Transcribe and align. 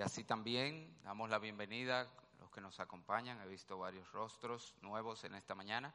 Y 0.00 0.02
así 0.02 0.24
también 0.24 0.98
damos 1.04 1.28
la 1.28 1.38
bienvenida 1.38 2.00
a 2.00 2.06
los 2.40 2.50
que 2.50 2.62
nos 2.62 2.80
acompañan. 2.80 3.38
He 3.42 3.46
visto 3.46 3.76
varios 3.76 4.10
rostros 4.12 4.74
nuevos 4.80 5.24
en 5.24 5.34
esta 5.34 5.54
mañana. 5.54 5.94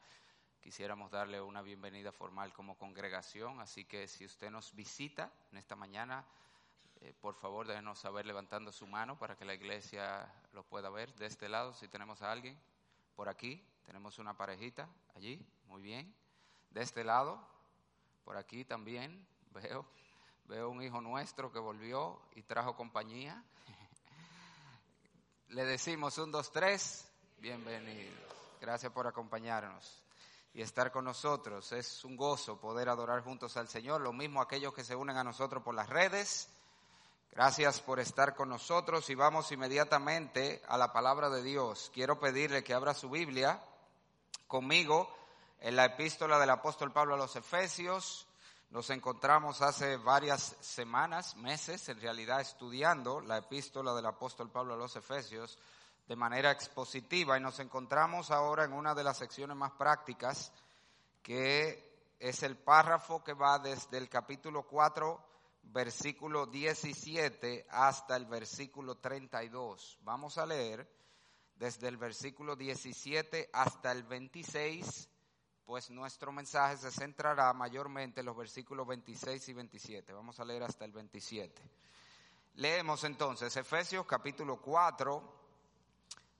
Quisiéramos 0.61 1.09
darle 1.09 1.41
una 1.41 1.63
bienvenida 1.63 2.11
formal 2.11 2.53
como 2.53 2.77
congregación, 2.77 3.59
así 3.61 3.83
que 3.83 4.07
si 4.07 4.23
usted 4.23 4.51
nos 4.51 4.75
visita 4.75 5.31
en 5.51 5.57
esta 5.57 5.75
mañana, 5.75 6.23
eh, 7.01 7.15
por 7.19 7.33
favor 7.33 7.65
déjenos 7.65 7.97
saber 7.97 8.27
levantando 8.27 8.71
su 8.71 8.85
mano 8.85 9.17
para 9.17 9.35
que 9.35 9.43
la 9.43 9.55
iglesia 9.55 10.31
lo 10.53 10.61
pueda 10.61 10.91
ver. 10.91 11.11
De 11.15 11.25
este 11.25 11.49
lado, 11.49 11.73
si 11.73 11.87
tenemos 11.87 12.21
a 12.21 12.31
alguien, 12.31 12.55
por 13.15 13.27
aquí, 13.27 13.67
tenemos 13.87 14.19
una 14.19 14.37
parejita 14.37 14.87
allí, 15.15 15.43
muy 15.65 15.81
bien. 15.81 16.13
De 16.69 16.83
este 16.83 17.03
lado, 17.03 17.43
por 18.23 18.37
aquí 18.37 18.65
también, 18.65 19.25
veo, 19.49 19.83
veo 20.47 20.69
un 20.69 20.83
hijo 20.83 21.01
nuestro 21.01 21.51
que 21.51 21.57
volvió 21.57 22.21
y 22.35 22.43
trajo 22.43 22.75
compañía. 22.75 23.43
Le 25.49 25.63
decimos 25.63 26.17
un, 26.17 26.31
dos, 26.31 26.51
tres, 26.51 27.05
bienvenidos. 27.37 28.13
Gracias 28.59 28.91
por 28.91 29.05
acompañarnos 29.05 30.03
y 30.53 30.61
estar 30.61 30.91
con 30.91 31.05
nosotros. 31.05 31.71
Es 31.71 32.03
un 32.03 32.17
gozo 32.17 32.59
poder 32.59 32.89
adorar 32.89 33.21
juntos 33.21 33.55
al 33.55 33.67
Señor, 33.67 34.01
lo 34.01 34.11
mismo 34.11 34.41
aquellos 34.41 34.73
que 34.73 34.83
se 34.83 34.95
unen 34.95 35.17
a 35.17 35.23
nosotros 35.23 35.63
por 35.63 35.75
las 35.75 35.87
redes. 35.87 36.49
Gracias 37.31 37.79
por 37.79 37.99
estar 37.99 38.35
con 38.35 38.49
nosotros 38.49 39.09
y 39.09 39.15
vamos 39.15 39.51
inmediatamente 39.51 40.61
a 40.67 40.77
la 40.77 40.91
palabra 40.91 41.29
de 41.29 41.43
Dios. 41.43 41.91
Quiero 41.93 42.19
pedirle 42.19 42.63
que 42.63 42.73
abra 42.73 42.93
su 42.93 43.09
Biblia 43.09 43.61
conmigo 44.47 45.15
en 45.61 45.75
la 45.75 45.85
epístola 45.85 46.39
del 46.39 46.49
apóstol 46.49 46.91
Pablo 46.91 47.13
a 47.13 47.17
los 47.17 47.35
Efesios. 47.35 48.27
Nos 48.69 48.89
encontramos 48.89 49.61
hace 49.61 49.97
varias 49.97 50.55
semanas, 50.59 51.35
meses 51.37 51.87
en 51.89 52.01
realidad, 52.01 52.41
estudiando 52.41 53.21
la 53.21 53.37
epístola 53.37 53.93
del 53.93 54.05
apóstol 54.05 54.51
Pablo 54.51 54.73
a 54.73 54.77
los 54.77 54.95
Efesios 54.95 55.57
de 56.07 56.15
manera 56.15 56.51
expositiva 56.51 57.37
y 57.37 57.41
nos 57.41 57.59
encontramos 57.59 58.31
ahora 58.31 58.65
en 58.65 58.73
una 58.73 58.93
de 58.93 59.03
las 59.03 59.17
secciones 59.17 59.55
más 59.55 59.71
prácticas, 59.71 60.51
que 61.23 62.13
es 62.19 62.43
el 62.43 62.57
párrafo 62.57 63.23
que 63.23 63.33
va 63.33 63.59
desde 63.59 63.97
el 63.97 64.09
capítulo 64.09 64.63
4, 64.63 65.23
versículo 65.63 66.45
17 66.45 67.67
hasta 67.69 68.15
el 68.15 68.25
versículo 68.25 68.95
32. 68.95 69.99
Vamos 70.01 70.37
a 70.37 70.45
leer 70.45 70.87
desde 71.55 71.87
el 71.87 71.97
versículo 71.97 72.55
17 72.55 73.49
hasta 73.53 73.91
el 73.91 74.03
26 74.03 75.09
pues 75.65 75.89
nuestro 75.89 76.31
mensaje 76.31 76.77
se 76.77 76.91
centrará 76.91 77.51
mayormente 77.53 78.19
en 78.19 78.27
los 78.27 78.37
versículos 78.37 78.87
26 78.87 79.49
y 79.49 79.53
27. 79.53 80.13
Vamos 80.13 80.39
a 80.39 80.45
leer 80.45 80.63
hasta 80.63 80.85
el 80.85 80.91
27. 80.91 81.61
Leemos 82.55 83.03
entonces 83.03 83.55
Efesios 83.57 84.05
capítulo 84.05 84.61
4, 84.61 85.35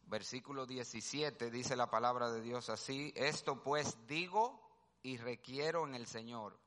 versículo 0.07 0.65
17, 0.65 1.49
dice 1.49 1.75
la 1.75 1.89
palabra 1.89 2.31
de 2.31 2.41
Dios 2.41 2.69
así, 2.69 3.11
esto 3.15 3.61
pues 3.61 3.97
digo 4.07 4.61
y 5.01 5.17
requiero 5.17 5.85
en 5.85 5.95
el 5.95 6.07
Señor, 6.07 6.57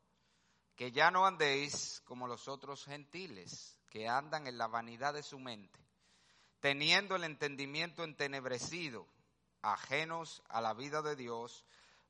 que 0.76 0.92
ya 0.92 1.10
no 1.10 1.26
andéis 1.26 2.02
como 2.04 2.26
los 2.26 2.48
otros 2.48 2.84
gentiles, 2.84 3.78
que 3.88 4.08
andan 4.08 4.46
en 4.46 4.58
la 4.58 4.66
vanidad 4.66 5.14
de 5.14 5.22
su 5.22 5.38
mente, 5.38 5.78
teniendo 6.60 7.16
el 7.16 7.24
entendimiento 7.24 8.04
entenebrecido, 8.04 9.06
ajenos 9.62 10.42
a 10.48 10.60
la 10.60 10.74
vida 10.74 11.00
de 11.00 11.16
Dios, 11.16 11.64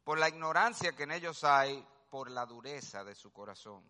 por 0.09 0.19
la 0.19 0.31
ignorancia 0.31 0.92
que 0.92 1.03
en 1.03 1.11
ellos 1.11 1.45
hay, 1.45 1.87
por 2.09 2.31
la 2.31 2.47
dureza 2.47 3.05
de 3.05 3.14
su 3.14 3.31
corazón, 3.31 3.84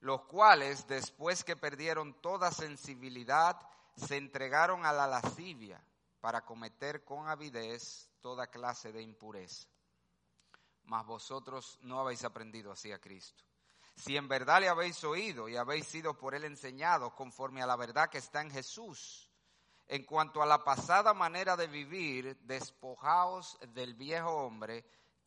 los 0.00 0.22
cuales, 0.22 0.84
después 0.88 1.44
que 1.44 1.54
perdieron 1.54 2.20
toda 2.20 2.50
sensibilidad, 2.50 3.56
se 3.94 4.16
entregaron 4.16 4.84
a 4.84 4.92
la 4.92 5.06
lascivia 5.06 5.80
para 6.20 6.44
cometer 6.44 7.04
con 7.04 7.28
avidez 7.28 8.10
toda 8.20 8.48
clase 8.48 8.90
de 8.90 9.00
impureza. 9.00 9.68
Mas 10.86 11.06
vosotros 11.06 11.78
no 11.82 12.00
habéis 12.00 12.24
aprendido 12.24 12.72
así 12.72 12.90
a 12.90 12.98
Cristo. 12.98 13.44
Si 13.94 14.16
en 14.16 14.26
verdad 14.26 14.58
le 14.58 14.68
habéis 14.68 15.04
oído 15.04 15.48
y 15.48 15.56
habéis 15.56 15.86
sido 15.86 16.18
por 16.18 16.34
él 16.34 16.46
enseñados 16.46 17.12
conforme 17.12 17.62
a 17.62 17.66
la 17.68 17.76
verdad 17.76 18.10
que 18.10 18.18
está 18.18 18.40
en 18.40 18.50
Jesús, 18.50 19.30
en 19.86 20.04
cuanto 20.04 20.42
a 20.42 20.46
la 20.46 20.64
pasada 20.64 21.14
manera 21.14 21.56
de 21.56 21.68
vivir, 21.68 22.36
despojaos 22.40 23.56
del 23.72 23.94
viejo 23.94 24.30
hombre 24.30 24.84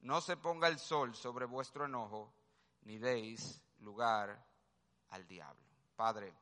no 0.00 0.20
se 0.20 0.36
ponga 0.36 0.68
el 0.68 0.78
sol 0.78 1.14
sobre 1.14 1.46
vuestro 1.46 1.86
enojo, 1.86 2.32
ni 2.82 2.98
deis 2.98 3.62
lugar 3.78 4.44
al 5.10 5.26
diablo. 5.26 5.64
Padre, 5.96 6.32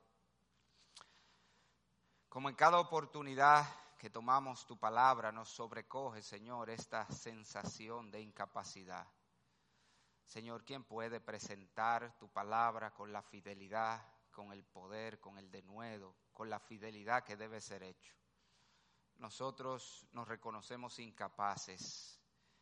como 2.28 2.48
en 2.48 2.54
cada 2.54 2.78
oportunidad 2.78 3.66
que 3.98 4.10
tomamos 4.10 4.66
tu 4.66 4.78
palabra, 4.78 5.32
nos 5.32 5.48
sobrecoge, 5.48 6.22
Señor, 6.22 6.68
esta 6.68 7.10
sensación 7.10 8.10
de 8.10 8.20
incapacidad. 8.20 9.06
Señor, 10.24 10.64
¿quién 10.64 10.84
puede 10.84 11.20
presentar 11.20 12.18
tu 12.18 12.28
palabra 12.28 12.92
con 12.92 13.12
la 13.12 13.22
fidelidad, 13.22 14.06
con 14.30 14.52
el 14.52 14.64
poder, 14.64 15.18
con 15.18 15.38
el 15.38 15.50
denuedo, 15.50 16.14
con 16.32 16.50
la 16.50 16.58
fidelidad 16.58 17.24
que 17.24 17.36
debe 17.36 17.60
ser 17.60 17.82
hecho? 17.84 18.14
Nosotros 19.16 20.06
nos 20.12 20.28
reconocemos 20.28 20.98
incapaces 20.98 22.20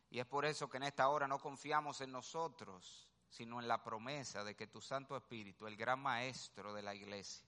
y 0.09 0.19
es 0.19 0.25
por 0.25 0.45
eso 0.45 0.69
que 0.69 0.77
en 0.77 0.83
esta 0.83 1.09
hora 1.09 1.27
no 1.27 1.39
confiamos 1.39 2.01
en 2.01 2.11
nosotros, 2.11 3.07
sino 3.29 3.59
en 3.59 3.67
la 3.67 3.83
promesa 3.83 4.43
de 4.43 4.55
que 4.55 4.67
tu 4.67 4.81
Santo 4.81 5.17
Espíritu, 5.17 5.67
el 5.67 5.75
gran 5.75 5.99
maestro 5.99 6.73
de 6.73 6.81
la 6.81 6.95
iglesia, 6.95 7.45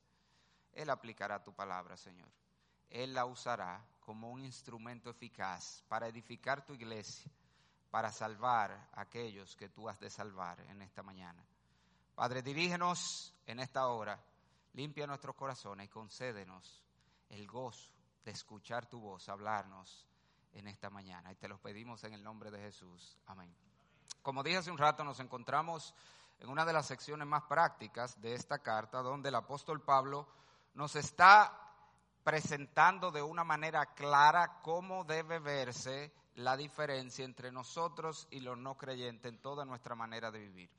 Él 0.73 0.89
aplicará 0.89 1.43
tu 1.43 1.53
palabra, 1.53 1.95
Señor. 1.95 2.29
Él 2.89 3.13
la 3.13 3.25
usará 3.25 3.85
como 3.99 4.31
un 4.31 4.43
instrumento 4.43 5.09
eficaz 5.09 5.83
para 5.87 6.07
edificar 6.07 6.65
tu 6.65 6.73
iglesia, 6.73 7.31
para 7.89 8.11
salvar 8.11 8.71
a 8.93 9.01
aquellos 9.01 9.55
que 9.55 9.69
tú 9.69 9.87
has 9.89 9.99
de 9.99 10.09
salvar 10.09 10.59
en 10.61 10.81
esta 10.81 11.03
mañana. 11.03 11.45
Padre, 12.15 12.41
dirígenos 12.41 13.33
en 13.45 13.59
esta 13.59 13.87
hora, 13.87 14.19
limpia 14.73 15.07
nuestros 15.07 15.35
corazones 15.35 15.85
y 15.85 15.89
concédenos 15.89 16.83
el 17.29 17.45
gozo 17.47 17.91
de 18.23 18.31
escuchar 18.31 18.87
tu 18.87 18.99
voz, 18.99 19.29
hablarnos 19.29 20.07
en 20.53 20.67
esta 20.67 20.89
mañana. 20.89 21.31
Y 21.31 21.35
te 21.35 21.47
los 21.47 21.59
pedimos 21.59 22.03
en 22.03 22.13
el 22.13 22.23
nombre 22.23 22.51
de 22.51 22.59
Jesús. 22.59 23.17
Amén. 23.27 23.53
Como 24.21 24.43
dije 24.43 24.57
hace 24.57 24.71
un 24.71 24.77
rato, 24.77 25.03
nos 25.03 25.19
encontramos 25.19 25.93
en 26.39 26.49
una 26.49 26.65
de 26.65 26.73
las 26.73 26.85
secciones 26.85 27.27
más 27.27 27.43
prácticas 27.43 28.19
de 28.21 28.33
esta 28.33 28.59
carta, 28.59 29.01
donde 29.01 29.29
el 29.29 29.35
apóstol 29.35 29.81
Pablo 29.81 30.27
nos 30.73 30.95
está 30.95 31.67
presentando 32.23 33.11
de 33.11 33.21
una 33.21 33.43
manera 33.43 33.93
clara 33.93 34.59
cómo 34.61 35.03
debe 35.05 35.39
verse 35.39 36.11
la 36.35 36.55
diferencia 36.55 37.25
entre 37.25 37.51
nosotros 37.51 38.27
y 38.29 38.41
los 38.41 38.57
no 38.57 38.77
creyentes 38.77 39.31
en 39.31 39.41
toda 39.41 39.65
nuestra 39.65 39.95
manera 39.95 40.29
de 40.29 40.39
vivir. 40.39 40.69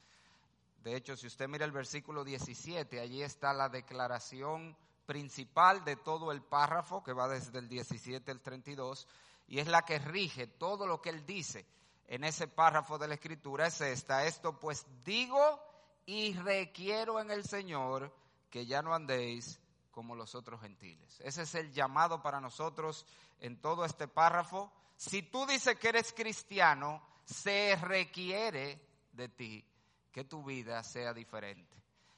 De 0.82 0.94
hecho, 0.94 1.16
si 1.16 1.26
usted 1.26 1.48
mira 1.48 1.64
el 1.64 1.72
versículo 1.72 2.22
17, 2.22 3.00
allí 3.00 3.22
está 3.22 3.52
la 3.52 3.68
declaración 3.68 4.76
principal 5.06 5.84
de 5.84 5.96
todo 5.96 6.30
el 6.30 6.42
párrafo, 6.42 7.02
que 7.02 7.12
va 7.12 7.28
desde 7.28 7.58
el 7.58 7.68
17 7.68 8.30
al 8.30 8.40
32, 8.40 9.08
y 9.48 9.58
es 9.58 9.66
la 9.66 9.82
que 9.82 9.98
rige 9.98 10.46
todo 10.46 10.86
lo 10.86 11.00
que 11.00 11.10
él 11.10 11.24
dice 11.26 11.66
en 12.06 12.24
ese 12.24 12.48
párrafo 12.48 12.98
de 12.98 13.08
la 13.08 13.14
escritura, 13.14 13.66
es 13.66 13.80
esta. 13.80 14.26
Esto 14.26 14.58
pues 14.58 14.86
digo 15.04 15.60
y 16.06 16.34
requiero 16.34 17.20
en 17.20 17.30
el 17.30 17.44
Señor 17.44 18.14
que 18.50 18.66
ya 18.66 18.82
no 18.82 18.94
andéis 18.94 19.60
como 19.90 20.14
los 20.14 20.34
otros 20.34 20.60
gentiles. 20.60 21.20
Ese 21.20 21.42
es 21.42 21.54
el 21.54 21.72
llamado 21.72 22.22
para 22.22 22.40
nosotros 22.40 23.04
en 23.40 23.60
todo 23.60 23.84
este 23.84 24.06
párrafo. 24.06 24.72
Si 24.96 25.22
tú 25.22 25.46
dices 25.46 25.78
que 25.78 25.88
eres 25.88 26.12
cristiano, 26.12 27.02
se 27.24 27.76
requiere 27.76 28.80
de 29.12 29.28
ti 29.28 29.64
que 30.12 30.24
tu 30.24 30.44
vida 30.44 30.82
sea 30.82 31.12
diferente. 31.12 31.76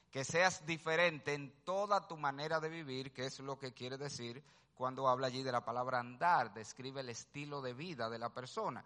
Que 0.09 0.23
seas 0.25 0.65
diferente 0.65 1.33
en 1.33 1.51
toda 1.63 2.07
tu 2.07 2.17
manera 2.17 2.59
de 2.59 2.69
vivir, 2.69 3.13
que 3.13 3.25
es 3.25 3.39
lo 3.39 3.57
que 3.57 3.73
quiere 3.73 3.97
decir 3.97 4.43
cuando 4.81 5.07
habla 5.07 5.27
allí 5.27 5.43
de 5.43 5.51
la 5.51 5.63
palabra 5.63 5.99
andar, 5.99 6.55
describe 6.55 7.01
el 7.01 7.09
estilo 7.09 7.61
de 7.61 7.75
vida 7.75 8.09
de 8.09 8.17
la 8.17 8.29
persona. 8.29 8.83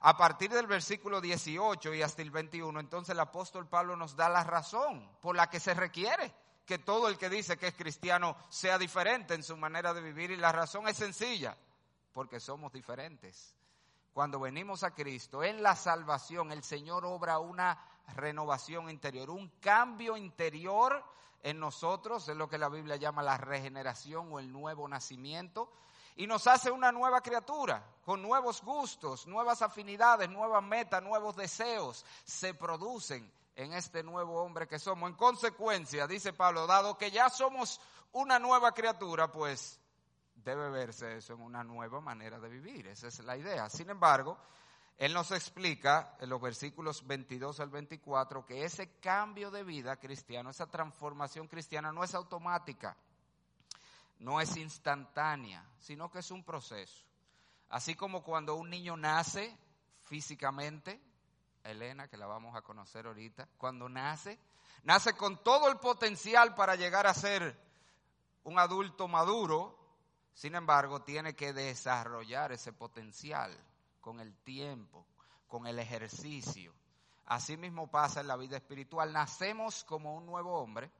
A 0.00 0.16
partir 0.16 0.50
del 0.50 0.66
versículo 0.66 1.20
18 1.20 1.94
y 1.94 2.02
hasta 2.02 2.20
el 2.20 2.32
21, 2.32 2.80
entonces 2.80 3.12
el 3.12 3.20
apóstol 3.20 3.68
Pablo 3.68 3.94
nos 3.94 4.16
da 4.16 4.28
la 4.28 4.42
razón 4.42 5.08
por 5.20 5.36
la 5.36 5.48
que 5.48 5.60
se 5.60 5.72
requiere 5.72 6.34
que 6.66 6.80
todo 6.80 7.06
el 7.06 7.16
que 7.16 7.30
dice 7.30 7.56
que 7.56 7.68
es 7.68 7.76
cristiano 7.76 8.36
sea 8.48 8.76
diferente 8.76 9.34
en 9.34 9.44
su 9.44 9.56
manera 9.56 9.94
de 9.94 10.00
vivir 10.00 10.32
y 10.32 10.36
la 10.36 10.50
razón 10.50 10.88
es 10.88 10.96
sencilla, 10.96 11.56
porque 12.12 12.40
somos 12.40 12.72
diferentes. 12.72 13.54
Cuando 14.12 14.40
venimos 14.40 14.82
a 14.82 14.96
Cristo, 14.96 15.44
en 15.44 15.62
la 15.62 15.76
salvación, 15.76 16.50
el 16.50 16.64
Señor 16.64 17.04
obra 17.04 17.38
una 17.38 17.78
renovación 18.16 18.90
interior, 18.90 19.30
un 19.30 19.48
cambio 19.60 20.16
interior 20.16 21.04
en 21.42 21.60
nosotros, 21.60 22.28
es 22.28 22.36
lo 22.36 22.48
que 22.48 22.58
la 22.58 22.68
Biblia 22.68 22.96
llama 22.96 23.22
la 23.22 23.36
regeneración 23.36 24.32
o 24.32 24.38
el 24.38 24.52
nuevo 24.52 24.88
nacimiento, 24.88 25.70
y 26.16 26.26
nos 26.26 26.46
hace 26.46 26.70
una 26.70 26.92
nueva 26.92 27.20
criatura, 27.20 27.84
con 28.04 28.22
nuevos 28.22 28.62
gustos, 28.62 29.26
nuevas 29.26 29.60
afinidades, 29.60 30.30
nuevas 30.30 30.62
metas, 30.62 31.02
nuevos 31.02 31.36
deseos, 31.36 32.04
se 32.24 32.54
producen 32.54 33.30
en 33.54 33.72
este 33.74 34.02
nuevo 34.02 34.42
hombre 34.42 34.66
que 34.66 34.78
somos. 34.78 35.10
En 35.10 35.16
consecuencia, 35.16 36.06
dice 36.06 36.32
Pablo, 36.32 36.66
dado 36.66 36.96
que 36.96 37.10
ya 37.10 37.28
somos 37.28 37.80
una 38.12 38.38
nueva 38.38 38.72
criatura, 38.72 39.30
pues 39.30 39.78
debe 40.34 40.70
verse 40.70 41.18
eso 41.18 41.34
en 41.34 41.42
una 41.42 41.64
nueva 41.64 42.00
manera 42.00 42.38
de 42.38 42.48
vivir. 42.48 42.86
Esa 42.86 43.08
es 43.08 43.18
la 43.20 43.36
idea. 43.36 43.68
Sin 43.68 43.90
embargo, 43.90 44.38
él 44.98 45.12
nos 45.12 45.30
explica 45.30 46.16
en 46.20 46.30
los 46.30 46.40
versículos 46.40 47.06
22 47.06 47.60
al 47.60 47.68
24 47.68 48.46
que 48.46 48.64
ese 48.64 48.98
cambio 48.98 49.50
de 49.50 49.62
vida 49.62 49.96
cristiano, 49.96 50.48
esa 50.48 50.66
transformación 50.66 51.48
cristiana 51.48 51.92
no 51.92 52.02
es 52.02 52.14
automática, 52.14 52.96
no 54.20 54.40
es 54.40 54.56
instantánea, 54.56 55.62
sino 55.78 56.10
que 56.10 56.20
es 56.20 56.30
un 56.30 56.42
proceso. 56.42 57.04
Así 57.68 57.94
como 57.94 58.22
cuando 58.22 58.54
un 58.54 58.70
niño 58.70 58.96
nace 58.96 59.54
físicamente, 60.04 60.98
Elena, 61.62 62.08
que 62.08 62.16
la 62.16 62.26
vamos 62.26 62.56
a 62.56 62.62
conocer 62.62 63.06
ahorita, 63.06 63.48
cuando 63.58 63.90
nace, 63.90 64.38
nace 64.84 65.14
con 65.14 65.42
todo 65.42 65.68
el 65.68 65.76
potencial 65.76 66.54
para 66.54 66.74
llegar 66.74 67.06
a 67.06 67.12
ser 67.12 67.60
un 68.44 68.58
adulto 68.58 69.08
maduro, 69.08 69.78
sin 70.32 70.54
embargo, 70.54 71.02
tiene 71.02 71.34
que 71.34 71.52
desarrollar 71.52 72.52
ese 72.52 72.72
potencial 72.72 73.54
con 74.06 74.20
el 74.20 74.36
tiempo, 74.36 75.04
con 75.48 75.66
el 75.66 75.80
ejercicio. 75.80 76.72
Así 77.24 77.56
mismo 77.56 77.90
pasa 77.90 78.20
en 78.20 78.28
la 78.28 78.36
vida 78.36 78.56
espiritual. 78.56 79.12
Nacemos 79.12 79.82
como 79.82 80.16
un 80.16 80.24
nuevo 80.24 80.60
hombre, 80.60 80.92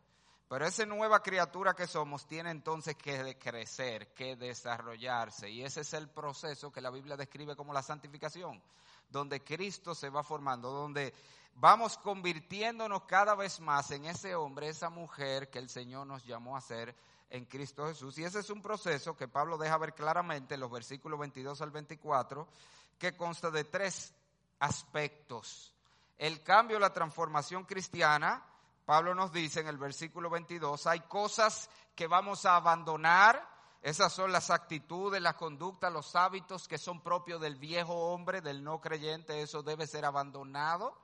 pero 0.49 0.67
esa 0.67 0.85
nueva 0.87 1.23
criatura 1.23 1.73
que 1.73 1.87
somos 1.87 2.27
tiene 2.27 2.51
entonces 2.51 2.97
que 2.97 3.39
crecer, 3.39 4.13
que 4.13 4.35
desarrollarse. 4.35 5.49
Y 5.49 5.63
ese 5.63 5.83
es 5.83 5.95
el 5.95 6.09
proceso 6.09 6.73
que 6.73 6.81
la 6.81 6.91
Biblia 6.91 7.17
describe 7.17 7.55
como 7.55 7.73
la 7.73 7.81
santificación, 7.81 8.61
donde 9.09 9.45
Cristo 9.45 9.95
se 9.95 10.11
va 10.11 10.25
formando, 10.25 10.73
donde 10.73 11.15
vamos 11.55 11.99
convirtiéndonos 11.99 13.05
cada 13.05 13.37
vez 13.37 13.61
más 13.61 13.89
en 13.93 14.07
ese 14.07 14.35
hombre, 14.35 14.69
esa 14.69 14.91
mujer 14.91 15.49
que 15.49 15.61
el 15.61 15.69
Señor 15.69 16.09
nos 16.09 16.25
llamó 16.25 16.57
a 16.57 16.61
ser 16.61 16.93
en 17.31 17.45
Cristo 17.45 17.87
Jesús. 17.87 18.19
Y 18.19 18.25
ese 18.25 18.41
es 18.41 18.51
un 18.51 18.63
proceso 18.63 19.17
que 19.17 19.29
Pablo 19.29 19.59
deja 19.59 19.79
ver 19.79 19.95
claramente 19.95 20.55
en 20.55 20.61
los 20.61 20.71
versículos 20.71 21.19
22 21.19 21.61
al 21.61 21.71
24, 21.71 22.49
que 22.99 23.17
consta 23.17 23.51
de 23.51 23.65
tres 23.65 24.15
aspectos. 24.59 25.75
El 26.19 26.43
cambio, 26.43 26.79
la 26.79 26.93
transformación 26.93 27.65
cristiana, 27.65 28.43
Pablo 28.85 29.15
nos 29.15 29.33
dice 29.33 29.61
en 29.61 29.69
el 29.69 29.79
versículo 29.79 30.31
22, 30.31 30.87
hay 30.87 31.01
cosas 31.01 31.69
que 31.95 32.07
vamos 32.07 32.47
a 32.47 32.57
abandonar, 32.57 33.47
esas 33.83 34.13
son 34.13 34.33
las 34.33 34.51
actitudes, 34.51 35.21
las 35.21 35.35
conductas, 35.35 35.93
los 35.93 36.17
hábitos 36.17 36.67
que 36.69 36.79
son 36.79 37.03
propios 37.03 37.41
del 37.41 37.57
viejo 37.57 37.95
hombre, 37.95 38.41
del 38.41 38.65
no 38.65 38.81
creyente, 38.81 39.43
eso 39.43 39.63
debe 39.63 39.87
ser 39.87 40.05
abandonado, 40.05 40.97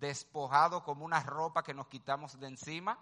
despojado 0.00 0.82
como 0.82 1.04
una 1.04 1.20
ropa 1.20 1.62
que 1.62 1.74
nos 1.74 1.86
quitamos 1.86 2.38
de 2.40 2.48
encima 2.48 2.98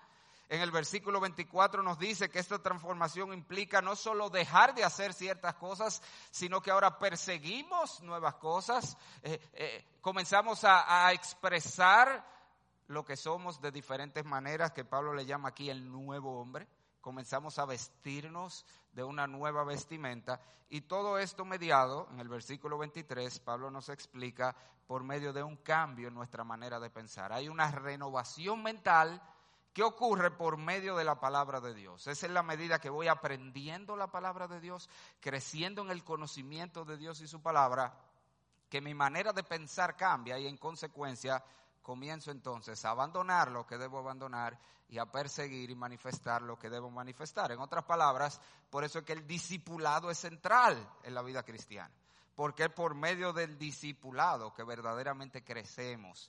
en 0.50 0.60
el 0.60 0.72
versículo 0.72 1.20
24 1.20 1.80
nos 1.80 1.96
dice 1.96 2.28
que 2.28 2.40
esta 2.40 2.60
transformación 2.60 3.32
implica 3.32 3.80
no 3.80 3.94
solo 3.94 4.28
dejar 4.28 4.74
de 4.74 4.82
hacer 4.82 5.14
ciertas 5.14 5.54
cosas, 5.54 6.02
sino 6.32 6.60
que 6.60 6.72
ahora 6.72 6.98
perseguimos 6.98 8.02
nuevas 8.02 8.34
cosas, 8.34 8.98
eh, 9.22 9.40
eh, 9.52 9.84
comenzamos 10.00 10.64
a, 10.64 11.06
a 11.06 11.12
expresar 11.12 12.26
lo 12.88 13.04
que 13.04 13.16
somos 13.16 13.60
de 13.60 13.70
diferentes 13.70 14.24
maneras, 14.24 14.72
que 14.72 14.84
Pablo 14.84 15.14
le 15.14 15.24
llama 15.24 15.50
aquí 15.50 15.70
el 15.70 15.88
nuevo 15.88 16.40
hombre. 16.40 16.66
Comenzamos 17.00 17.60
a 17.60 17.64
vestirnos 17.64 18.66
de 18.92 19.04
una 19.04 19.28
nueva 19.28 19.62
vestimenta 19.62 20.40
y 20.68 20.80
todo 20.80 21.16
esto 21.18 21.44
mediado, 21.44 22.08
en 22.10 22.18
el 22.18 22.28
versículo 22.28 22.76
23, 22.76 23.38
Pablo 23.38 23.70
nos 23.70 23.88
explica 23.88 24.56
por 24.88 25.04
medio 25.04 25.32
de 25.32 25.44
un 25.44 25.58
cambio 25.58 26.08
en 26.08 26.14
nuestra 26.14 26.42
manera 26.42 26.80
de 26.80 26.90
pensar. 26.90 27.32
Hay 27.32 27.48
una 27.48 27.70
renovación 27.70 28.64
mental 28.64 29.22
¿Qué 29.72 29.84
ocurre 29.84 30.32
por 30.32 30.56
medio 30.56 30.96
de 30.96 31.04
la 31.04 31.20
palabra 31.20 31.60
de 31.60 31.74
Dios? 31.74 32.06
Esa 32.08 32.26
es 32.26 32.32
la 32.32 32.42
medida 32.42 32.80
que 32.80 32.90
voy 32.90 33.06
aprendiendo 33.06 33.94
la 33.94 34.08
palabra 34.08 34.48
de 34.48 34.60
Dios, 34.60 34.88
creciendo 35.20 35.82
en 35.82 35.90
el 35.90 36.02
conocimiento 36.02 36.84
de 36.84 36.96
Dios 36.96 37.20
y 37.20 37.28
su 37.28 37.40
palabra, 37.40 37.96
que 38.68 38.80
mi 38.80 38.94
manera 38.94 39.32
de 39.32 39.44
pensar 39.44 39.96
cambia 39.96 40.38
y 40.38 40.48
en 40.48 40.56
consecuencia 40.56 41.42
comienzo 41.82 42.32
entonces 42.32 42.84
a 42.84 42.90
abandonar 42.90 43.50
lo 43.50 43.64
que 43.66 43.78
debo 43.78 43.98
abandonar 43.98 44.58
y 44.88 44.98
a 44.98 45.06
perseguir 45.06 45.70
y 45.70 45.76
manifestar 45.76 46.42
lo 46.42 46.58
que 46.58 46.68
debo 46.68 46.90
manifestar. 46.90 47.52
En 47.52 47.60
otras 47.60 47.84
palabras, 47.84 48.40
por 48.70 48.82
eso 48.82 48.98
es 48.98 49.04
que 49.04 49.12
el 49.12 49.26
discipulado 49.26 50.10
es 50.10 50.18
central 50.18 50.88
en 51.04 51.14
la 51.14 51.22
vida 51.22 51.44
cristiana, 51.44 51.94
porque 52.34 52.64
es 52.64 52.70
por 52.70 52.96
medio 52.96 53.32
del 53.32 53.56
discipulado 53.56 54.52
que 54.52 54.64
verdaderamente 54.64 55.44
crecemos 55.44 56.28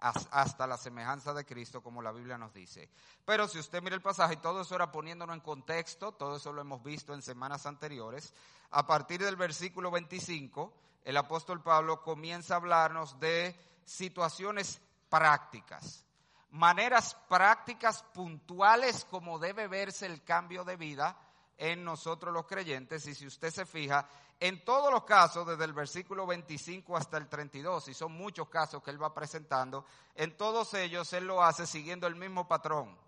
hasta 0.00 0.66
la 0.66 0.76
semejanza 0.76 1.34
de 1.34 1.44
Cristo, 1.44 1.82
como 1.82 2.02
la 2.02 2.12
Biblia 2.12 2.38
nos 2.38 2.52
dice. 2.52 2.88
Pero 3.24 3.46
si 3.46 3.58
usted 3.58 3.82
mira 3.82 3.94
el 3.94 4.02
pasaje, 4.02 4.36
todo 4.36 4.62
eso 4.62 4.74
era 4.74 4.90
poniéndonos 4.90 5.34
en 5.34 5.40
contexto, 5.40 6.12
todo 6.12 6.36
eso 6.36 6.52
lo 6.52 6.62
hemos 6.62 6.82
visto 6.82 7.12
en 7.14 7.22
semanas 7.22 7.66
anteriores. 7.66 8.32
A 8.70 8.86
partir 8.86 9.22
del 9.22 9.36
versículo 9.36 9.90
25, 9.90 10.72
el 11.04 11.16
apóstol 11.16 11.62
Pablo 11.62 12.02
comienza 12.02 12.54
a 12.54 12.56
hablarnos 12.58 13.18
de 13.20 13.54
situaciones 13.84 14.80
prácticas, 15.08 16.06
maneras 16.50 17.16
prácticas 17.28 18.02
puntuales 18.14 19.04
como 19.04 19.38
debe 19.38 19.68
verse 19.68 20.06
el 20.06 20.22
cambio 20.22 20.64
de 20.64 20.76
vida 20.76 21.16
en 21.58 21.84
nosotros 21.84 22.32
los 22.32 22.46
creyentes. 22.46 23.06
Y 23.06 23.14
si 23.14 23.26
usted 23.26 23.50
se 23.50 23.66
fija, 23.66 24.08
en 24.40 24.64
todos 24.64 24.90
los 24.90 25.04
casos, 25.04 25.46
desde 25.46 25.64
el 25.64 25.74
versículo 25.74 26.26
25 26.26 26.96
hasta 26.96 27.18
el 27.18 27.28
32, 27.28 27.88
y 27.88 27.94
son 27.94 28.12
muchos 28.12 28.48
casos 28.48 28.82
que 28.82 28.90
él 28.90 29.02
va 29.02 29.12
presentando, 29.12 29.84
en 30.14 30.34
todos 30.34 30.72
ellos 30.72 31.12
él 31.12 31.26
lo 31.26 31.42
hace 31.42 31.66
siguiendo 31.66 32.06
el 32.06 32.16
mismo 32.16 32.48
patrón. 32.48 32.98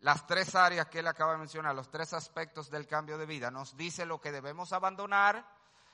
Las 0.00 0.26
tres 0.26 0.54
áreas 0.54 0.88
que 0.88 0.98
él 0.98 1.06
acaba 1.06 1.32
de 1.32 1.38
mencionar, 1.38 1.74
los 1.74 1.90
tres 1.90 2.12
aspectos 2.12 2.70
del 2.70 2.86
cambio 2.86 3.16
de 3.16 3.24
vida, 3.24 3.50
nos 3.50 3.74
dice 3.78 4.04
lo 4.04 4.20
que 4.20 4.30
debemos 4.30 4.74
abandonar, 4.74 5.48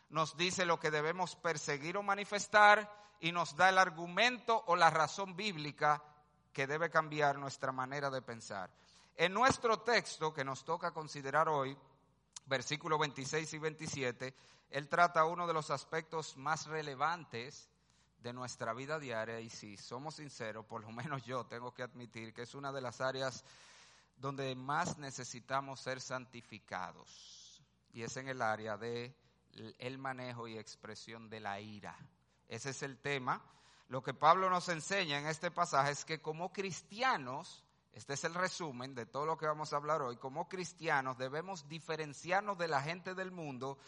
nos 0.09 0.37
dice 0.37 0.65
lo 0.65 0.81
que 0.81 0.91
debemos 0.91 1.37
perseguir 1.37 1.97
o 1.97 2.03
manifestar 2.03 2.93
y 3.21 3.31
nos 3.31 3.55
da 3.55 3.69
el 3.69 3.79
argumento 3.79 4.65
o 4.67 4.75
la 4.75 4.91
razón 4.91 5.37
bíblica 5.37 6.03
que 6.53 6.67
debe 6.67 6.91
cambiar 6.91 7.39
nuestra 7.39 7.71
manera 7.71 8.11
de 8.11 8.23
pensar. 8.23 8.71
En 9.15 9.33
nuestro 9.33 9.79
texto 9.83 10.35
que 10.35 10.45
nos 10.45 10.65
toca 10.65 10.91
considerar 10.91 11.49
hoy, 11.49 11.79
versículos 12.51 12.99
26 12.99 13.55
y 13.55 13.59
27, 13.59 14.35
él 14.71 14.89
trata 14.89 15.25
uno 15.25 15.47
de 15.47 15.55
los 15.55 15.71
aspectos 15.71 16.37
más 16.37 16.67
relevantes 16.67 17.71
de 18.19 18.33
nuestra 18.33 18.75
vida 18.75 18.99
diaria 18.99 19.41
y 19.41 19.49
si 19.49 19.77
somos 19.77 20.17
sinceros, 20.17 20.67
por 20.67 20.83
lo 20.83 20.91
menos 20.91 21.25
yo 21.25 21.47
tengo 21.47 21.73
que 21.73 21.85
admitir 21.85 22.35
que 22.35 22.43
es 22.43 22.55
una 22.57 22.73
de 22.73 22.81
las 22.81 23.01
áreas 23.01 23.45
donde 24.17 24.55
más 24.57 24.99
necesitamos 24.99 25.81
ser 25.81 26.01
santificados 26.01 27.63
y 27.93 28.03
es 28.03 28.17
en 28.17 28.29
el 28.29 28.43
área 28.43 28.77
de 28.77 29.15
el 29.79 29.99
manejo 29.99 30.49
y 30.49 30.59
expresión 30.59 31.31
de 31.31 31.41
la 31.41 31.61
ira. 31.61 31.97
Ese 32.49 32.71
es 32.71 32.83
el 32.83 32.99
tema. 32.99 33.43
Lo 33.89 34.03
que 34.03 34.13
Pablo 34.13 34.51
nos 34.51 34.69
enseña 34.69 35.19
en 35.19 35.27
este 35.27 35.53
pasaje 35.53 35.93
es 35.93 36.05
que 36.05 36.21
como 36.21 36.53
cristianos, 36.53 37.65
este 37.93 38.15
es 38.15 38.25
el 38.25 38.35
resumen 38.35 38.95
de 38.95 39.07
todo 39.07 39.27
lo 39.27 39.37
que 39.37 39.47
vamos 39.47 39.73
a 39.73 39.77
hablar 39.77 40.03
hoy, 40.03 40.17
como 40.17 40.49
cristianos 40.49 41.19
debemos 41.19 41.69
diferenciarnos 41.69 42.57
de 42.57 42.69
la 42.69 42.81
gente 42.83 43.15
del 43.15 43.33
mundo 43.33 43.79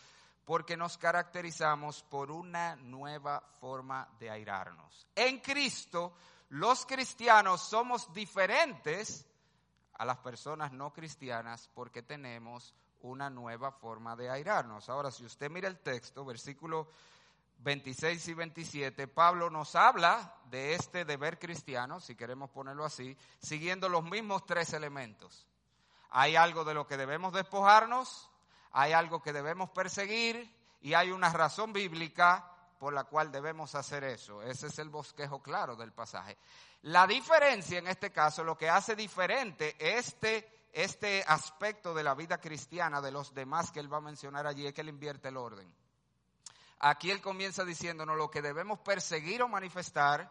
porque 0.45 0.77
nos 0.77 0.99
caracterizamos 0.99 2.03
por 2.03 2.31
una 2.31 2.75
nueva 2.77 3.41
forma 3.61 4.09
de 4.19 4.31
airarnos. 4.31 5.07
En 5.15 5.39
Cristo, 5.39 6.15
los 6.49 6.85
cristianos 6.85 7.63
somos 7.63 8.13
diferentes 8.13 9.25
a 9.95 10.05
las 10.05 10.19
personas 10.19 10.73
no 10.73 10.93
cristianas 10.93 11.71
porque 11.75 12.03
tenemos 12.03 12.75
una 13.03 13.31
nueva 13.31 13.71
forma 13.71 14.17
de 14.17 14.31
airarnos. 14.31 14.89
Ahora, 14.89 15.11
si 15.11 15.25
usted 15.25 15.51
mira 15.51 15.69
el 15.69 15.79
texto, 15.79 16.25
versículo 16.25 16.89
26 17.63 18.29
y 18.29 18.35
27, 18.35 19.09
Pablo 19.09 19.49
nos 19.49 19.77
habla 19.77 20.35
de 20.51 20.75
este 20.75 21.05
deber 21.05 21.39
cristiano, 21.39 22.01
si 22.01 22.17
queremos 22.17 22.51
ponerlo 22.51 22.85
así, 22.85 23.17
siguiendo 23.41 23.89
los 23.89 24.03
mismos 24.05 24.45
tres 24.47 24.73
elementos. 24.73 25.47
Hay 26.11 26.37
algo 26.37 26.65
de 26.65 26.75
lo 26.75 26.87
que 26.87 26.97
debemos 26.97 27.33
despojarnos, 27.33 28.29
hay 28.73 28.93
algo 28.93 29.23
que 29.23 29.33
debemos 29.33 29.71
perseguir 29.71 30.53
y 30.81 30.95
hay 30.95 31.13
una 31.13 31.33
razón 31.33 31.73
bíblica 31.73 32.49
por 32.79 32.93
la 32.93 33.05
cual 33.05 33.31
debemos 33.31 33.77
hacer 33.77 34.03
eso. 34.03 34.43
Ese 34.43 34.67
es 34.67 34.79
el 34.81 34.91
bosquejo 34.91 35.41
claro 35.41 35.77
del 35.77 35.93
pasaje. 35.93 36.37
La 36.83 37.07
diferencia 37.07 37.79
en 37.79 37.87
este 37.87 38.11
caso, 38.11 38.43
lo 38.43 38.59
que 38.59 38.69
hace 38.69 38.97
diferente 38.97 39.77
este, 39.79 40.69
este 40.73 41.25
aspecto 41.29 41.95
de 41.95 42.03
la 42.03 42.15
vida 42.15 42.39
cristiana 42.39 43.01
de 43.01 43.13
los 43.13 43.33
demás 43.33 43.71
que 43.71 43.79
él 43.79 43.93
va 43.93 43.99
a 43.99 44.01
mencionar 44.01 44.49
allí, 44.49 44.67
es 44.67 44.75
que 44.75 44.81
él 44.81 44.89
invierte 44.89 45.29
el 45.29 45.37
orden. 45.37 45.73
Aquí 46.83 47.11
él 47.11 47.23
comienza 47.23 47.65
diciéndonos 47.65 48.17
lo 48.17 48.31
que 48.31 48.43
debemos 48.43 48.81
perseguir 48.81 49.43
o 49.43 49.49
manifestar, 49.49 50.31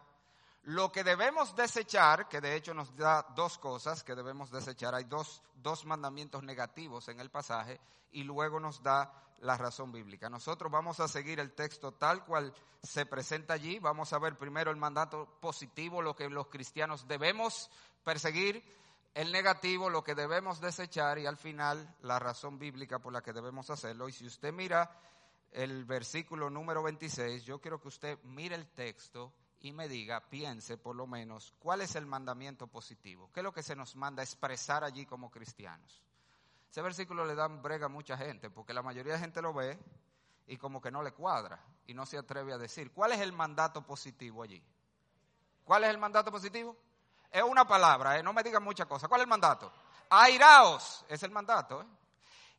lo 0.64 0.92
que 0.92 1.04
debemos 1.04 1.56
desechar, 1.56 2.28
que 2.28 2.42
de 2.42 2.56
hecho 2.56 2.74
nos 2.74 2.96
da 2.96 3.26
dos 3.36 3.58
cosas 3.58 4.04
que 4.04 4.14
debemos 4.14 4.52
desechar, 4.52 4.94
hay 4.94 5.06
dos, 5.06 5.42
dos 5.56 5.86
mandamientos 5.86 6.44
negativos 6.44 7.08
en 7.08 7.20
el 7.20 7.32
pasaje, 7.32 7.80
y 8.12 8.24
luego 8.24 8.60
nos 8.60 8.84
da 8.84 9.12
la 9.40 9.58
razón 9.58 9.92
bíblica. 9.92 10.30
Nosotros 10.30 10.72
vamos 10.72 11.00
a 11.00 11.08
seguir 11.08 11.40
el 11.40 11.54
texto 11.54 11.94
tal 11.94 12.26
cual 12.26 12.54
se 12.84 13.06
presenta 13.06 13.54
allí, 13.54 13.80
vamos 13.80 14.14
a 14.14 14.20
ver 14.20 14.38
primero 14.38 14.70
el 14.70 14.78
mandato 14.78 15.38
positivo, 15.40 16.02
lo 16.02 16.16
que 16.16 16.30
los 16.30 16.48
cristianos 16.48 17.08
debemos 17.08 17.72
perseguir, 18.04 18.64
el 19.14 19.32
negativo, 19.32 19.90
lo 19.90 20.04
que 20.04 20.16
debemos 20.16 20.62
desechar 20.62 21.18
y 21.18 21.26
al 21.26 21.38
final 21.38 21.96
la 22.02 22.20
razón 22.20 22.60
bíblica 22.60 23.00
por 23.00 23.14
la 23.14 23.22
que 23.22 23.34
debemos 23.34 23.70
hacerlo. 23.70 24.08
Y 24.08 24.14
si 24.14 24.26
usted 24.26 24.54
mira 24.54 24.92
el 25.52 25.86
versículo 25.86 26.50
número 26.50 26.82
26, 26.84 27.44
yo 27.44 27.60
quiero 27.60 27.82
que 27.82 27.90
usted 27.90 28.20
mire 28.24 28.56
el 28.56 28.68
texto 28.70 29.34
y 29.60 29.72
me 29.74 29.88
diga, 29.88 30.22
piense 30.30 30.78
por 30.78 30.96
lo 30.96 31.06
menos, 31.06 31.54
cuál 31.60 31.82
es 31.82 31.96
el 31.96 32.06
mandamiento 32.06 32.68
positivo, 32.68 33.30
qué 33.34 33.42
es 33.42 33.44
lo 33.44 33.54
que 33.54 33.62
se 33.62 33.76
nos 33.76 33.96
manda 33.96 34.24
expresar 34.24 34.84
allí 34.84 35.06
como 35.06 35.30
cristianos. 35.30 36.02
Ese 36.70 36.82
versículo 36.82 37.26
le 37.26 37.36
da 37.36 37.48
brega 37.48 37.88
a 37.88 37.90
mucha 37.90 38.18
gente, 38.18 38.50
porque 38.50 38.74
la 38.74 38.82
mayoría 38.82 39.14
de 39.14 39.20
gente 39.20 39.42
lo 39.42 39.54
ve 39.54 39.78
y 40.48 40.58
como 40.58 40.82
que 40.82 40.90
no 40.90 41.04
le 41.04 41.12
cuadra 41.12 41.60
y 41.86 41.94
no 41.94 42.06
se 42.06 42.18
atreve 42.18 42.54
a 42.54 42.58
decir, 42.58 42.92
¿cuál 42.92 43.12
es 43.12 43.20
el 43.20 43.34
mandato 43.34 43.86
positivo 43.86 44.42
allí? 44.42 44.64
¿Cuál 45.66 45.84
es 45.84 45.90
el 45.90 45.98
mandato 45.98 46.32
positivo? 46.32 46.76
Es 47.30 47.44
una 47.44 47.68
palabra, 47.68 48.18
¿eh? 48.18 48.24
no 48.24 48.34
me 48.34 48.44
digan 48.44 48.64
muchas 48.64 48.88
cosas. 48.88 49.08
¿Cuál 49.08 49.22
es 49.22 49.26
el 49.26 49.30
mandato? 49.30 49.72
Airaos, 50.10 51.06
es 51.08 51.22
el 51.24 51.32
mandato. 51.32 51.82
¿eh? 51.82 51.86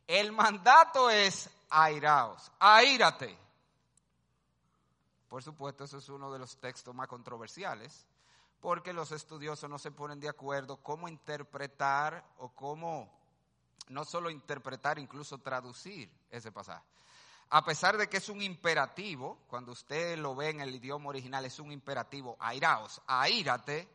El 0.06 0.32
mandato 0.32 1.10
es 1.10 1.50
airaos, 1.72 2.52
aírate. 2.58 3.36
Por 5.28 5.42
supuesto, 5.42 5.84
eso 5.84 5.98
es 5.98 6.08
uno 6.10 6.30
de 6.30 6.38
los 6.38 6.58
textos 6.58 6.94
más 6.94 7.08
controversiales, 7.08 8.06
porque 8.60 8.92
los 8.92 9.10
estudiosos 9.12 9.68
no 9.68 9.78
se 9.78 9.90
ponen 9.90 10.20
de 10.20 10.28
acuerdo 10.28 10.76
cómo 10.76 11.08
interpretar 11.08 12.24
o 12.38 12.50
cómo, 12.50 13.10
no 13.88 14.04
solo 14.04 14.28
interpretar, 14.28 14.98
incluso 14.98 15.38
traducir 15.38 16.12
ese 16.30 16.52
pasaje. 16.52 16.84
A 17.48 17.64
pesar 17.64 17.96
de 17.96 18.08
que 18.08 18.18
es 18.18 18.28
un 18.28 18.40
imperativo, 18.42 19.38
cuando 19.48 19.72
usted 19.72 20.18
lo 20.18 20.34
ve 20.34 20.50
en 20.50 20.60
el 20.60 20.74
idioma 20.74 21.08
original, 21.08 21.44
es 21.44 21.58
un 21.58 21.72
imperativo, 21.72 22.36
airaos, 22.38 23.00
aírate, 23.06 23.88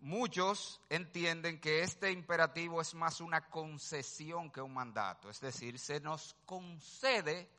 Muchos 0.00 0.80
entienden 0.88 1.60
que 1.60 1.82
este 1.82 2.10
imperativo 2.10 2.80
es 2.80 2.94
más 2.94 3.20
una 3.20 3.50
concesión 3.50 4.50
que 4.50 4.62
un 4.62 4.72
mandato, 4.72 5.28
es 5.28 5.40
decir, 5.40 5.78
se 5.78 6.00
nos 6.00 6.34
concede 6.46 7.50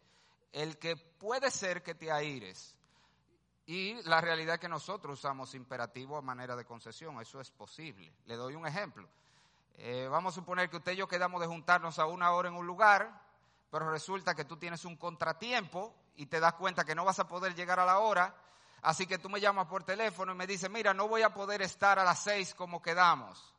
el 0.51 0.79
que 0.79 0.95
puede 0.95 1.51
ser 1.51 1.83
que 1.83 1.93
te 1.93 2.11
aires. 2.11 2.75
Y 3.67 4.01
la 4.03 4.19
realidad 4.21 4.55
es 4.55 4.59
que 4.59 4.67
nosotros 4.67 5.19
usamos 5.19 5.53
imperativo 5.53 6.17
a 6.17 6.21
manera 6.21 6.55
de 6.55 6.65
concesión, 6.65 7.21
eso 7.21 7.39
es 7.39 7.51
posible. 7.51 8.11
Le 8.25 8.35
doy 8.35 8.55
un 8.55 8.65
ejemplo. 8.65 9.07
Eh, 9.75 10.07
vamos 10.09 10.33
a 10.33 10.35
suponer 10.35 10.69
que 10.69 10.77
usted 10.77 10.93
y 10.93 10.97
yo 10.97 11.07
quedamos 11.07 11.41
de 11.41 11.47
juntarnos 11.47 11.99
a 11.99 12.07
una 12.07 12.31
hora 12.31 12.49
en 12.49 12.55
un 12.55 12.65
lugar, 12.65 13.21
pero 13.69 13.89
resulta 13.91 14.33
que 14.33 14.45
tú 14.45 14.57
tienes 14.57 14.83
un 14.83 14.97
contratiempo 14.97 15.95
y 16.15 16.25
te 16.25 16.39
das 16.39 16.53
cuenta 16.55 16.83
que 16.83 16.95
no 16.95 17.05
vas 17.05 17.19
a 17.19 17.27
poder 17.27 17.53
llegar 17.53 17.79
a 17.79 17.85
la 17.85 17.99
hora 17.99 18.35
Así 18.81 19.05
que 19.05 19.19
tú 19.19 19.29
me 19.29 19.39
llamas 19.39 19.67
por 19.67 19.83
teléfono 19.83 20.31
y 20.31 20.35
me 20.35 20.47
dices, 20.47 20.69
mira, 20.69 20.93
no 20.93 21.07
voy 21.07 21.21
a 21.21 21.33
poder 21.33 21.61
estar 21.61 21.99
a 21.99 22.03
las 22.03 22.23
seis 22.23 22.55
como 22.55 22.81
quedamos. 22.81 23.53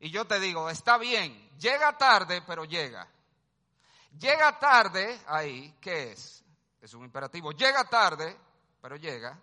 Y 0.00 0.10
yo 0.10 0.26
te 0.26 0.40
digo, 0.40 0.68
está 0.68 0.98
bien, 0.98 1.50
llega 1.58 1.96
tarde, 1.96 2.42
pero 2.46 2.64
llega. 2.64 3.08
Llega 4.18 4.58
tarde, 4.58 5.20
ahí, 5.26 5.76
¿qué 5.80 6.12
es? 6.12 6.44
Es 6.80 6.92
un 6.94 7.04
imperativo. 7.04 7.52
Llega 7.52 7.84
tarde, 7.84 8.36
pero 8.80 8.96
llega. 8.96 9.38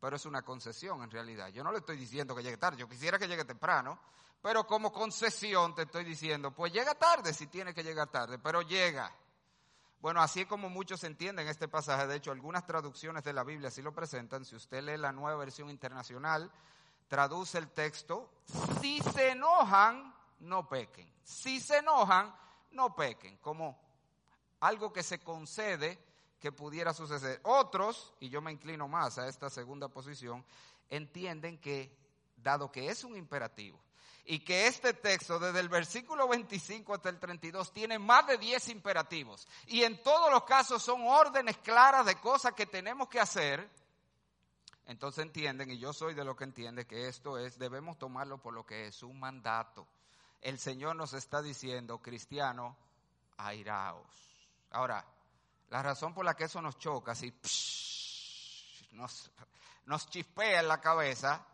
Pero 0.00 0.16
es 0.16 0.26
una 0.26 0.42
concesión 0.42 1.02
en 1.02 1.10
realidad. 1.10 1.48
Yo 1.48 1.64
no 1.64 1.72
le 1.72 1.78
estoy 1.78 1.96
diciendo 1.96 2.34
que 2.34 2.42
llegue 2.42 2.56
tarde, 2.56 2.78
yo 2.78 2.88
quisiera 2.88 3.18
que 3.18 3.28
llegue 3.28 3.44
temprano, 3.44 3.98
pero 4.42 4.66
como 4.66 4.92
concesión 4.92 5.74
te 5.74 5.82
estoy 5.82 6.04
diciendo, 6.04 6.50
pues 6.50 6.72
llega 6.72 6.94
tarde 6.94 7.32
si 7.32 7.46
tiene 7.46 7.72
que 7.72 7.82
llegar 7.82 8.08
tarde, 8.08 8.38
pero 8.38 8.62
llega. 8.62 9.10
Bueno, 10.02 10.20
así 10.20 10.46
como 10.46 10.68
muchos 10.68 11.04
entienden 11.04 11.46
este 11.46 11.68
pasaje, 11.68 12.08
de 12.08 12.16
hecho 12.16 12.32
algunas 12.32 12.66
traducciones 12.66 13.22
de 13.22 13.32
la 13.32 13.44
Biblia 13.44 13.68
así 13.68 13.82
lo 13.82 13.94
presentan, 13.94 14.44
si 14.44 14.56
usted 14.56 14.82
lee 14.82 14.96
la 14.96 15.12
nueva 15.12 15.38
versión 15.38 15.70
internacional, 15.70 16.50
traduce 17.06 17.56
el 17.56 17.70
texto, 17.70 18.28
si 18.80 18.98
se 19.00 19.30
enojan, 19.30 20.12
no 20.40 20.68
pequen. 20.68 21.08
Si 21.22 21.60
se 21.60 21.78
enojan, 21.78 22.34
no 22.72 22.96
pequen, 22.96 23.36
como 23.36 23.80
algo 24.58 24.92
que 24.92 25.04
se 25.04 25.20
concede 25.20 26.04
que 26.40 26.50
pudiera 26.50 26.92
suceder. 26.92 27.40
Otros, 27.44 28.12
y 28.18 28.28
yo 28.28 28.42
me 28.42 28.50
inclino 28.50 28.88
más 28.88 29.18
a 29.18 29.28
esta 29.28 29.50
segunda 29.50 29.86
posición, 29.86 30.44
entienden 30.90 31.58
que, 31.58 31.96
dado 32.36 32.72
que 32.72 32.88
es 32.88 33.04
un 33.04 33.16
imperativo, 33.16 33.80
y 34.24 34.40
que 34.40 34.68
este 34.68 34.94
texto, 34.94 35.38
desde 35.38 35.60
el 35.60 35.68
versículo 35.68 36.28
25 36.28 36.94
hasta 36.94 37.08
el 37.08 37.18
32, 37.18 37.72
tiene 37.72 37.98
más 37.98 38.26
de 38.26 38.38
10 38.38 38.68
imperativos. 38.68 39.48
Y 39.66 39.82
en 39.82 40.00
todos 40.02 40.30
los 40.30 40.44
casos 40.44 40.82
son 40.82 41.02
órdenes 41.06 41.58
claras 41.58 42.06
de 42.06 42.14
cosas 42.16 42.52
que 42.52 42.66
tenemos 42.66 43.08
que 43.08 43.18
hacer. 43.18 43.68
Entonces 44.86 45.24
entienden, 45.24 45.70
y 45.70 45.78
yo 45.78 45.92
soy 45.92 46.14
de 46.14 46.24
lo 46.24 46.36
que 46.36 46.44
entiende, 46.44 46.86
que 46.86 47.08
esto 47.08 47.38
es, 47.38 47.58
debemos 47.58 47.98
tomarlo 47.98 48.38
por 48.38 48.54
lo 48.54 48.64
que 48.64 48.86
es 48.86 49.02
un 49.02 49.18
mandato. 49.18 49.86
El 50.40 50.58
Señor 50.58 50.96
nos 50.96 51.14
está 51.14 51.42
diciendo, 51.42 51.98
cristiano, 51.98 52.76
airaos. 53.38 54.06
Ahora, 54.70 55.04
la 55.70 55.82
razón 55.82 56.14
por 56.14 56.24
la 56.24 56.34
que 56.34 56.44
eso 56.44 56.60
nos 56.62 56.78
choca, 56.78 57.14
si 57.14 57.32
nos, 58.92 59.30
nos 59.86 60.06
chispea 60.08 60.60
en 60.60 60.68
la 60.68 60.80
cabeza, 60.80 61.46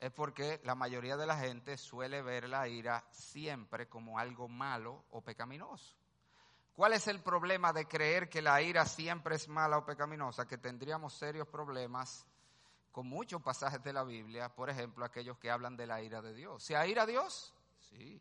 es 0.00 0.12
porque 0.12 0.60
la 0.64 0.74
mayoría 0.74 1.16
de 1.16 1.26
la 1.26 1.36
gente 1.36 1.76
suele 1.76 2.22
ver 2.22 2.48
la 2.48 2.68
ira 2.68 3.04
siempre 3.10 3.88
como 3.88 4.18
algo 4.18 4.48
malo 4.48 5.04
o 5.10 5.22
pecaminoso. 5.22 5.96
¿Cuál 6.74 6.92
es 6.92 7.08
el 7.08 7.20
problema 7.20 7.72
de 7.72 7.88
creer 7.88 8.28
que 8.28 8.40
la 8.40 8.62
ira 8.62 8.86
siempre 8.86 9.34
es 9.34 9.48
mala 9.48 9.78
o 9.78 9.84
pecaminosa? 9.84 10.46
Que 10.46 10.58
tendríamos 10.58 11.14
serios 11.14 11.48
problemas 11.48 12.24
con 12.92 13.08
muchos 13.08 13.42
pasajes 13.42 13.82
de 13.82 13.92
la 13.92 14.04
Biblia, 14.04 14.48
por 14.54 14.70
ejemplo, 14.70 15.04
aquellos 15.04 15.38
que 15.38 15.50
hablan 15.50 15.76
de 15.76 15.86
la 15.86 16.00
ira 16.02 16.22
de 16.22 16.34
Dios. 16.34 16.62
¿Se 16.62 16.88
ira 16.88 17.04
Dios? 17.04 17.52
Sí. 17.80 18.20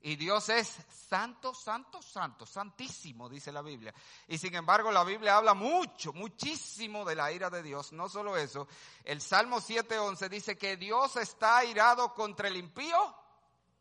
Y 0.00 0.14
Dios 0.14 0.48
es 0.48 0.76
santo, 1.08 1.52
santo, 1.52 2.00
santo, 2.00 2.46
santísimo, 2.46 3.28
dice 3.28 3.50
la 3.50 3.62
Biblia. 3.62 3.92
Y 4.28 4.38
sin 4.38 4.54
embargo 4.54 4.92
la 4.92 5.02
Biblia 5.02 5.36
habla 5.36 5.54
mucho, 5.54 6.12
muchísimo 6.12 7.04
de 7.04 7.16
la 7.16 7.32
ira 7.32 7.50
de 7.50 7.62
Dios. 7.62 7.92
No 7.92 8.08
solo 8.08 8.36
eso, 8.36 8.68
el 9.02 9.20
Salmo 9.20 9.58
7.11 9.58 10.28
dice 10.28 10.56
que 10.56 10.76
Dios 10.76 11.16
está 11.16 11.58
airado 11.58 12.14
contra 12.14 12.46
el 12.46 12.56
impío 12.56 13.14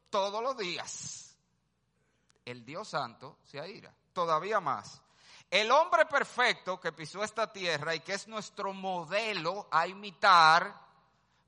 todos 0.09 0.41
los 0.41 0.57
días. 0.57 1.37
El 2.43 2.65
Dios 2.65 2.87
santo 2.87 3.37
se 3.43 3.59
aira, 3.59 3.93
todavía 4.13 4.59
más. 4.59 5.01
El 5.51 5.69
hombre 5.71 6.05
perfecto 6.07 6.79
que 6.79 6.91
pisó 6.93 7.23
esta 7.23 7.51
tierra 7.53 7.93
y 7.93 7.99
que 7.99 8.13
es 8.13 8.27
nuestro 8.27 8.73
modelo 8.73 9.67
a 9.69 9.87
imitar, 9.87 10.81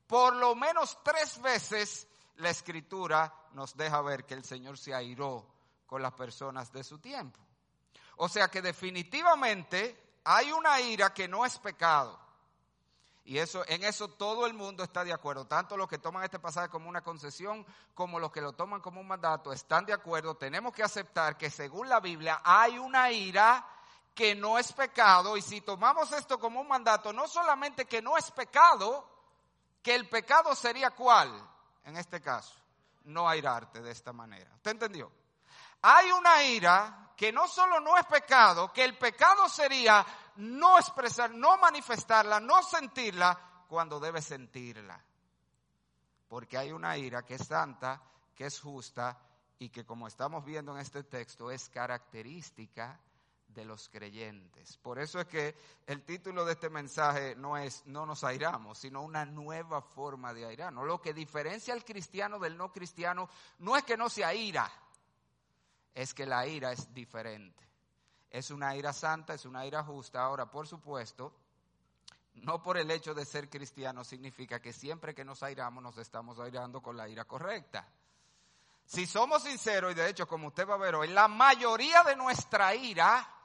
por 0.05 0.35
lo 0.35 0.55
menos 0.55 0.97
tres 1.03 1.41
veces 1.41 2.08
la 2.39 2.49
escritura 2.49 3.33
nos 3.53 3.75
deja 3.75 4.01
ver 4.01 4.25
que 4.25 4.33
el 4.33 4.43
Señor 4.43 4.77
se 4.77 4.93
airó 4.93 5.45
con 5.85 6.01
las 6.01 6.13
personas 6.13 6.71
de 6.71 6.83
su 6.83 6.99
tiempo. 6.99 7.39
O 8.17 8.29
sea 8.29 8.47
que 8.49 8.61
definitivamente 8.61 10.19
hay 10.23 10.51
una 10.51 10.79
ira 10.79 11.13
que 11.13 11.27
no 11.27 11.45
es 11.45 11.57
pecado. 11.59 12.19
Y 13.25 13.37
eso, 13.37 13.63
en 13.67 13.83
eso 13.83 14.07
todo 14.07 14.47
el 14.47 14.53
mundo 14.53 14.83
está 14.83 15.03
de 15.03 15.13
acuerdo. 15.13 15.45
Tanto 15.45 15.77
los 15.77 15.87
que 15.87 15.99
toman 15.99 16.23
este 16.23 16.39
pasaje 16.39 16.69
como 16.69 16.89
una 16.89 17.01
concesión, 17.01 17.65
como 17.93 18.19
los 18.19 18.31
que 18.31 18.41
lo 18.41 18.53
toman 18.53 18.81
como 18.81 19.01
un 19.01 19.07
mandato, 19.07 19.51
están 19.51 19.85
de 19.85 19.93
acuerdo. 19.93 20.35
Tenemos 20.35 20.73
que 20.73 20.83
aceptar 20.83 21.37
que 21.37 21.49
según 21.49 21.89
la 21.89 21.99
Biblia 21.99 22.41
hay 22.43 22.79
una 22.79 23.11
ira 23.11 23.67
que 24.15 24.33
no 24.33 24.57
es 24.57 24.71
pecado. 24.71 25.37
Y 25.37 25.41
si 25.41 25.61
tomamos 25.61 26.11
esto 26.13 26.39
como 26.39 26.61
un 26.61 26.67
mandato, 26.67 27.13
no 27.13 27.27
solamente 27.27 27.85
que 27.85 28.01
no 28.01 28.17
es 28.17 28.31
pecado, 28.31 29.05
que 29.83 29.93
el 29.93 30.07
pecado 30.09 30.55
sería 30.55 30.91
cuál 30.91 31.49
en 31.83 31.97
este 31.97 32.21
caso 32.21 32.55
no 33.05 33.27
airarte 33.27 33.81
de 33.81 33.91
esta 33.91 34.13
manera. 34.13 34.51
¿Usted 34.55 34.71
entendió? 34.71 35.11
Hay 35.81 36.11
una 36.11 36.43
ira 36.43 37.11
que 37.15 37.31
no 37.31 37.47
solo 37.47 37.79
no 37.79 37.97
es 37.97 38.05
pecado, 38.05 38.71
que 38.71 38.83
el 38.83 38.97
pecado 38.97 39.47
sería 39.49 40.05
no 40.37 40.77
expresar, 40.77 41.31
no 41.31 41.57
manifestarla, 41.57 42.39
no 42.39 42.61
sentirla 42.63 43.37
cuando 43.67 43.99
debe 43.99 44.21
sentirla. 44.21 44.99
Porque 46.27 46.57
hay 46.57 46.71
una 46.71 46.97
ira 46.97 47.23
que 47.23 47.35
es 47.35 47.47
santa, 47.47 48.01
que 48.35 48.45
es 48.45 48.59
justa 48.59 49.17
y 49.57 49.69
que 49.69 49.85
como 49.85 50.07
estamos 50.07 50.45
viendo 50.45 50.73
en 50.73 50.79
este 50.79 51.03
texto 51.03 51.51
es 51.51 51.69
característica 51.69 52.99
de 53.49 53.65
los 53.65 53.89
creyentes. 53.89 54.77
Por 54.77 54.99
eso 54.99 55.19
es 55.19 55.27
que 55.27 55.55
el 55.87 56.03
título 56.03 56.45
de 56.45 56.53
este 56.53 56.69
mensaje 56.69 57.35
no 57.35 57.57
es 57.57 57.85
no 57.85 58.05
nos 58.05 58.23
airamos, 58.23 58.77
sino 58.77 59.01
una 59.01 59.25
nueva 59.25 59.81
forma 59.81 60.33
de 60.33 60.45
airarnos. 60.45 60.85
Lo 60.85 61.01
que 61.01 61.13
diferencia 61.13 61.73
al 61.73 61.83
cristiano 61.83 62.39
del 62.39 62.57
no 62.57 62.71
cristiano 62.71 63.29
no 63.59 63.75
es 63.75 63.83
que 63.83 63.97
no 63.97 64.09
se 64.09 64.23
aira, 64.23 64.71
es 65.93 66.13
que 66.13 66.25
la 66.25 66.45
ira 66.47 66.71
es 66.71 66.93
diferente. 66.93 67.67
Es 68.29 68.51
una 68.51 68.75
ira 68.75 68.93
santa, 68.93 69.33
es 69.33 69.45
una 69.45 69.65
ira 69.65 69.83
justa. 69.83 70.23
Ahora, 70.23 70.49
por 70.49 70.67
supuesto, 70.67 71.33
no 72.35 72.61
por 72.61 72.77
el 72.77 72.91
hecho 72.91 73.15
de 73.15 73.25
ser 73.25 73.49
cristiano 73.49 74.03
significa 74.03 74.61
que 74.61 74.71
siempre 74.71 75.15
que 75.15 75.25
nos 75.25 75.41
airamos 75.41 75.81
nos 75.81 75.97
estamos 75.97 76.39
airando 76.39 76.81
con 76.81 76.95
la 76.95 77.09
ira 77.09 77.25
correcta. 77.25 77.87
Si 78.85 79.05
somos 79.05 79.43
sinceros, 79.43 79.91
y 79.91 79.95
de 79.95 80.09
hecho 80.09 80.27
como 80.27 80.47
usted 80.47 80.67
va 80.67 80.75
a 80.75 80.77
ver 80.77 80.95
hoy, 80.95 81.09
la 81.09 81.27
mayoría 81.27 82.03
de 82.03 82.15
nuestra 82.15 82.73
ira 82.73 83.38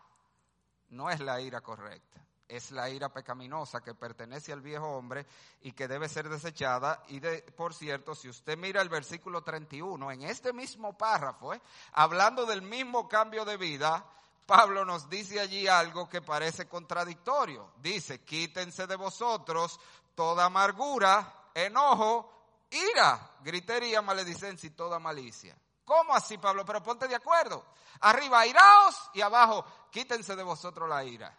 no 0.94 1.10
es 1.10 1.20
la 1.20 1.40
ira 1.40 1.60
correcta, 1.60 2.24
es 2.48 2.70
la 2.70 2.88
ira 2.88 3.08
pecaminosa 3.12 3.82
que 3.82 3.94
pertenece 3.94 4.52
al 4.52 4.60
viejo 4.60 4.86
hombre 4.86 5.26
y 5.62 5.72
que 5.72 5.88
debe 5.88 6.08
ser 6.08 6.28
desechada. 6.28 7.02
Y 7.08 7.20
de, 7.20 7.42
por 7.42 7.74
cierto, 7.74 8.14
si 8.14 8.28
usted 8.28 8.56
mira 8.56 8.80
el 8.80 8.88
versículo 8.88 9.42
31, 9.42 10.12
en 10.12 10.22
este 10.22 10.52
mismo 10.52 10.96
párrafo, 10.96 11.52
¿eh? 11.52 11.60
hablando 11.92 12.46
del 12.46 12.62
mismo 12.62 13.08
cambio 13.08 13.44
de 13.44 13.56
vida, 13.56 14.04
Pablo 14.46 14.84
nos 14.84 15.08
dice 15.08 15.40
allí 15.40 15.66
algo 15.66 16.08
que 16.08 16.22
parece 16.22 16.68
contradictorio. 16.68 17.72
Dice, 17.78 18.22
quítense 18.22 18.86
de 18.86 18.96
vosotros 18.96 19.80
toda 20.14 20.44
amargura, 20.44 21.50
enojo, 21.54 22.30
ira, 22.70 23.36
gritería, 23.42 24.02
maledicencia 24.02 24.66
y 24.66 24.70
toda 24.70 24.98
malicia. 24.98 25.56
¿Cómo 25.84 26.14
así, 26.14 26.38
Pablo? 26.38 26.64
Pero 26.64 26.82
ponte 26.82 27.08
de 27.08 27.14
acuerdo. 27.14 27.64
Arriba, 28.00 28.46
iraos 28.46 29.10
y 29.12 29.20
abajo, 29.20 29.64
quítense 29.94 30.34
de 30.34 30.42
vosotros 30.42 30.88
la 30.88 31.04
ira. 31.04 31.32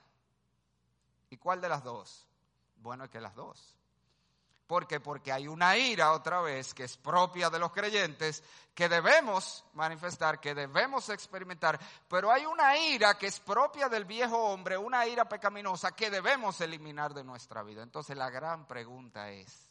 ¿Y 1.29 1.35
cuál 1.35 1.59
de 1.59 1.67
las 1.67 1.83
dos? 1.83 2.25
Bueno, 2.77 3.03
es 3.03 3.09
que 3.09 3.19
las 3.19 3.35
dos. 3.35 3.75
¿Por 4.65 4.87
qué? 4.87 5.01
Porque 5.01 5.33
hay 5.33 5.45
una 5.49 5.77
ira 5.77 6.13
otra 6.13 6.39
vez 6.39 6.73
que 6.73 6.85
es 6.85 6.95
propia 6.95 7.49
de 7.49 7.59
los 7.59 7.73
creyentes 7.73 8.41
que 8.73 8.87
debemos 8.87 9.65
manifestar, 9.73 10.39
que 10.39 10.55
debemos 10.55 11.09
experimentar, 11.09 11.77
pero 12.07 12.31
hay 12.31 12.45
una 12.45 12.77
ira 12.77 13.17
que 13.17 13.27
es 13.27 13.41
propia 13.41 13.89
del 13.89 14.05
viejo 14.05 14.37
hombre, 14.37 14.77
una 14.77 15.05
ira 15.05 15.27
pecaminosa 15.27 15.91
que 15.91 16.09
debemos 16.09 16.61
eliminar 16.61 17.13
de 17.13 17.25
nuestra 17.25 17.61
vida. 17.61 17.83
Entonces 17.83 18.15
la 18.15 18.29
gran 18.29 18.65
pregunta 18.65 19.29
es, 19.31 19.69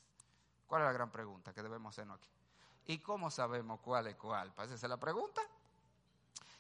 ¿cuál 0.67 0.83
es 0.83 0.87
la 0.89 0.93
gran 0.93 1.11
pregunta 1.11 1.55
que 1.55 1.63
debemos 1.63 1.95
hacernos 1.95 2.19
aquí? 2.19 2.29
¿Y 2.87 2.99
cómo 2.99 3.31
sabemos 3.31 3.81
cuál 3.81 4.09
es 4.09 4.17
cuál? 4.17 4.53
Esa 4.59 4.75
es 4.75 4.83
la 4.83 4.99
pregunta. 4.99 5.41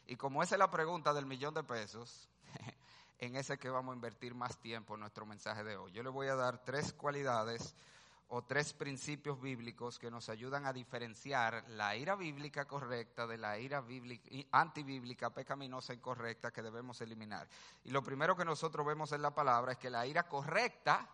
Y 0.06 0.16
como 0.16 0.42
esa 0.42 0.54
es 0.54 0.58
la 0.58 0.70
pregunta 0.70 1.12
del 1.12 1.26
millón 1.26 1.54
de 1.54 1.62
pesos, 1.62 2.28
en 3.18 3.37
ese 3.37 3.58
que 3.58 3.70
vamos 3.70 3.92
a 3.92 3.96
invertir 3.96 4.34
más 4.34 4.58
tiempo 4.58 4.94
en 4.94 5.00
nuestro 5.00 5.26
mensaje 5.26 5.64
de 5.64 5.76
hoy. 5.76 5.92
Yo 5.92 6.02
le 6.02 6.11
voy 6.11 6.28
a 6.28 6.34
dar 6.34 6.64
tres 6.64 6.92
cualidades 6.92 7.75
o 8.28 8.42
tres 8.42 8.73
principios 8.73 9.40
bíblicos 9.40 9.99
que 9.99 10.11
nos 10.11 10.28
ayudan 10.28 10.66
a 10.66 10.73
diferenciar 10.73 11.64
la 11.68 11.96
ira 11.96 12.16
bíblica 12.16 12.64
correcta 12.64 13.26
de 13.26 13.38
la 13.38 13.58
ira 13.58 13.80
bíblica, 13.80 14.30
antibíblica, 14.50 15.30
pecaminosa, 15.30 15.94
incorrecta 15.94 16.50
que 16.50 16.62
debemos 16.62 17.00
eliminar. 17.00 17.49
Y 17.84 17.90
lo 17.90 18.02
primero 18.02 18.37
que 18.37 18.44
nosotros 18.44 18.87
vemos 18.87 19.12
en 19.12 19.23
la 19.23 19.34
palabra 19.34 19.73
es 19.73 19.78
que 19.78 19.90
la 19.90 20.06
ira 20.06 20.25
correcta 20.25 21.08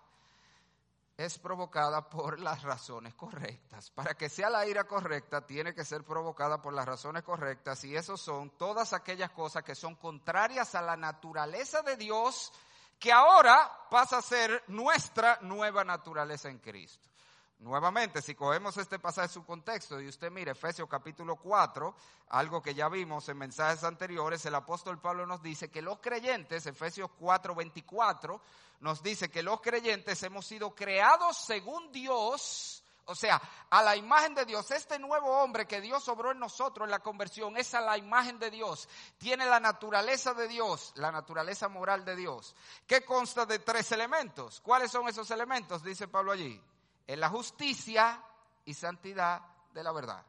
es 1.25 1.39
provocada 1.39 2.09
por 2.09 2.41
las 2.41 2.63
razones 2.63 3.15
correctas. 3.15 3.91
Para 3.91 4.15
que 4.15 4.31
sea 4.31 4.49
la 4.49 4.67
ira 4.67 4.85
correcta, 4.85 5.47
tiene 5.47 5.75
que 5.75 5.85
ser 5.85 6.03
provocada 6.03 6.63
por 6.63 6.73
las 6.73 6.87
razones 6.87 7.23
correctas 7.23 7.85
y 7.85 7.95
eso 7.95 8.17
son 8.17 8.57
todas 8.57 8.95
aquellas 8.95 9.31
cosas 9.31 9.63
que 9.63 9.75
son 9.75 9.97
contrarias 9.97 10.75
a 10.75 10.81
la 10.81 10.97
naturaleza 10.97 11.83
de 11.83 11.97
Dios 11.97 12.51
que 12.99 13.13
ahora 13.13 13.71
pasa 13.91 14.19
a 14.19 14.23
ser 14.23 14.65
nuestra 14.69 15.39
nueva 15.43 15.85
naturaleza 15.85 16.49
en 16.49 16.59
Cristo. 16.59 17.11
Nuevamente, 17.59 18.23
si 18.23 18.35
cogemos 18.35 18.79
este 18.79 18.99
pasaje 18.99 19.27
en 19.27 19.35
su 19.35 19.45
contexto 19.45 20.01
y 20.01 20.09
usted 20.09 20.31
mire 20.31 20.53
Efesios 20.53 20.89
capítulo 20.89 21.37
4, 21.37 21.95
algo 22.31 22.63
que 22.63 22.75
ya 22.75 22.89
vimos 22.89 23.29
en 23.29 23.37
mensajes 23.37 23.85
anteriores, 23.85 24.47
el 24.47 24.55
apóstol 24.55 24.99
Pablo 24.99 25.27
nos 25.27 25.43
dice 25.43 25.71
que 25.71 25.83
los 25.83 25.99
creyentes, 25.99 26.65
Efesios 26.65 27.11
4, 27.19 27.55
24, 27.55 28.41
nos 28.81 29.03
dice 29.03 29.31
que 29.31 29.43
los 29.43 29.61
creyentes 29.61 30.23
hemos 30.23 30.47
sido 30.47 30.75
creados 30.75 31.37
según 31.37 31.93
Dios, 31.93 32.83
o 33.05 33.15
sea, 33.15 33.41
a 33.69 33.83
la 33.83 33.95
imagen 33.95 34.35
de 34.35 34.47
Dios. 34.47 34.71
Este 34.71 34.99
nuevo 34.99 35.29
hombre 35.43 35.67
que 35.67 35.83
Dios 35.83 36.03
sobró 36.03 36.33
en 36.33 36.39
nosotros 36.39 36.87
en 36.87 36.91
la 36.91 37.01
conversión 37.01 37.57
es 37.59 37.75
a 37.75 37.83
la 37.83 37.99
imagen 37.99 38.39
de 38.39 38.51
Dios. 38.51 38.89
Tiene 39.19 39.45
la 39.47 39.61
naturaleza 39.61 40.33
de 40.33 40.49
Dios, 40.49 40.93
la 40.97 41.13
naturaleza 41.13 41.69
moral 41.69 42.05
de 42.05 42.17
Dios, 42.17 42.57
que 42.87 43.05
consta 43.05 43.45
de 43.45 43.59
tres 43.59 43.93
elementos. 43.93 44.61
¿Cuáles 44.61 44.91
son 44.91 45.09
esos 45.09 45.31
elementos? 45.31 45.83
Dice 45.83 46.09
Pablo 46.09 46.33
allí. 46.33 46.61
En 47.07 47.21
la 47.21 47.29
justicia 47.29 48.23
y 48.65 48.73
santidad 48.73 49.43
de 49.75 49.83
la 49.83 49.93
verdad. 49.93 50.25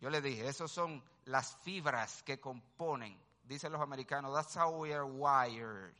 Yo 0.00 0.10
le 0.10 0.20
dije, 0.20 0.48
esos 0.48 0.72
son 0.72 1.04
las 1.26 1.56
fibras 1.58 2.22
que 2.24 2.40
componen, 2.40 3.20
dicen 3.44 3.70
los 3.70 3.82
americanos, 3.82 4.34
that's 4.34 4.56
how 4.56 4.70
we 4.70 4.92
are 4.92 5.04
wired 5.04 5.94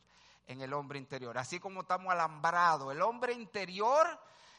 en 0.47 0.61
el 0.61 0.73
hombre 0.73 0.99
interior. 0.99 1.37
Así 1.37 1.59
como 1.59 1.81
estamos 1.81 2.11
alambrados, 2.11 2.91
el 2.91 3.01
hombre 3.01 3.33
interior 3.33 4.07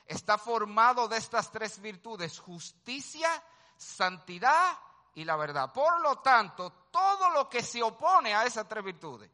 está 0.07 0.39
formado 0.39 1.09
de 1.09 1.17
estas 1.17 1.51
tres 1.51 1.81
virtudes, 1.81 2.39
justicia, 2.39 3.29
santidad 3.77 4.79
y 5.15 5.25
la 5.25 5.37
verdad. 5.37 5.73
Por 5.73 6.01
lo 6.01 6.17
tanto, 6.17 6.71
todo 6.91 7.31
lo 7.31 7.49
que 7.49 7.63
se 7.63 7.83
opone 7.83 8.35
a 8.35 8.45
esas 8.45 8.69
tres 8.69 8.85
virtudes, 8.85 9.31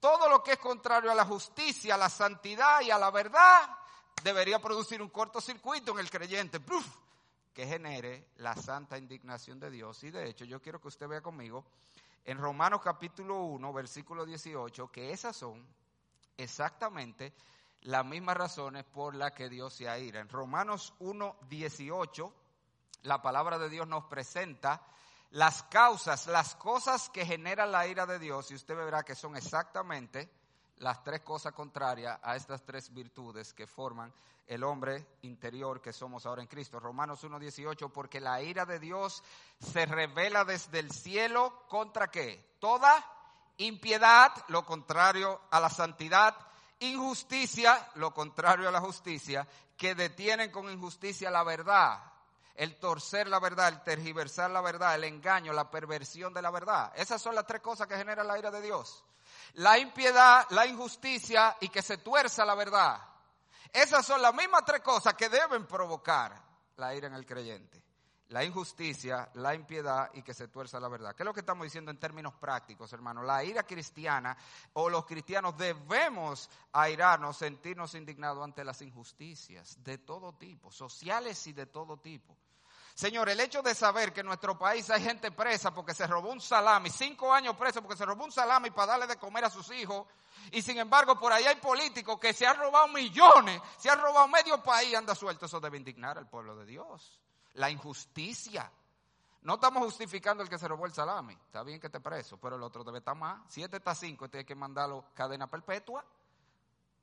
todo 0.00 0.28
lo 0.28 0.42
que 0.42 0.52
es 0.52 0.58
contrario 0.58 1.10
a 1.10 1.14
la 1.14 1.24
justicia, 1.24 1.94
a 1.94 1.98
la 1.98 2.08
santidad 2.08 2.80
y 2.80 2.90
a 2.90 2.98
la 2.98 3.10
verdad, 3.10 3.78
debería 4.22 4.60
producir 4.60 5.00
un 5.00 5.08
cortocircuito 5.08 5.92
en 5.92 5.98
el 6.00 6.10
creyente, 6.10 6.60
que 7.52 7.66
genere 7.66 8.28
la 8.36 8.56
santa 8.56 8.98
indignación 8.98 9.60
de 9.60 9.70
Dios. 9.70 10.02
Y 10.04 10.10
de 10.10 10.28
hecho, 10.28 10.44
yo 10.44 10.60
quiero 10.60 10.80
que 10.80 10.88
usted 10.88 11.08
vea 11.08 11.20
conmigo 11.20 11.64
en 12.24 12.38
Romanos 12.38 12.80
capítulo 12.82 13.42
1, 13.44 13.72
versículo 13.72 14.24
18, 14.24 14.90
que 14.90 15.12
esas 15.12 15.36
son 15.36 15.64
exactamente 16.42 17.32
las 17.82 18.04
mismas 18.04 18.36
razones 18.36 18.84
por 18.84 19.14
las 19.14 19.32
que 19.32 19.48
Dios 19.48 19.74
se 19.74 19.88
aira. 19.88 20.20
En 20.20 20.28
Romanos 20.28 20.94
1, 21.00 21.36
18, 21.48 22.32
la 23.02 23.20
palabra 23.20 23.58
de 23.58 23.68
Dios 23.68 23.88
nos 23.88 24.04
presenta 24.04 24.82
las 25.30 25.62
causas, 25.64 26.26
las 26.26 26.54
cosas 26.54 27.08
que 27.08 27.24
generan 27.24 27.72
la 27.72 27.86
ira 27.86 28.06
de 28.06 28.18
Dios, 28.18 28.50
y 28.50 28.54
usted 28.54 28.76
verá 28.76 29.02
que 29.02 29.14
son 29.14 29.36
exactamente 29.36 30.30
las 30.76 31.02
tres 31.02 31.22
cosas 31.22 31.52
contrarias 31.52 32.18
a 32.22 32.36
estas 32.36 32.64
tres 32.64 32.92
virtudes 32.92 33.52
que 33.52 33.66
forman 33.66 34.12
el 34.46 34.64
hombre 34.64 35.06
interior 35.22 35.80
que 35.80 35.92
somos 35.92 36.26
ahora 36.26 36.42
en 36.42 36.48
Cristo. 36.48 36.78
Romanos 36.78 37.24
1.18, 37.24 37.90
porque 37.90 38.20
la 38.20 38.42
ira 38.42 38.66
de 38.66 38.78
Dios 38.78 39.22
se 39.58 39.86
revela 39.86 40.44
desde 40.44 40.80
el 40.80 40.90
cielo 40.90 41.64
contra 41.68 42.10
qué? 42.10 42.56
Toda 42.58 43.02
impiedad, 43.62 44.32
lo 44.48 44.64
contrario 44.64 45.42
a 45.50 45.60
la 45.60 45.70
santidad, 45.70 46.34
injusticia, 46.80 47.90
lo 47.94 48.12
contrario 48.12 48.68
a 48.68 48.72
la 48.72 48.80
justicia, 48.80 49.46
que 49.76 49.94
detienen 49.94 50.50
con 50.50 50.70
injusticia 50.70 51.30
la 51.30 51.42
verdad, 51.44 52.00
el 52.54 52.78
torcer 52.78 53.28
la 53.28 53.40
verdad, 53.40 53.68
el 53.68 53.82
tergiversar 53.82 54.50
la 54.50 54.60
verdad, 54.60 54.94
el 54.94 55.04
engaño, 55.04 55.52
la 55.52 55.70
perversión 55.70 56.32
de 56.32 56.42
la 56.42 56.50
verdad. 56.50 56.92
Esas 56.96 57.20
son 57.20 57.34
las 57.34 57.46
tres 57.46 57.60
cosas 57.60 57.86
que 57.86 57.96
generan 57.96 58.26
la 58.26 58.38
ira 58.38 58.50
de 58.50 58.60
Dios. 58.60 59.04
La 59.54 59.78
impiedad, 59.78 60.46
la 60.50 60.66
injusticia 60.66 61.56
y 61.60 61.68
que 61.68 61.82
se 61.82 61.98
tuerza 61.98 62.44
la 62.44 62.54
verdad. 62.54 63.00
Esas 63.72 64.04
son 64.04 64.20
las 64.20 64.34
mismas 64.34 64.64
tres 64.64 64.82
cosas 64.82 65.14
que 65.14 65.28
deben 65.28 65.66
provocar 65.66 66.40
la 66.76 66.94
ira 66.94 67.06
en 67.06 67.14
el 67.14 67.26
creyente 67.26 67.81
la 68.32 68.42
injusticia, 68.42 69.30
la 69.34 69.54
impiedad 69.54 70.10
y 70.14 70.22
que 70.22 70.32
se 70.32 70.48
tuerza 70.48 70.80
la 70.80 70.88
verdad. 70.88 71.14
¿Qué 71.14 71.22
es 71.22 71.24
lo 71.26 71.34
que 71.34 71.40
estamos 71.40 71.64
diciendo 71.64 71.90
en 71.90 71.98
términos 71.98 72.32
prácticos, 72.34 72.90
hermano? 72.94 73.22
La 73.22 73.44
ira 73.44 73.62
cristiana 73.62 74.36
o 74.72 74.88
los 74.88 75.04
cristianos 75.04 75.56
debemos 75.56 76.48
airarnos, 76.72 77.36
sentirnos 77.36 77.94
indignados 77.94 78.42
ante 78.42 78.64
las 78.64 78.80
injusticias 78.80 79.76
de 79.84 79.98
todo 79.98 80.32
tipo, 80.32 80.72
sociales 80.72 81.46
y 81.46 81.52
de 81.52 81.66
todo 81.66 81.98
tipo. 81.98 82.34
Señor, 82.94 83.28
el 83.28 83.40
hecho 83.40 83.62
de 83.62 83.74
saber 83.74 84.14
que 84.14 84.20
en 84.20 84.26
nuestro 84.26 84.58
país 84.58 84.88
hay 84.88 85.02
gente 85.02 85.30
presa 85.30 85.74
porque 85.74 85.92
se 85.92 86.06
robó 86.06 86.30
un 86.30 86.40
salami, 86.40 86.88
cinco 86.88 87.32
años 87.32 87.54
preso 87.56 87.82
porque 87.82 87.98
se 87.98 88.06
robó 88.06 88.24
un 88.24 88.32
salami 88.32 88.70
para 88.70 88.92
darle 88.92 89.06
de 89.08 89.16
comer 89.16 89.44
a 89.44 89.50
sus 89.50 89.70
hijos, 89.72 90.06
y 90.50 90.62
sin 90.62 90.78
embargo 90.78 91.18
por 91.18 91.32
ahí 91.32 91.44
hay 91.44 91.56
políticos 91.56 92.18
que 92.18 92.32
se 92.32 92.46
han 92.46 92.58
robado 92.58 92.88
millones, 92.88 93.60
se 93.78 93.90
han 93.90 94.00
robado 94.00 94.28
medio 94.28 94.62
país, 94.62 94.94
anda 94.94 95.14
suelto, 95.14 95.46
eso 95.46 95.60
debe 95.60 95.78
indignar 95.78 96.16
al 96.16 96.28
pueblo 96.28 96.56
de 96.56 96.66
Dios 96.66 97.21
la 97.54 97.70
injusticia. 97.70 98.70
No 99.42 99.54
estamos 99.54 99.82
justificando 99.84 100.42
el 100.42 100.48
que 100.48 100.58
se 100.58 100.68
robó 100.68 100.86
el 100.86 100.94
salami. 100.94 101.34
Está 101.34 101.62
bien 101.62 101.80
que 101.80 101.88
esté 101.88 102.00
preso, 102.00 102.38
pero 102.38 102.56
el 102.56 102.62
otro 102.62 102.84
debe 102.84 102.98
estar 102.98 103.16
más. 103.16 103.40
Si 103.52 103.62
este 103.62 103.78
está 103.78 103.94
cinco, 103.94 104.26
este 104.26 104.38
hay 104.38 104.44
que 104.44 104.54
mandarlo 104.54 105.06
cadena 105.14 105.48
perpetua. 105.48 106.04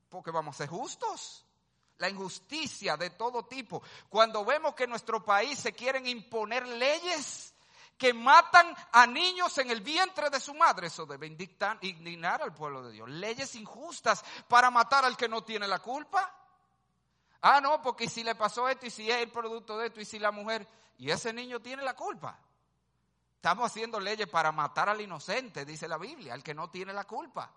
Porque 0.08 0.30
vamos 0.30 0.56
a 0.56 0.58
ser 0.58 0.68
justos. 0.68 1.44
La 1.98 2.08
injusticia 2.08 2.96
de 2.96 3.10
todo 3.10 3.44
tipo. 3.44 3.82
Cuando 4.08 4.44
vemos 4.44 4.74
que 4.74 4.84
en 4.84 4.90
nuestro 4.90 5.22
país 5.22 5.58
se 5.58 5.72
quieren 5.72 6.06
imponer 6.06 6.66
leyes 6.66 7.54
que 7.98 8.14
matan 8.14 8.74
a 8.92 9.06
niños 9.06 9.58
en 9.58 9.70
el 9.70 9.82
vientre 9.82 10.30
de 10.30 10.40
su 10.40 10.54
madre, 10.54 10.86
eso 10.86 11.04
debe 11.04 11.26
indignar 11.26 12.40
al 12.40 12.54
pueblo 12.54 12.82
de 12.82 12.92
Dios. 12.92 13.10
Leyes 13.10 13.54
injustas 13.56 14.24
para 14.48 14.70
matar 14.70 15.04
al 15.04 15.18
que 15.18 15.28
no 15.28 15.44
tiene 15.44 15.68
la 15.68 15.80
culpa. 15.80 16.39
Ah, 17.42 17.60
no, 17.60 17.80
porque 17.82 18.08
si 18.08 18.22
le 18.22 18.34
pasó 18.34 18.68
esto 18.68 18.86
y 18.86 18.90
si 18.90 19.10
es 19.10 19.16
el 19.16 19.30
producto 19.30 19.78
de 19.78 19.86
esto 19.86 20.00
y 20.00 20.04
si 20.04 20.18
la 20.18 20.30
mujer 20.30 20.66
y 20.98 21.10
ese 21.10 21.32
niño 21.32 21.60
tiene 21.60 21.82
la 21.82 21.94
culpa. 21.94 22.38
Estamos 23.36 23.70
haciendo 23.70 23.98
leyes 23.98 24.28
para 24.28 24.52
matar 24.52 24.90
al 24.90 25.00
inocente, 25.00 25.64
dice 25.64 25.88
la 25.88 25.96
Biblia, 25.96 26.34
al 26.34 26.42
que 26.42 26.52
no 26.52 26.68
tiene 26.68 26.92
la 26.92 27.04
culpa. 27.04 27.50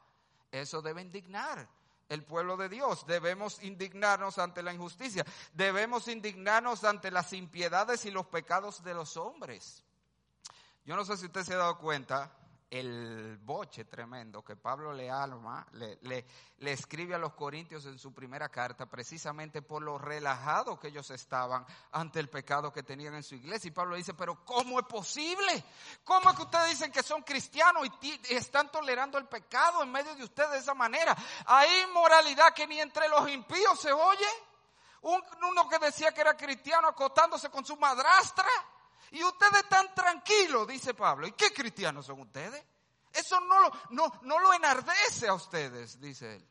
Eso 0.49 0.81
debe 0.81 1.01
indignar 1.01 1.67
el 2.07 2.23
pueblo 2.23 2.55
de 2.55 2.69
Dios. 2.69 3.05
Debemos 3.05 3.61
indignarnos 3.63 4.37
ante 4.37 4.63
la 4.63 4.73
injusticia. 4.73 5.25
Debemos 5.53 6.07
indignarnos 6.07 6.85
ante 6.85 7.11
las 7.11 7.33
impiedades 7.33 8.05
y 8.05 8.11
los 8.11 8.27
pecados 8.27 8.81
de 8.83 8.93
los 8.93 9.17
hombres. 9.17 9.83
Yo 10.85 10.95
no 10.95 11.03
sé 11.03 11.17
si 11.17 11.25
usted 11.25 11.43
se 11.43 11.53
ha 11.53 11.57
dado 11.57 11.77
cuenta, 11.77 12.31
el 12.73 13.37
boche 13.37 13.85
tremendo 13.85 14.43
que 14.43 14.55
Pablo 14.55 14.91
le, 14.93 15.07
alma, 15.07 15.63
le, 15.73 15.99
le, 16.01 16.71
escribe 16.71 17.13
a 17.13 17.19
los 17.19 17.33
corintios 17.33 17.85
en 17.85 17.99
su 17.99 18.11
primera 18.15 18.49
carta, 18.49 18.87
precisamente 18.87 19.61
por 19.61 19.83
lo 19.83 19.99
relajado 19.99 20.79
que 20.79 20.87
ellos 20.87 21.11
estaban 21.11 21.67
ante 21.91 22.19
el 22.19 22.31
pecado 22.31 22.73
que 22.73 22.81
tenían 22.81 23.13
en 23.13 23.21
su 23.21 23.35
iglesia. 23.35 23.67
Y 23.67 23.71
Pablo 23.71 23.95
dice, 23.95 24.15
pero 24.15 24.43
¿cómo 24.43 24.79
es 24.79 24.87
posible? 24.87 25.63
¿Cómo 26.03 26.31
es 26.31 26.35
que 26.35 26.41
ustedes 26.41 26.71
dicen 26.71 26.91
que 26.91 27.03
son 27.03 27.21
cristianos 27.21 27.87
y, 28.01 28.19
están 28.33 28.71
tolerando 28.71 29.19
el 29.19 29.27
pecado 29.27 29.83
en 29.83 29.91
medio 29.91 30.15
de 30.15 30.23
ustedes 30.23 30.49
de 30.49 30.57
esa 30.57 30.73
manera? 30.73 31.15
Hay 31.45 31.69
inmoralidad 31.87 32.55
que 32.55 32.65
ni 32.65 32.79
entre 32.79 33.07
los 33.07 33.29
impíos 33.29 33.79
se 33.79 33.93
oye. 33.93 34.27
uno 35.01 35.69
que 35.69 35.77
decía 35.77 36.11
que 36.11 36.21
era 36.21 36.35
cristiano 36.35 36.87
acostándose 36.87 37.51
con 37.51 37.63
su 37.63 37.77
madrastra. 37.77 38.49
Y 39.13 39.23
ustedes 39.23 39.61
están 39.61 39.93
tranquilos, 39.93 40.67
dice 40.67 40.95
Pablo. 40.95 41.27
¿Y 41.27 41.33
qué 41.33 41.53
cristianos 41.53 42.07
son 42.07 42.21
ustedes? 42.21 42.63
Eso 43.13 43.39
no 43.41 44.39
lo, 44.39 44.53
enardece 44.53 45.27
a 45.27 45.35
ustedes, 45.35 46.01
dice 46.01 46.37
él. 46.37 46.47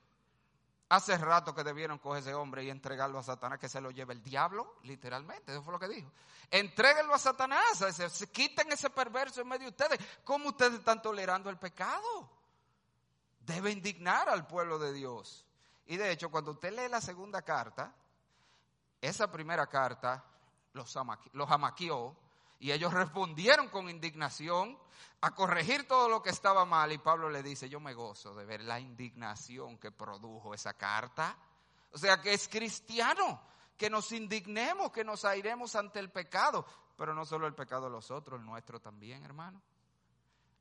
Hace 0.90 1.18
rato 1.18 1.57
que 1.57 1.64
debieron 1.64 1.98
coger 1.98 2.22
ese 2.22 2.35
hombre 2.35 2.62
y 2.62 2.70
entregarlo 2.70 3.18
a 3.18 3.25
Satanás, 3.25 3.59
que 3.59 3.68
se 3.68 3.81
lo 3.81 3.90
lleve 3.90 4.12
el 4.12 4.22
diablo, 4.22 4.77
literalmente. 4.85 5.51
Eso 5.51 5.61
fue 5.64 5.72
lo 5.72 5.81
que 5.81 5.88
dijo. 5.88 6.09
Entréguenlo 6.53 7.14
a 7.14 7.18
Satanás, 7.18 7.79
se, 7.79 8.31
quiten 8.31 8.70
ese 8.70 8.90
perverso 8.90 9.40
en 9.40 9.48
medio 9.48 9.64
de 9.64 9.70
ustedes. 9.70 9.98
¿Cómo 10.22 10.51
ustedes 10.51 10.75
están 10.75 11.03
tolerando 11.03 11.51
el 11.51 11.59
pecado? 11.59 12.31
Debe 13.40 13.72
indignar 13.72 14.29
al 14.29 14.46
pueblo 14.46 14.79
de 14.79 14.92
Dios. 14.92 15.44
Y 15.87 15.96
de 15.96 16.12
hecho, 16.12 16.31
cuando 16.31 16.53
usted 16.53 16.70
lee 16.72 16.88
la 16.88 17.01
segunda 17.01 17.42
carta, 17.42 17.92
esa 19.01 19.33
primera 19.33 19.66
carta 19.66 20.25
los, 20.75 20.96
los 21.33 21.51
amaqueó 21.51 22.16
y 22.62 22.70
ellos 22.70 22.94
respondieron 22.94 23.68
con 23.70 23.90
indignación 23.90 24.79
a 25.20 25.35
corregir 25.35 25.88
todo 25.88 26.09
lo 26.09 26.22
que 26.22 26.31
estaba 26.31 26.64
mal. 26.64 26.92
Y 26.92 26.98
Pablo 26.98 27.29
le 27.29 27.42
dice, 27.42 27.68
yo 27.68 27.81
me 27.81 27.92
gozo 27.92 28.37
de 28.37 28.44
ver 28.44 28.62
la 28.62 28.79
indignación 28.79 29.79
que 29.79 29.90
produjo 29.90 30.55
esa 30.55 30.72
carta. 30.75 31.37
O 31.90 31.98
sea 31.98 32.20
que 32.20 32.33
es 32.33 32.46
cristiano, 32.46 33.42
que 33.77 33.90
nos 33.90 34.12
indignemos, 34.12 34.92
que 34.92 35.03
nos 35.03 35.25
airemos 35.25 35.75
ante 35.75 35.98
el 35.98 36.12
pecado. 36.12 36.64
Pero 36.96 37.14
no 37.14 37.25
solo 37.25 37.48
el 37.48 37.55
pecado 37.57 37.87
de 37.87 37.90
los 37.90 38.12
otros, 38.12 38.38
el 38.38 38.46
nuestro 38.46 38.79
también, 38.79 39.25
hermano. 39.25 39.61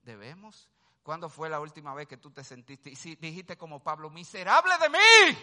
Debemos. 0.01 0.67
¿Cuándo 1.03 1.29
fue 1.29 1.49
la 1.49 1.59
última 1.59 1.93
vez 1.93 2.07
que 2.07 2.17
tú 2.17 2.31
te 2.31 2.43
sentiste 2.43 2.89
y 2.89 2.95
si 2.95 3.13
dijiste 3.13 3.59
como 3.59 3.83
Pablo, 3.83 4.09
miserable 4.09 4.73
de 4.79 4.89
mí? 4.89 5.37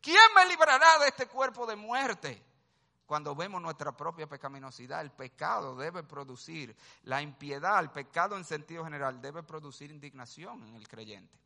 ¿Quién 0.00 0.26
me 0.34 0.44
librará 0.46 0.98
de 0.98 1.06
este 1.06 1.28
cuerpo 1.28 1.66
de 1.66 1.76
muerte? 1.76 2.44
Cuando 3.06 3.34
vemos 3.34 3.60
nuestra 3.60 3.96
propia 3.96 4.26
pecaminosidad, 4.26 5.02
el 5.02 5.10
pecado 5.10 5.76
debe 5.76 6.02
producir, 6.02 6.74
la 7.02 7.20
impiedad, 7.20 7.80
el 7.80 7.90
pecado 7.90 8.36
en 8.36 8.44
sentido 8.44 8.84
general 8.84 9.20
debe 9.20 9.42
producir 9.42 9.90
indignación 9.90 10.62
en 10.64 10.74
el 10.74 10.88
creyente. 10.88 11.38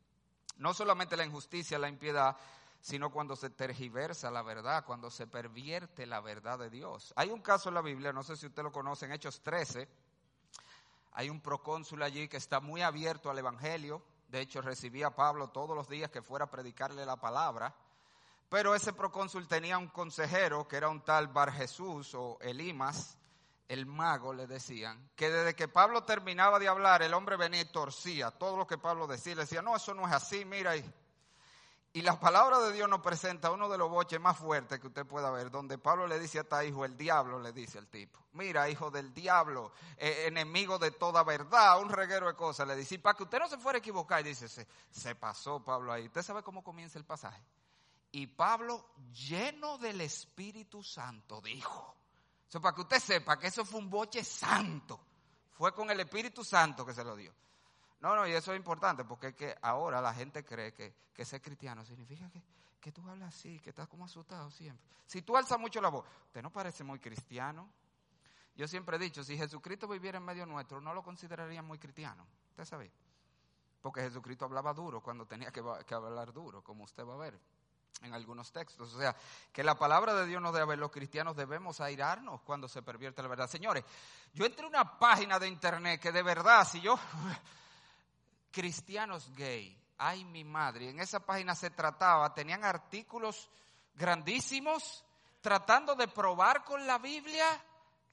No 0.57 0.73
solamente 0.73 1.17
la 1.17 1.25
injusticia, 1.25 1.77
la 1.77 1.89
impiedad, 1.89 2.35
sino 2.81 3.11
cuando 3.11 3.35
se 3.35 3.49
tergiversa 3.49 4.31
la 4.31 4.41
verdad, 4.41 4.85
cuando 4.85 5.11
se 5.11 5.27
pervierte 5.27 6.05
la 6.05 6.21
verdad 6.21 6.59
de 6.59 6.69
Dios. 6.69 7.13
Hay 7.15 7.29
un 7.29 7.41
caso 7.41 7.69
en 7.69 7.75
la 7.75 7.81
Biblia, 7.81 8.13
no 8.13 8.23
sé 8.23 8.37
si 8.37 8.47
usted 8.47 8.63
lo 8.63 8.71
conoce, 8.71 9.05
en 9.05 9.11
Hechos 9.11 9.41
13, 9.41 9.87
hay 11.13 11.29
un 11.29 11.41
procónsul 11.41 12.01
allí 12.03 12.27
que 12.27 12.37
está 12.37 12.59
muy 12.61 12.81
abierto 12.81 13.29
al 13.29 13.37
Evangelio, 13.37 14.01
de 14.29 14.41
hecho 14.41 14.61
recibía 14.61 15.07
a 15.07 15.15
Pablo 15.15 15.49
todos 15.49 15.75
los 15.75 15.89
días 15.89 16.09
que 16.11 16.21
fuera 16.21 16.45
a 16.45 16.51
predicarle 16.51 17.05
la 17.05 17.17
palabra. 17.17 17.75
Pero 18.49 18.73
ese 18.73 18.93
procónsul 18.93 19.47
tenía 19.47 19.77
un 19.77 19.87
consejero 19.87 20.67
que 20.67 20.77
era 20.77 20.89
un 20.89 21.01
tal 21.01 21.27
Bar 21.27 21.51
Jesús 21.51 22.15
o 22.15 22.37
Elimas, 22.41 23.17
el 23.67 23.85
mago 23.85 24.33
le 24.33 24.47
decían, 24.47 25.11
que 25.15 25.29
desde 25.29 25.55
que 25.55 25.67
Pablo 25.67 26.03
terminaba 26.03 26.57
de 26.57 26.67
hablar, 26.67 27.03
el 27.03 27.13
hombre 27.13 27.37
venía 27.37 27.61
y 27.61 27.65
torcía 27.65 28.31
todo 28.31 28.57
lo 28.57 28.65
que 28.65 28.79
Pablo 28.79 29.05
decía. 29.05 29.35
Le 29.35 29.41
decía, 29.41 29.61
no, 29.61 29.75
eso 29.75 29.93
no 29.93 30.07
es 30.07 30.13
así, 30.13 30.43
mira. 30.43 30.75
Y, 30.75 30.93
y 31.93 32.01
la 32.01 32.19
palabra 32.19 32.59
de 32.59 32.71
Dios 32.71 32.89
nos 32.89 33.01
presenta 33.01 33.51
uno 33.51 33.69
de 33.69 33.77
los 33.77 33.91
boches 33.91 34.19
más 34.19 34.37
fuertes 34.37 34.79
que 34.79 34.87
usted 34.87 35.05
pueda 35.05 35.29
ver, 35.29 35.51
donde 35.51 35.77
Pablo 35.77 36.07
le 36.07 36.17
dice 36.17 36.39
a 36.39 36.41
esta 36.41 36.65
hijo, 36.65 36.83
el 36.85 36.97
diablo 36.97 37.39
le 37.39 37.51
dice 37.51 37.77
al 37.77 37.87
tipo, 37.87 38.19
mira, 38.33 38.67
hijo 38.67 38.89
del 38.89 39.13
diablo, 39.13 39.71
eh, 39.97 40.25
enemigo 40.25 40.79
de 40.79 40.89
toda 40.89 41.23
verdad, 41.23 41.79
un 41.79 41.89
reguero 41.89 42.25
de 42.25 42.33
cosas, 42.33 42.67
le 42.67 42.75
dice, 42.75 42.95
y 42.95 42.97
para 42.97 43.15
que 43.15 43.23
usted 43.23 43.37
no 43.37 43.47
se 43.47 43.59
fuera 43.59 43.77
a 43.77 43.79
equivocar, 43.79 44.21
y 44.21 44.29
dice, 44.29 44.47
se, 44.47 44.67
se 44.89 45.13
pasó 45.13 45.63
Pablo 45.63 45.93
ahí. 45.93 46.07
¿Usted 46.07 46.23
sabe 46.23 46.41
cómo 46.41 46.63
comienza 46.63 46.97
el 46.97 47.05
pasaje? 47.05 47.43
Y 48.11 48.27
Pablo, 48.27 48.93
lleno 49.13 49.77
del 49.77 50.01
Espíritu 50.01 50.83
Santo, 50.83 51.41
dijo. 51.41 51.95
Eso 52.47 52.59
para 52.59 52.73
que 52.73 52.81
usted 52.81 52.99
sepa 52.99 53.37
que 53.37 53.47
eso 53.47 53.63
fue 53.63 53.79
un 53.79 53.89
boche 53.89 54.23
santo. 54.23 54.99
Fue 55.51 55.73
con 55.73 55.89
el 55.91 55.99
Espíritu 55.99 56.43
Santo 56.43 56.85
que 56.85 56.93
se 56.93 57.03
lo 57.03 57.15
dio. 57.15 57.31
No, 58.01 58.15
no, 58.15 58.25
y 58.25 58.31
eso 58.31 58.51
es 58.53 58.57
importante 58.57 59.03
porque 59.03 59.27
es 59.27 59.35
que 59.35 59.55
ahora 59.61 60.01
la 60.01 60.13
gente 60.13 60.43
cree 60.43 60.73
que, 60.73 60.93
que 61.13 61.25
ser 61.25 61.41
cristiano 61.41 61.85
significa 61.85 62.29
que, 62.31 62.41
que 62.79 62.91
tú 62.91 63.07
hablas 63.07 63.35
así, 63.35 63.59
que 63.59 63.69
estás 63.69 63.87
como 63.87 64.05
asustado 64.05 64.49
siempre. 64.49 64.87
Si 65.05 65.21
tú 65.21 65.37
alzas 65.37 65.59
mucho 65.59 65.79
la 65.81 65.89
voz, 65.89 66.05
usted 66.25 66.41
no 66.41 66.49
parece 66.49 66.83
muy 66.83 66.97
cristiano. 66.99 67.69
Yo 68.55 68.67
siempre 68.67 68.95
he 68.95 68.99
dicho, 68.99 69.23
si 69.23 69.37
Jesucristo 69.37 69.87
viviera 69.87 70.17
en 70.17 70.25
medio 70.25 70.45
nuestro, 70.45 70.81
no 70.81 70.93
lo 70.93 71.03
consideraría 71.03 71.61
muy 71.61 71.77
cristiano. 71.77 72.25
¿Usted 72.51 72.65
sabe? 72.65 72.91
Porque 73.81 74.01
Jesucristo 74.01 74.45
hablaba 74.45 74.73
duro 74.73 75.01
cuando 75.01 75.25
tenía 75.25 75.51
que, 75.51 75.61
que 75.85 75.93
hablar 75.93 76.33
duro, 76.33 76.63
como 76.63 76.85
usted 76.85 77.05
va 77.05 77.13
a 77.13 77.17
ver 77.17 77.39
en 78.01 78.13
algunos 78.13 78.51
textos. 78.51 78.93
O 78.93 78.99
sea, 78.99 79.15
que 79.51 79.63
la 79.63 79.75
palabra 79.75 80.13
de 80.13 80.25
Dios 80.25 80.41
nos 80.41 80.53
debe, 80.53 80.77
los 80.77 80.91
cristianos 80.91 81.35
debemos 81.35 81.81
airarnos 81.81 82.41
cuando 82.41 82.67
se 82.67 82.81
pervierte 82.81 83.21
la 83.21 83.27
verdad. 83.27 83.49
Señores, 83.49 83.83
yo 84.33 84.45
entré 84.45 84.65
a 84.65 84.69
una 84.69 84.99
página 84.99 85.39
de 85.39 85.47
internet 85.47 86.01
que 86.01 86.11
de 86.11 86.23
verdad, 86.23 86.67
si 86.67 86.81
yo, 86.81 86.97
cristianos 88.51 89.31
gay, 89.35 89.77
ay 89.97 90.23
mi 90.25 90.43
madre, 90.43 90.89
en 90.89 90.99
esa 90.99 91.19
página 91.19 91.55
se 91.55 91.69
trataba, 91.71 92.33
tenían 92.33 92.63
artículos 92.63 93.49
grandísimos 93.95 95.03
tratando 95.41 95.95
de 95.95 96.07
probar 96.07 96.63
con 96.63 96.85
la 96.85 96.97
Biblia 96.97 97.45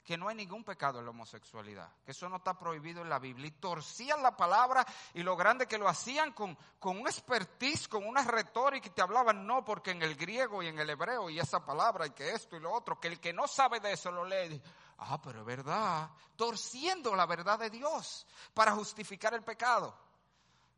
que 0.07 0.17
no 0.17 0.29
hay 0.29 0.35
ningún 0.35 0.63
pecado 0.63 0.99
en 0.99 1.05
la 1.05 1.11
homosexualidad, 1.11 1.91
que 2.05 2.11
eso 2.11 2.29
no 2.29 2.37
está 2.37 2.57
prohibido 2.57 3.01
en 3.01 3.09
la 3.09 3.19
Biblia. 3.19 3.47
Y 3.47 3.51
torcían 3.51 4.23
la 4.23 4.37
palabra 4.37 4.87
y 5.13 5.21
lo 5.21 5.35
grande 5.35 5.67
que 5.67 5.77
lo 5.77 5.89
hacían 5.89 6.31
con, 6.31 6.57
con 6.79 6.97
un 6.97 7.07
expertise, 7.07 7.89
con 7.89 8.07
una 8.07 8.23
retórica 8.23 8.87
y 8.87 8.91
te 8.91 9.01
hablaban, 9.01 9.45
no, 9.45 9.65
porque 9.65 9.91
en 9.91 10.01
el 10.01 10.15
griego 10.15 10.63
y 10.63 10.67
en 10.67 10.79
el 10.79 10.89
hebreo 10.89 11.29
y 11.29 11.41
esa 11.41 11.65
palabra 11.65 12.07
y 12.07 12.11
que 12.11 12.31
esto 12.31 12.55
y 12.55 12.61
lo 12.61 12.71
otro, 12.71 12.97
que 12.97 13.09
el 13.09 13.19
que 13.19 13.33
no 13.33 13.49
sabe 13.49 13.81
de 13.81 13.91
eso 13.91 14.09
lo 14.09 14.23
lee. 14.23 14.61
Ah, 14.99 15.21
pero 15.21 15.41
es 15.41 15.45
verdad, 15.45 16.09
torciendo 16.37 17.13
la 17.13 17.25
verdad 17.25 17.59
de 17.59 17.69
Dios 17.69 18.25
para 18.53 18.71
justificar 18.71 19.33
el 19.33 19.43
pecado. 19.43 19.93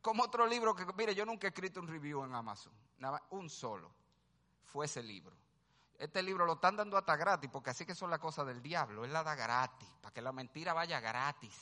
Como 0.01 0.23
otro 0.23 0.47
libro 0.47 0.73
que, 0.73 0.87
mire, 0.97 1.13
yo 1.13 1.23
nunca 1.23 1.45
he 1.45 1.51
escrito 1.51 1.79
un 1.79 1.87
review 1.87 2.23
en 2.23 2.33
Amazon, 2.33 2.73
nada, 2.97 3.21
un 3.29 3.47
solo, 3.47 3.91
fue 4.65 4.87
ese 4.87 5.03
libro 5.03 5.37
este 5.99 6.23
libro 6.23 6.45
lo 6.45 6.53
están 6.53 6.77
dando 6.77 6.97
hasta 6.97 7.17
gratis, 7.17 7.49
porque 7.51 7.71
así 7.71 7.85
que 7.85 7.93
son 7.93 8.09
las 8.09 8.19
cosas 8.19 8.47
del 8.47 8.61
diablo. 8.61 9.03
Él 9.03 9.11
la 9.11 9.21
da 9.21 9.35
gratis, 9.35 9.87
para 10.01 10.13
que 10.13 10.21
la 10.21 10.31
mentira 10.31 10.71
vaya 10.73 11.01
gratis. 11.01 11.53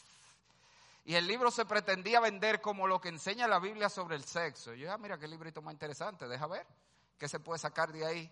Y 1.05 1.15
el 1.15 1.25
libro 1.25 1.49
se 1.49 1.65
pretendía 1.65 2.19
vender 2.19 2.61
como 2.61 2.85
lo 2.85 3.01
que 3.01 3.09
enseña 3.09 3.47
la 3.47 3.57
Biblia 3.57 3.89
sobre 3.89 4.15
el 4.15 4.23
sexo. 4.23 4.75
yo, 4.75 4.91
ah, 4.93 4.97
mira 4.99 5.17
qué 5.17 5.27
librito 5.27 5.63
más 5.63 5.73
interesante, 5.73 6.27
deja 6.27 6.45
ver 6.45 6.67
qué 7.17 7.27
se 7.27 7.39
puede 7.39 7.57
sacar 7.57 7.91
de 7.91 8.05
ahí. 8.05 8.31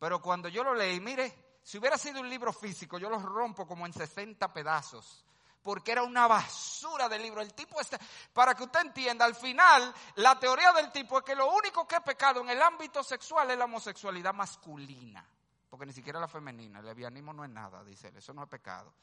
Pero 0.00 0.20
cuando 0.20 0.48
yo 0.48 0.64
lo 0.64 0.74
leí, 0.74 0.98
mire, 0.98 1.32
si 1.62 1.78
hubiera 1.78 1.96
sido 1.98 2.20
un 2.20 2.28
libro 2.28 2.52
físico, 2.52 2.98
yo 2.98 3.08
lo 3.08 3.20
rompo 3.20 3.64
como 3.64 3.86
en 3.86 3.92
60 3.92 4.52
pedazos 4.52 5.24
porque 5.62 5.92
era 5.92 6.02
una 6.02 6.26
basura 6.26 7.08
de 7.08 7.18
libro. 7.18 7.40
El 7.40 7.54
tipo 7.54 7.80
este, 7.80 7.96
para 8.34 8.54
que 8.54 8.64
usted 8.64 8.80
entienda, 8.80 9.24
al 9.24 9.34
final, 9.34 9.94
la 10.16 10.38
teoría 10.38 10.72
del 10.72 10.92
tipo 10.92 11.18
es 11.18 11.24
que 11.24 11.34
lo 11.34 11.50
único 11.50 11.88
que 11.88 11.94
es 11.94 12.02
pecado 12.02 12.42
en 12.42 12.50
el 12.50 12.60
ámbito 12.60 13.02
sexual 13.02 13.50
es 13.50 13.56
la 13.56 13.64
homosexualidad 13.64 14.34
masculina 14.34 15.26
porque 15.74 15.86
ni 15.86 15.92
siquiera 15.92 16.20
la 16.20 16.28
femenina, 16.28 16.78
el 16.78 16.84
lesbianismo 16.84 17.32
no 17.32 17.42
es 17.42 17.50
nada, 17.50 17.82
dice 17.82 18.06
él, 18.06 18.16
eso 18.16 18.32
no 18.32 18.44
es 18.44 18.48
pecado. 18.48 18.94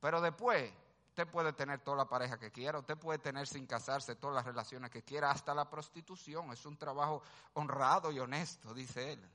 Pero 0.00 0.20
después, 0.20 0.70
usted 1.08 1.26
puede 1.26 1.54
tener 1.54 1.80
toda 1.80 1.96
la 1.96 2.04
pareja 2.04 2.38
que 2.38 2.50
quiera, 2.50 2.78
usted 2.78 2.98
puede 2.98 3.20
tener 3.20 3.46
sin 3.46 3.66
casarse 3.66 4.16
todas 4.16 4.36
las 4.36 4.44
relaciones 4.44 4.90
que 4.90 5.02
quiera, 5.02 5.30
hasta 5.30 5.54
la 5.54 5.70
prostitución, 5.70 6.52
es 6.52 6.66
un 6.66 6.76
trabajo 6.76 7.22
honrado 7.54 8.12
y 8.12 8.18
honesto, 8.18 8.74
dice 8.74 9.14
él. 9.14 9.30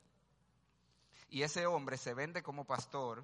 Y 1.29 1.41
ese 1.41 1.65
hombre 1.65 1.97
se 1.97 2.13
vende 2.13 2.43
como 2.43 2.65
pastor 2.65 3.23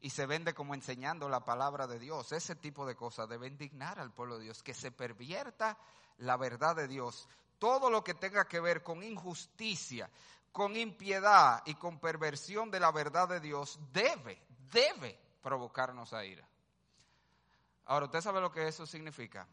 y 0.00 0.08
se 0.08 0.24
vende 0.24 0.54
como 0.54 0.72
enseñando 0.72 1.28
la 1.28 1.44
palabra 1.44 1.86
de 1.86 1.98
Dios. 1.98 2.32
Ese 2.32 2.56
tipo 2.56 2.86
de 2.86 2.96
cosas 2.96 3.28
debe 3.28 3.46
indignar 3.46 4.00
al 4.00 4.10
pueblo 4.10 4.38
de 4.38 4.44
Dios, 4.44 4.62
que 4.62 4.72
se 4.72 4.90
pervierta 4.90 5.76
la 6.16 6.38
verdad 6.38 6.74
de 6.76 6.88
Dios. 6.88 7.28
Todo 7.58 7.90
lo 7.90 8.02
que 8.02 8.14
tenga 8.14 8.48
que 8.48 8.60
ver 8.60 8.82
con 8.82 9.02
injusticia, 9.02 10.08
con 10.54 10.76
impiedad 10.76 11.64
y 11.66 11.74
con 11.74 11.98
perversión 11.98 12.70
de 12.70 12.78
la 12.78 12.92
verdad 12.92 13.28
de 13.28 13.40
Dios 13.40 13.76
debe, 13.92 14.40
debe 14.72 15.18
provocarnos 15.42 16.12
a 16.12 16.24
ira. 16.24 16.46
Ahora, 17.86 18.06
¿usted 18.06 18.20
sabe 18.20 18.40
lo 18.40 18.52
que 18.52 18.68
eso 18.68 18.86
significa? 18.86 19.48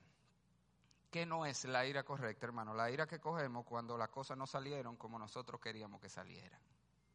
Que 1.10 1.26
no 1.26 1.48
es 1.48 1.66
la 1.66 1.88
ira 1.88 2.04
correcta, 2.04 2.46
hermano. 2.46 2.76
La 2.76 2.92
ira 2.92 3.08
que 3.08 3.20
cogemos 3.20 3.66
cuando 3.66 3.98
las 3.98 4.10
cosas 4.10 4.38
no 4.38 4.46
salieron 4.46 4.96
como 4.96 5.18
nosotros 5.18 5.60
queríamos 5.60 6.00
que 6.00 6.08
salieran, 6.08 6.62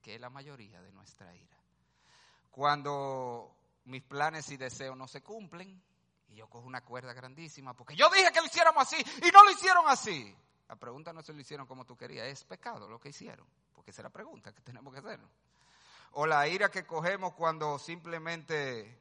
que 0.02 0.16
es 0.16 0.20
la 0.20 0.30
mayoría 0.30 0.82
de 0.82 0.90
nuestra 0.90 1.32
ira. 1.36 1.56
Cuando 2.50 3.54
mis 3.84 4.02
planes 4.02 4.50
y 4.50 4.56
deseos 4.56 4.96
no 4.96 5.06
se 5.06 5.22
cumplen 5.22 5.80
y 6.26 6.34
yo 6.34 6.50
cojo 6.50 6.66
una 6.66 6.80
cuerda 6.80 7.12
grandísima 7.12 7.72
porque 7.72 7.94
yo 7.94 8.10
dije 8.10 8.32
que 8.32 8.40
lo 8.40 8.46
hiciéramos 8.46 8.82
así 8.82 8.96
y 8.96 9.30
no 9.30 9.44
lo 9.44 9.52
hicieron 9.52 9.84
así. 9.86 10.36
La 10.66 10.74
pregunta 10.74 11.12
no 11.12 11.22
se 11.22 11.32
lo 11.32 11.40
hicieron 11.40 11.68
como 11.68 11.84
tú 11.84 11.96
querías, 11.96 12.26
es 12.26 12.42
pecado 12.42 12.88
lo 12.88 12.98
que 12.98 13.10
hicieron, 13.10 13.46
esa 13.90 14.02
es 14.02 14.04
la 14.04 14.10
pregunta 14.10 14.52
que 14.52 14.60
tenemos 14.60 14.92
que 14.92 15.00
hacer. 15.00 15.20
O 16.12 16.26
la 16.26 16.48
ira 16.48 16.70
que 16.70 16.86
cogemos 16.86 17.34
cuando 17.34 17.78
simplemente 17.78 19.00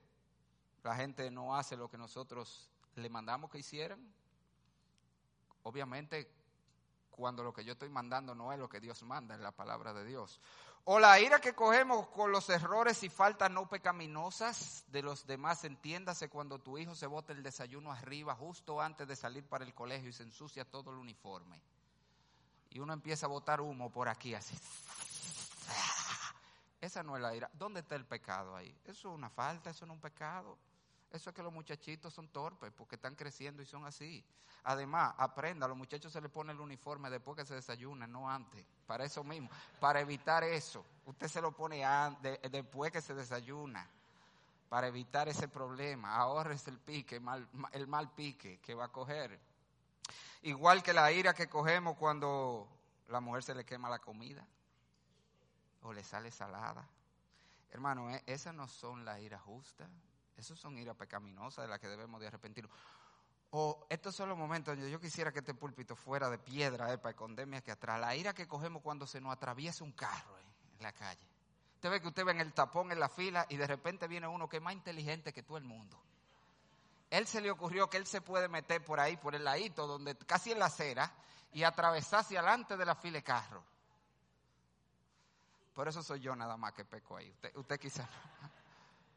la 0.84 0.96
gente 0.96 1.32
no 1.32 1.56
hace 1.56 1.76
lo 1.76 1.90
que 1.90 1.98
nosotros 1.98 2.70
le 2.96 3.10
mandamos 3.10 3.50
que 3.50 3.60
hicieran. 3.60 4.14
Obviamente, 5.64 6.30
cuando 7.10 7.44
lo 7.44 7.54
que 7.54 7.64
yo 7.64 7.74
estoy 7.74 7.90
mandando 7.90 8.36
no 8.36 8.52
es 8.52 8.60
lo 8.60 8.70
que 8.70 8.80
Dios 8.80 9.02
manda, 9.04 9.36
es 9.36 9.42
la 9.42 9.52
palabra 9.52 9.94
de 9.94 10.06
Dios. 10.06 10.40
O 10.84 11.00
la 11.00 11.20
ira 11.20 11.40
que 11.40 11.56
cogemos 11.56 12.08
con 12.10 12.32
los 12.32 12.48
errores 12.50 13.02
y 13.02 13.10
faltas 13.10 13.50
no 13.50 13.68
pecaminosas 13.68 14.86
de 14.90 15.02
los 15.02 15.26
demás, 15.26 15.64
entiéndase 15.64 16.30
cuando 16.30 16.60
tu 16.60 16.78
hijo 16.78 16.94
se 16.94 17.08
bota 17.08 17.34
el 17.34 17.42
desayuno 17.42 17.92
arriba 17.92 18.36
justo 18.36 18.80
antes 18.80 19.08
de 19.08 19.16
salir 19.16 19.44
para 19.48 19.66
el 19.66 19.74
colegio 19.74 20.10
y 20.10 20.14
se 20.14 20.22
ensucia 20.22 20.64
todo 20.64 20.92
el 20.92 20.98
uniforme. 20.98 21.60
Y 22.76 22.80
uno 22.80 22.92
empieza 22.92 23.26
a 23.26 23.30
botar 23.30 23.62
humo 23.62 23.90
por 23.90 24.10
aquí 24.10 24.36
así. 24.36 24.54
Esa 26.82 27.04
no 27.04 27.16
es 27.16 27.22
la 27.22 27.34
ira. 27.34 27.50
¿Dónde 27.54 27.80
está 27.80 27.96
el 27.96 28.04
pecado 28.04 28.54
ahí? 28.54 28.78
Eso 28.84 29.10
es 29.10 29.16
una 29.16 29.30
falta, 29.30 29.70
eso 29.70 29.86
no 29.86 29.94
es 29.94 29.96
un 29.96 30.02
pecado. 30.02 30.58
Eso 31.10 31.30
es 31.30 31.36
que 31.38 31.42
los 31.42 31.54
muchachitos 31.54 32.14
son 32.14 32.28
torpes 32.28 32.74
porque 32.76 32.96
están 32.96 33.16
creciendo 33.16 33.62
y 33.62 33.66
son 33.66 33.86
así. 33.86 34.22
Además, 34.66 35.16
aprenda, 35.18 35.68
a 35.68 35.70
los 35.70 35.78
muchachos 35.78 36.12
se 36.12 36.20
les 36.20 36.30
pone 36.30 36.52
el 36.52 36.60
uniforme 36.60 37.10
después 37.10 37.38
que 37.38 37.46
se 37.46 37.56
desayunan, 37.56 38.12
no 38.12 38.30
antes. 38.30 38.66
Para 38.86 39.06
eso 39.06 39.24
mismo, 39.24 39.50
para 39.80 40.02
evitar 40.02 40.44
eso. 40.44 40.84
Usted 41.06 41.30
se 41.30 41.40
lo 41.40 41.54
pone 41.54 41.82
después 42.52 42.92
que 42.92 43.02
se 43.02 43.14
desayuna. 43.14 43.88
Para 44.68 44.88
evitar 44.88 45.30
ese 45.30 45.48
problema. 45.48 46.18
Ahorres 46.18 46.68
el 46.68 46.78
pique, 46.80 47.22
el 47.72 47.88
mal 47.88 48.12
pique 48.12 48.60
que 48.60 48.74
va 48.76 48.86
a 48.86 48.92
coger. 48.92 49.55
Igual 50.46 50.84
que 50.84 50.94
la 50.94 51.12
ira 51.12 51.34
que 51.34 51.48
cogemos 51.48 51.98
cuando 51.98 52.70
la 53.08 53.20
mujer 53.20 53.42
se 53.42 53.56
le 53.56 53.66
quema 53.66 53.90
la 53.90 53.98
comida 53.98 54.46
o 55.82 55.92
le 55.92 56.04
sale 56.04 56.30
salada. 56.30 56.88
Hermano, 57.72 58.12
e, 58.12 58.22
esas 58.28 58.54
no 58.54 58.68
son 58.68 59.04
las 59.06 59.20
iras 59.22 59.42
justas. 59.42 59.90
Esas 60.38 60.60
son 60.60 60.78
iras 60.78 60.96
pecaminosas 60.96 61.66
de 61.66 61.70
las 61.70 61.80
que 61.80 61.88
debemos 61.88 62.22
de 62.22 62.28
arrepentirnos. 62.28 62.72
O 63.50 63.88
estos 63.90 64.16
son 64.16 64.30
los 64.30 64.38
momentos 64.38 64.76
donde 64.76 64.92
yo 64.92 65.00
quisiera 65.00 65.32
que 65.32 65.40
este 65.40 65.56
púlpito 65.56 65.96
fuera 65.96 66.30
de 66.30 66.38
piedra 66.38 66.94
eh, 66.94 67.00
para 67.00 67.10
esconderme 67.10 67.58
aquí 67.58 67.72
atrás. 67.72 68.00
La 68.00 68.16
ira 68.16 68.36
que 68.36 68.48
cogemos 68.48 68.84
cuando 68.84 69.08
se 69.08 69.20
nos 69.20 69.34
atraviesa 69.34 69.84
un 69.84 69.94
carro 69.94 70.38
eh, 70.38 70.44
en 70.78 70.84
la 70.84 70.94
calle. 70.94 71.28
Usted 71.74 71.90
ve 71.90 72.02
que 72.02 72.08
usted 72.08 72.24
ve 72.24 72.34
en 72.34 72.42
el 72.42 72.54
tapón 72.54 72.92
en 72.92 73.00
la 73.00 73.10
fila 73.10 73.48
y 73.50 73.58
de 73.58 73.66
repente 73.66 74.08
viene 74.08 74.28
uno 74.28 74.48
que 74.48 74.58
es 74.58 74.64
más 74.64 74.74
inteligente 74.74 75.34
que 75.34 75.42
todo 75.42 75.58
el 75.58 75.64
mundo. 75.64 76.00
Él 77.18 77.28
se 77.28 77.42
le 77.42 77.50
ocurrió 77.52 77.90
que 77.90 77.98
él 77.98 78.06
se 78.06 78.22
puede 78.22 78.48
meter 78.48 78.84
por 78.84 79.00
ahí, 79.00 79.18
por 79.18 79.36
el 79.36 79.44
ladito, 79.44 79.88
donde 79.88 80.18
casi 80.18 80.52
en 80.52 80.60
la 80.60 80.66
acera, 80.66 81.12
y 81.54 81.64
atravesar 81.64 82.20
hacia 82.22 82.40
adelante 82.40 82.76
de 82.76 82.86
la 82.86 82.96
fila 82.96 83.20
de 83.20 83.24
carro. 83.24 83.64
Por 85.74 85.88
eso 85.88 86.04
soy 86.04 86.20
yo 86.20 86.36
nada 86.36 86.58
más 86.58 86.74
que 86.74 86.84
peco 86.84 87.16
ahí. 87.16 87.30
Usted, 87.30 87.56
usted 87.56 87.80
quizá 87.80 88.08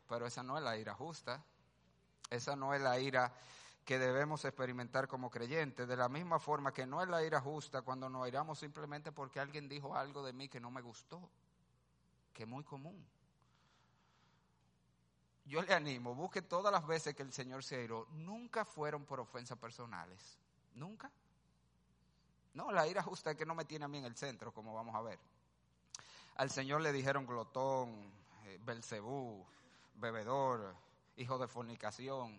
pero 0.08 0.26
esa 0.26 0.42
no 0.42 0.56
es 0.56 0.64
la 0.64 0.76
ira 0.76 0.94
justa. 0.94 1.42
Esa 2.30 2.56
no 2.56 2.74
es 2.74 2.80
la 2.80 2.98
ira 2.98 3.32
que 3.84 3.98
debemos 3.98 4.44
experimentar 4.44 5.06
como 5.06 5.30
creyentes. 5.30 5.86
De 5.86 5.96
la 5.96 6.08
misma 6.08 6.38
forma 6.38 6.72
que 6.72 6.86
no 6.86 7.02
es 7.02 7.08
la 7.08 7.22
ira 7.22 7.40
justa 7.40 7.82
cuando 7.82 8.08
nos 8.08 8.26
iramos 8.26 8.58
simplemente 8.58 9.12
porque 9.12 9.38
alguien 9.38 9.68
dijo 9.68 9.94
algo 9.94 10.24
de 10.24 10.32
mí 10.32 10.48
que 10.48 10.60
no 10.60 10.70
me 10.70 10.80
gustó, 10.80 11.28
que 12.32 12.44
es 12.44 12.48
muy 12.48 12.64
común. 12.64 13.06
Yo 15.48 15.62
le 15.62 15.72
animo, 15.72 16.14
busque 16.14 16.42
todas 16.42 16.70
las 16.70 16.86
veces 16.86 17.14
que 17.14 17.22
el 17.22 17.32
Señor 17.32 17.64
se 17.64 17.76
airó, 17.76 18.06
nunca 18.10 18.66
fueron 18.66 19.06
por 19.06 19.18
ofensas 19.18 19.56
personales. 19.58 20.38
Nunca. 20.74 21.10
No, 22.52 22.70
la 22.70 22.86
ira 22.86 23.02
justa 23.02 23.30
es 23.30 23.36
que 23.36 23.46
no 23.46 23.54
me 23.54 23.64
tiene 23.64 23.86
a 23.86 23.88
mí 23.88 23.96
en 23.96 24.04
el 24.04 24.14
centro, 24.14 24.52
como 24.52 24.74
vamos 24.74 24.94
a 24.94 25.00
ver. 25.00 25.18
Al 26.36 26.50
Señor 26.50 26.82
le 26.82 26.92
dijeron 26.92 27.26
glotón, 27.26 28.12
eh, 28.44 28.58
Belcebú, 28.62 29.44
bebedor, 29.94 30.76
hijo 31.16 31.38
de 31.38 31.48
fornicación. 31.48 32.38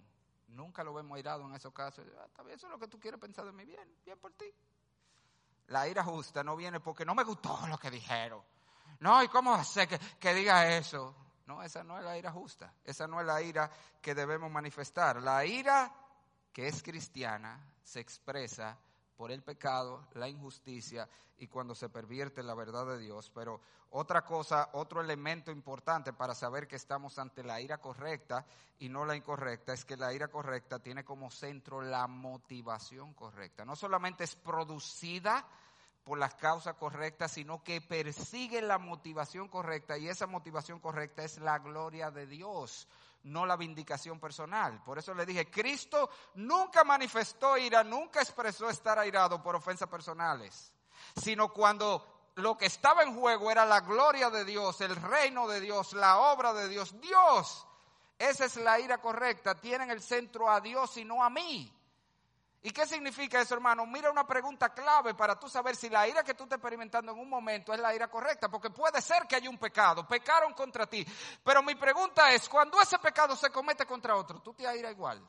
Nunca 0.50 0.84
lo 0.84 0.94
vemos 0.94 1.16
airado 1.16 1.46
en 1.48 1.56
esos 1.56 1.74
casos. 1.74 2.06
Ah, 2.20 2.44
eso 2.50 2.68
es 2.68 2.72
lo 2.72 2.80
que 2.80 2.88
tú 2.88 3.00
quieres 3.00 3.20
pensar 3.20 3.46
de 3.46 3.52
mí. 3.52 3.66
Bien, 3.66 3.90
bien 4.06 4.20
por 4.20 4.34
ti. 4.34 4.46
La 5.68 5.88
ira 5.88 6.04
justa 6.04 6.44
no 6.44 6.56
viene 6.56 6.80
porque 6.80 7.06
no 7.06 7.16
me 7.16 7.24
gustó 7.24 7.66
lo 7.68 7.78
que 7.80 7.90
dijeron. 7.90 8.44
No, 9.00 9.24
¿y 9.24 9.28
cómo 9.30 9.54
hacer 9.54 9.88
que, 9.88 9.98
que 10.20 10.34
diga 10.34 10.78
eso? 10.78 11.16
No, 11.50 11.64
esa 11.64 11.84
no 11.84 11.98
es 11.98 12.06
la 12.06 12.16
ira 12.16 12.32
justa. 12.32 12.72
Esa 12.86 13.08
no 13.08 13.20
es 13.20 13.26
la 13.26 13.42
ira 13.42 13.72
que 14.00 14.14
debemos 14.14 14.52
manifestar. 14.52 15.20
La 15.20 15.44
ira 15.44 15.92
que 16.54 16.68
es 16.68 16.84
cristiana 16.84 17.60
se 17.84 18.00
expresa 18.00 18.78
por 19.18 19.32
el 19.32 19.42
pecado, 19.42 20.10
la 20.14 20.30
injusticia 20.30 21.10
y 21.40 21.48
cuando 21.48 21.74
se 21.74 21.90
pervierte 21.90 22.44
la 22.44 22.54
verdad 22.54 22.86
de 22.86 23.00
Dios. 23.00 23.32
Pero 23.34 23.62
otra 23.90 24.24
cosa, 24.24 24.70
otro 24.74 25.02
elemento 25.02 25.50
importante 25.50 26.14
para 26.14 26.36
saber 26.36 26.68
que 26.68 26.76
estamos 26.76 27.18
ante 27.18 27.44
la 27.44 27.60
ira 27.60 27.80
correcta 27.80 28.46
y 28.78 28.88
no 28.88 29.04
la 29.04 29.16
incorrecta 29.16 29.74
es 29.74 29.86
que 29.86 29.98
la 29.98 30.14
ira 30.14 30.28
correcta 30.28 30.78
tiene 30.78 31.04
como 31.04 31.32
centro 31.32 31.82
la 31.82 32.06
motivación 32.06 33.16
correcta. 33.16 33.66
No 33.66 33.76
solamente 33.76 34.24
es 34.24 34.36
producida 34.36 35.48
por 36.04 36.18
las 36.18 36.36
causas 36.36 36.76
correctas, 36.76 37.32
sino 37.32 37.64
que 37.64 37.82
persigue 37.82 38.62
la 38.62 38.78
motivación 38.78 39.48
correcta 39.48 39.98
y 39.98 40.10
esa 40.10 40.28
motivación 40.28 40.80
correcta 40.80 41.24
es 41.24 41.38
la 41.40 41.60
gloria 41.60 42.12
de 42.12 42.26
Dios 42.26 42.88
no 43.24 43.46
la 43.46 43.58
vindicación 43.58 44.20
personal. 44.20 44.82
Por 44.84 44.98
eso 44.98 45.14
le 45.14 45.26
dije, 45.26 45.50
Cristo 45.50 46.10
nunca 46.36 46.84
manifestó 46.84 47.58
ira, 47.58 47.84
nunca 47.84 48.22
expresó 48.22 48.70
estar 48.70 48.98
airado 48.98 49.42
por 49.42 49.56
ofensas 49.56 49.90
personales, 49.90 50.74
sino 51.22 51.52
cuando 51.52 52.32
lo 52.36 52.58
que 52.58 52.68
estaba 52.68 53.04
en 53.04 53.20
juego 53.20 53.52
era 53.52 53.66
la 53.66 53.82
gloria 53.82 54.30
de 54.30 54.46
Dios, 54.46 54.80
el 54.82 54.96
reino 54.96 55.48
de 55.48 55.60
Dios, 55.60 55.94
la 55.94 56.20
obra 56.20 56.54
de 56.54 56.70
Dios. 56.70 57.00
Dios, 57.02 57.66
esa 58.18 58.46
es 58.46 58.56
la 58.58 58.80
ira 58.80 59.00
correcta, 59.00 59.56
tienen 59.56 59.90
el 59.92 60.02
centro 60.02 60.50
a 60.50 60.62
Dios 60.62 60.96
y 60.98 61.06
no 61.06 61.24
a 61.24 61.30
mí. 61.30 61.74
¿Y 62.62 62.72
qué 62.72 62.86
significa 62.86 63.40
eso, 63.40 63.54
hermano? 63.54 63.86
Mira 63.86 64.12
una 64.12 64.28
pregunta 64.28 64.74
clave 64.74 65.14
para 65.14 65.40
tú 65.40 65.48
saber 65.48 65.78
si 65.78 65.90
la 65.90 66.08
ira 66.08 66.24
que 66.24 66.34
tú 66.34 66.44
estás 66.44 66.58
experimentando 66.58 67.14
en 67.14 67.20
un 67.20 67.30
momento 67.30 67.74
es 67.74 67.80
la 67.80 67.96
ira 67.96 68.10
correcta, 68.10 68.50
porque 68.50 68.70
puede 68.70 69.02
ser 69.02 69.26
que 69.28 69.38
haya 69.38 69.50
un 69.50 69.58
pecado, 69.58 70.06
pecaron 70.06 70.54
contra 70.54 70.86
ti. 70.86 71.06
Pero 71.42 71.64
mi 71.64 71.76
pregunta 71.76 72.34
es, 72.34 72.50
cuando 72.50 72.82
ese 72.82 73.00
pecado 73.00 73.36
se 73.38 73.50
comete 73.50 73.86
contra 73.86 74.16
otro, 74.16 74.42
¿tú 74.42 74.54
te 74.54 74.64
ira 74.76 74.92
igual? 74.92 75.26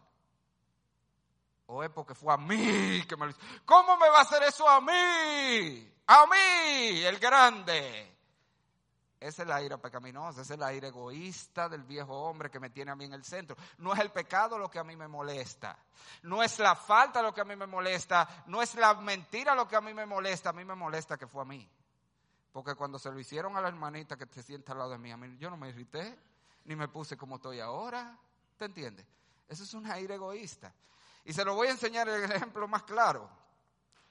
¿O 1.66 1.84
es 1.84 1.90
porque 1.90 2.16
fue 2.16 2.34
a 2.34 2.36
mí 2.36 3.04
que 3.06 3.16
me 3.16 3.26
lo 3.26 3.30
hizo? 3.30 3.40
¿Cómo 3.64 3.96
me 3.96 4.08
va 4.08 4.18
a 4.18 4.22
hacer 4.22 4.42
eso 4.42 4.68
a 4.68 4.80
mí? 4.80 5.94
A 6.08 6.26
mí, 6.26 7.04
el 7.04 7.20
grande. 7.20 8.19
Es 9.20 9.38
la 9.38 9.62
ira 9.62 9.76
pecaminosa, 9.76 10.40
esa 10.40 10.54
es 10.54 10.58
la 10.58 10.72
ira 10.72 10.88
egoísta 10.88 11.68
del 11.68 11.84
viejo 11.84 12.14
hombre 12.14 12.50
que 12.50 12.58
me 12.58 12.70
tiene 12.70 12.90
a 12.90 12.96
mí 12.96 13.04
en 13.04 13.12
el 13.12 13.22
centro. 13.22 13.54
No 13.76 13.92
es 13.92 14.00
el 14.00 14.10
pecado 14.10 14.56
lo 14.56 14.70
que 14.70 14.78
a 14.78 14.84
mí 14.84 14.96
me 14.96 15.08
molesta. 15.08 15.78
No 16.22 16.42
es 16.42 16.58
la 16.58 16.74
falta 16.74 17.20
lo 17.20 17.34
que 17.34 17.42
a 17.42 17.44
mí 17.44 17.54
me 17.54 17.66
molesta. 17.66 18.44
No 18.46 18.62
es 18.62 18.74
la 18.76 18.94
mentira 18.94 19.54
lo 19.54 19.68
que 19.68 19.76
a 19.76 19.82
mí 19.82 19.92
me 19.92 20.06
molesta. 20.06 20.48
A 20.48 20.52
mí 20.54 20.64
me 20.64 20.74
molesta 20.74 21.18
que 21.18 21.26
fue 21.26 21.42
a 21.42 21.44
mí. 21.44 21.68
Porque 22.50 22.74
cuando 22.74 22.98
se 22.98 23.10
lo 23.10 23.20
hicieron 23.20 23.58
a 23.58 23.60
la 23.60 23.68
hermanita 23.68 24.16
que 24.16 24.24
te 24.24 24.42
sienta 24.42 24.72
al 24.72 24.78
lado 24.78 24.90
de 24.92 24.98
mí, 24.98 25.12
a 25.12 25.18
mí 25.18 25.36
yo 25.38 25.50
no 25.50 25.58
me 25.58 25.68
irrité, 25.68 26.18
ni 26.64 26.74
me 26.74 26.88
puse 26.88 27.18
como 27.18 27.36
estoy 27.36 27.60
ahora. 27.60 28.18
¿Te 28.56 28.64
entiendes? 28.64 29.06
Eso 29.46 29.64
es 29.64 29.74
una 29.74 30.00
ira 30.00 30.14
egoísta. 30.14 30.72
Y 31.26 31.34
se 31.34 31.44
lo 31.44 31.54
voy 31.54 31.68
a 31.68 31.72
enseñar 31.72 32.08
el 32.08 32.24
ejemplo 32.32 32.66
más 32.66 32.84
claro. 32.84 33.28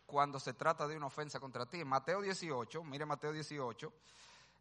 Cuando 0.06 0.40
se 0.40 0.54
trata 0.54 0.88
de 0.88 0.96
una 0.96 1.08
ofensa 1.08 1.40
contra 1.40 1.66
ti. 1.66 1.84
Mateo 1.84 2.22
18, 2.22 2.84
mire 2.84 3.08
Mateo 3.08 3.34
18 3.34 3.92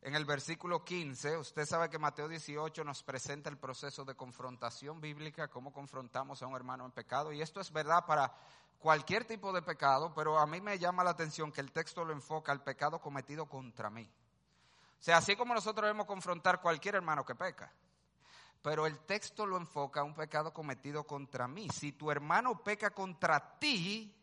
en 0.00 0.14
el 0.14 0.24
versículo 0.24 0.84
15, 0.84 1.38
usted 1.38 1.66
sabe 1.66 1.90
que 1.90 1.98
Mateo 1.98 2.28
18 2.28 2.84
nos 2.84 3.02
presenta 3.02 3.50
el 3.50 3.58
proceso 3.58 4.04
de 4.04 4.14
confrontación 4.14 5.00
bíblica, 5.00 5.48
cómo 5.48 5.72
confrontamos 5.72 6.40
a 6.40 6.46
un 6.46 6.54
hermano 6.54 6.84
en 6.84 6.92
pecado. 6.92 7.32
Y 7.32 7.42
esto 7.42 7.60
es 7.60 7.72
verdad 7.72 8.06
para 8.06 8.32
cualquier 8.78 9.24
tipo 9.24 9.52
de 9.52 9.62
pecado, 9.62 10.14
pero 10.14 10.38
a 10.38 10.46
mí 10.46 10.60
me 10.60 10.78
llama 10.78 11.02
la 11.02 11.10
atención 11.10 11.50
que 11.50 11.60
el 11.60 11.72
texto 11.72 12.04
lo 12.04 12.12
enfoca 12.12 12.52
al 12.52 12.62
pecado 12.62 13.00
cometido 13.00 13.46
contra 13.46 13.90
mí. 13.90 14.08
O 15.00 15.02
sea, 15.02 15.16
así 15.16 15.34
como 15.34 15.52
nosotros 15.52 15.82
debemos 15.82 16.06
confrontar 16.06 16.60
cualquier 16.60 16.94
hermano 16.94 17.24
que 17.24 17.34
peca, 17.34 17.72
pero 18.62 18.86
el 18.86 19.00
texto 19.00 19.46
lo 19.46 19.56
enfoca 19.56 20.00
a 20.00 20.04
un 20.04 20.14
pecado 20.14 20.52
cometido 20.52 21.04
contra 21.04 21.48
mí. 21.48 21.68
Si 21.70 21.92
tu 21.92 22.10
hermano 22.10 22.62
peca 22.62 22.90
contra 22.90 23.58
ti, 23.58 24.14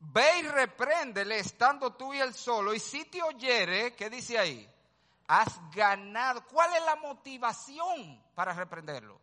ve 0.00 0.40
y 0.40 0.48
repréndele 0.48 1.38
estando 1.38 1.94
tú 1.94 2.14
y 2.14 2.18
él 2.18 2.34
solo, 2.34 2.74
y 2.74 2.80
si 2.80 3.04
te 3.04 3.22
oyere, 3.22 3.94
¿qué 3.94 4.10
dice 4.10 4.38
ahí? 4.38 4.74
Has 5.28 5.60
ganado. 5.70 6.44
¿Cuál 6.46 6.74
es 6.74 6.84
la 6.84 6.96
motivación 6.96 8.20
para 8.34 8.52
reprenderlo? 8.54 9.20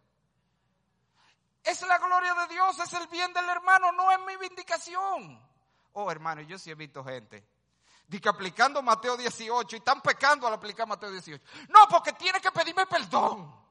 Es 1.64 1.82
la 1.82 1.98
gloria 1.98 2.34
de 2.36 2.54
Dios, 2.54 2.80
es 2.80 2.94
el 2.94 3.08
bien 3.08 3.34
del 3.34 3.50
hermano, 3.50 3.92
no 3.92 4.12
es 4.12 4.20
mi 4.20 4.38
vindicación. 4.38 5.42
Oh, 5.94 6.12
hermano, 6.12 6.42
yo 6.42 6.60
sí 6.60 6.70
he 6.70 6.76
visto 6.76 7.04
gente. 7.04 7.44
Dice 8.08 8.22
que 8.22 8.30
aplicando 8.30 8.84
Mateo 8.84 9.18
18 9.18 9.76
y 9.76 9.80
están 9.80 10.00
pecando 10.02 10.46
al 10.46 10.54
aplicar 10.54 10.88
Mateo 10.88 11.10
18. 11.10 11.44
No, 11.70 11.88
porque 11.90 12.14
tiene 12.14 12.40
que 12.40 12.52
pedirme 12.52 12.86
perdón. 12.86 13.66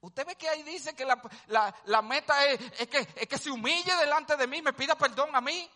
Usted 0.00 0.26
ve 0.26 0.36
que 0.36 0.48
ahí 0.48 0.62
dice 0.62 0.94
que 0.94 1.04
la, 1.04 2.02
meta 2.02 2.46
es, 2.46 2.88
que, 2.88 2.98
es 2.98 3.28
que 3.28 3.38
se 3.38 3.50
humille 3.50 3.94
delante 3.96 4.36
de 4.36 4.46
mí, 4.46 4.62
me 4.62 4.72
pida 4.72 4.94
perdón 4.96 5.34
a 5.34 5.40
mí. 5.42 5.70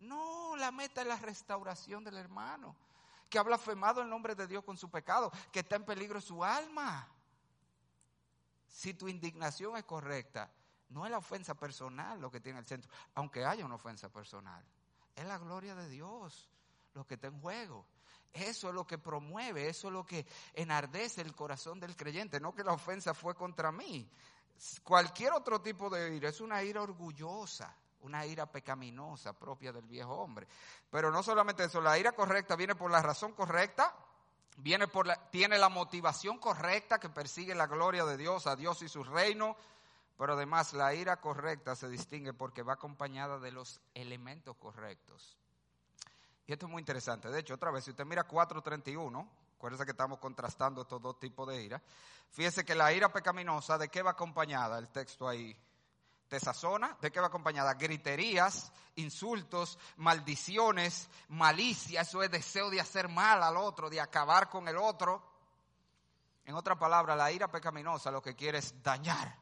No, 0.00 0.54
la 0.56 0.70
meta 0.70 1.02
es 1.02 1.06
la 1.08 1.16
restauración 1.16 2.04
del 2.04 2.16
hermano, 2.18 2.76
que 3.34 3.40
ha 3.40 3.42
blasfemado 3.42 4.00
el 4.00 4.08
nombre 4.08 4.36
de 4.36 4.46
Dios 4.46 4.62
con 4.62 4.78
su 4.78 4.88
pecado, 4.88 5.32
que 5.50 5.58
está 5.58 5.74
en 5.74 5.84
peligro 5.84 6.20
su 6.20 6.44
alma. 6.44 7.08
Si 8.68 8.94
tu 8.94 9.08
indignación 9.08 9.76
es 9.76 9.82
correcta, 9.82 10.52
no 10.90 11.04
es 11.04 11.10
la 11.10 11.18
ofensa 11.18 11.56
personal 11.56 12.20
lo 12.20 12.30
que 12.30 12.38
tiene 12.38 12.60
el 12.60 12.64
centro, 12.64 12.88
aunque 13.16 13.44
haya 13.44 13.64
una 13.64 13.74
ofensa 13.74 14.08
personal. 14.08 14.64
Es 15.16 15.26
la 15.26 15.38
gloria 15.38 15.74
de 15.74 15.88
Dios 15.88 16.48
lo 16.92 17.04
que 17.04 17.14
está 17.14 17.26
en 17.26 17.40
juego. 17.40 17.84
Eso 18.32 18.68
es 18.68 18.74
lo 18.74 18.86
que 18.86 18.98
promueve, 18.98 19.68
eso 19.68 19.88
es 19.88 19.92
lo 19.92 20.06
que 20.06 20.24
enardece 20.52 21.20
el 21.20 21.34
corazón 21.34 21.80
del 21.80 21.96
creyente, 21.96 22.38
no 22.38 22.54
que 22.54 22.62
la 22.62 22.72
ofensa 22.72 23.14
fue 23.14 23.34
contra 23.34 23.72
mí. 23.72 24.08
Cualquier 24.84 25.32
otro 25.32 25.60
tipo 25.60 25.90
de 25.90 26.14
ira 26.14 26.28
es 26.28 26.40
una 26.40 26.62
ira 26.62 26.82
orgullosa, 26.82 27.76
una 28.04 28.26
ira 28.26 28.46
pecaminosa 28.46 29.32
propia 29.32 29.72
del 29.72 29.86
viejo 29.86 30.12
hombre. 30.14 30.46
Pero 30.90 31.10
no 31.10 31.22
solamente 31.22 31.64
eso, 31.64 31.80
la 31.80 31.98
ira 31.98 32.12
correcta 32.12 32.54
viene 32.54 32.74
por 32.74 32.90
la 32.90 33.02
razón 33.02 33.32
correcta, 33.32 33.94
viene 34.58 34.86
por 34.86 35.06
la, 35.06 35.16
tiene 35.30 35.58
la 35.58 35.70
motivación 35.70 36.38
correcta 36.38 37.00
que 37.00 37.08
persigue 37.08 37.54
la 37.54 37.66
gloria 37.66 38.04
de 38.04 38.16
Dios, 38.16 38.46
a 38.46 38.56
Dios 38.56 38.82
y 38.82 38.88
su 38.88 39.02
reino, 39.02 39.56
pero 40.18 40.34
además 40.34 40.74
la 40.74 40.94
ira 40.94 41.20
correcta 41.20 41.74
se 41.74 41.88
distingue 41.88 42.34
porque 42.34 42.62
va 42.62 42.74
acompañada 42.74 43.38
de 43.38 43.50
los 43.50 43.80
elementos 43.94 44.56
correctos. 44.56 45.38
Y 46.46 46.52
esto 46.52 46.66
es 46.66 46.72
muy 46.72 46.80
interesante. 46.80 47.30
De 47.30 47.40
hecho, 47.40 47.54
otra 47.54 47.70
vez, 47.70 47.84
si 47.84 47.90
usted 47.90 48.04
mira 48.04 48.28
4.31, 48.28 49.26
acuérdense 49.56 49.86
que 49.86 49.92
estamos 49.92 50.18
contrastando 50.18 50.82
estos 50.82 51.00
dos 51.00 51.18
tipos 51.18 51.48
de 51.48 51.62
ira. 51.62 51.82
Fíjese 52.30 52.66
que 52.66 52.74
la 52.74 52.92
ira 52.92 53.10
pecaminosa, 53.10 53.78
¿de 53.78 53.88
qué 53.88 54.02
va 54.02 54.10
acompañada? 54.10 54.78
El 54.78 54.88
texto 54.88 55.26
ahí. 55.26 55.56
¿Te 56.34 56.40
sazona? 56.40 56.98
¿De 57.00 57.12
qué 57.12 57.20
va 57.20 57.28
acompañada? 57.28 57.74
Griterías, 57.74 58.72
insultos, 58.96 59.78
maldiciones, 59.98 61.08
malicia. 61.28 62.00
Eso 62.00 62.24
es 62.24 62.30
deseo 62.32 62.70
de 62.70 62.80
hacer 62.80 63.08
mal 63.08 63.40
al 63.40 63.56
otro, 63.56 63.88
de 63.88 64.00
acabar 64.00 64.48
con 64.50 64.66
el 64.66 64.76
otro. 64.76 65.22
En 66.44 66.56
otra 66.56 66.76
palabra, 66.76 67.14
la 67.14 67.30
ira 67.30 67.46
pecaminosa 67.46 68.10
lo 68.10 68.20
que 68.20 68.34
quiere 68.34 68.58
es 68.58 68.82
dañar 68.82 69.32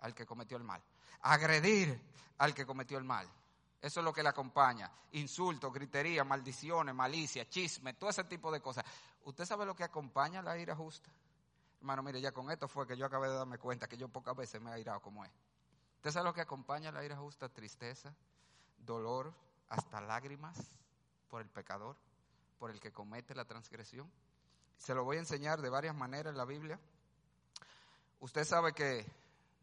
al 0.00 0.14
que 0.14 0.26
cometió 0.26 0.58
el 0.58 0.64
mal, 0.64 0.82
agredir 1.22 1.98
al 2.36 2.52
que 2.52 2.66
cometió 2.66 2.98
el 2.98 3.04
mal. 3.04 3.26
Eso 3.80 4.00
es 4.00 4.04
lo 4.04 4.12
que 4.12 4.22
le 4.22 4.28
acompaña. 4.28 4.92
Insultos, 5.12 5.72
gritería, 5.72 6.24
maldiciones, 6.24 6.94
malicia, 6.94 7.48
chisme, 7.48 7.94
todo 7.94 8.10
ese 8.10 8.24
tipo 8.24 8.52
de 8.52 8.60
cosas. 8.60 8.84
¿Usted 9.24 9.46
sabe 9.46 9.64
lo 9.64 9.74
que 9.74 9.84
acompaña 9.84 10.42
la 10.42 10.58
ira 10.58 10.76
justa? 10.76 11.08
Hermano, 11.78 12.02
mire, 12.02 12.20
ya 12.20 12.32
con 12.32 12.50
esto 12.50 12.68
fue 12.68 12.86
que 12.86 12.98
yo 12.98 13.06
acabé 13.06 13.30
de 13.30 13.34
darme 13.36 13.56
cuenta 13.56 13.88
que 13.88 13.96
yo 13.96 14.08
pocas 14.08 14.36
veces 14.36 14.60
me 14.60 14.72
he 14.72 14.74
airado 14.74 15.00
como 15.00 15.24
es. 15.24 15.30
¿Usted 16.08 16.20
sabe 16.20 16.30
lo 16.30 16.34
que 16.34 16.40
acompaña 16.40 16.90
la 16.90 17.04
ira 17.04 17.18
justa? 17.18 17.50
Tristeza, 17.50 18.14
dolor, 18.78 19.30
hasta 19.68 20.00
lágrimas 20.00 20.56
por 21.28 21.42
el 21.42 21.50
pecador, 21.50 21.96
por 22.58 22.70
el 22.70 22.80
que 22.80 22.90
comete 22.92 23.34
la 23.34 23.44
transgresión. 23.44 24.10
Se 24.78 24.94
lo 24.94 25.04
voy 25.04 25.18
a 25.18 25.20
enseñar 25.20 25.60
de 25.60 25.68
varias 25.68 25.94
maneras 25.94 26.30
en 26.30 26.38
la 26.38 26.46
Biblia. 26.46 26.80
Usted 28.20 28.44
sabe 28.44 28.72
que 28.72 29.04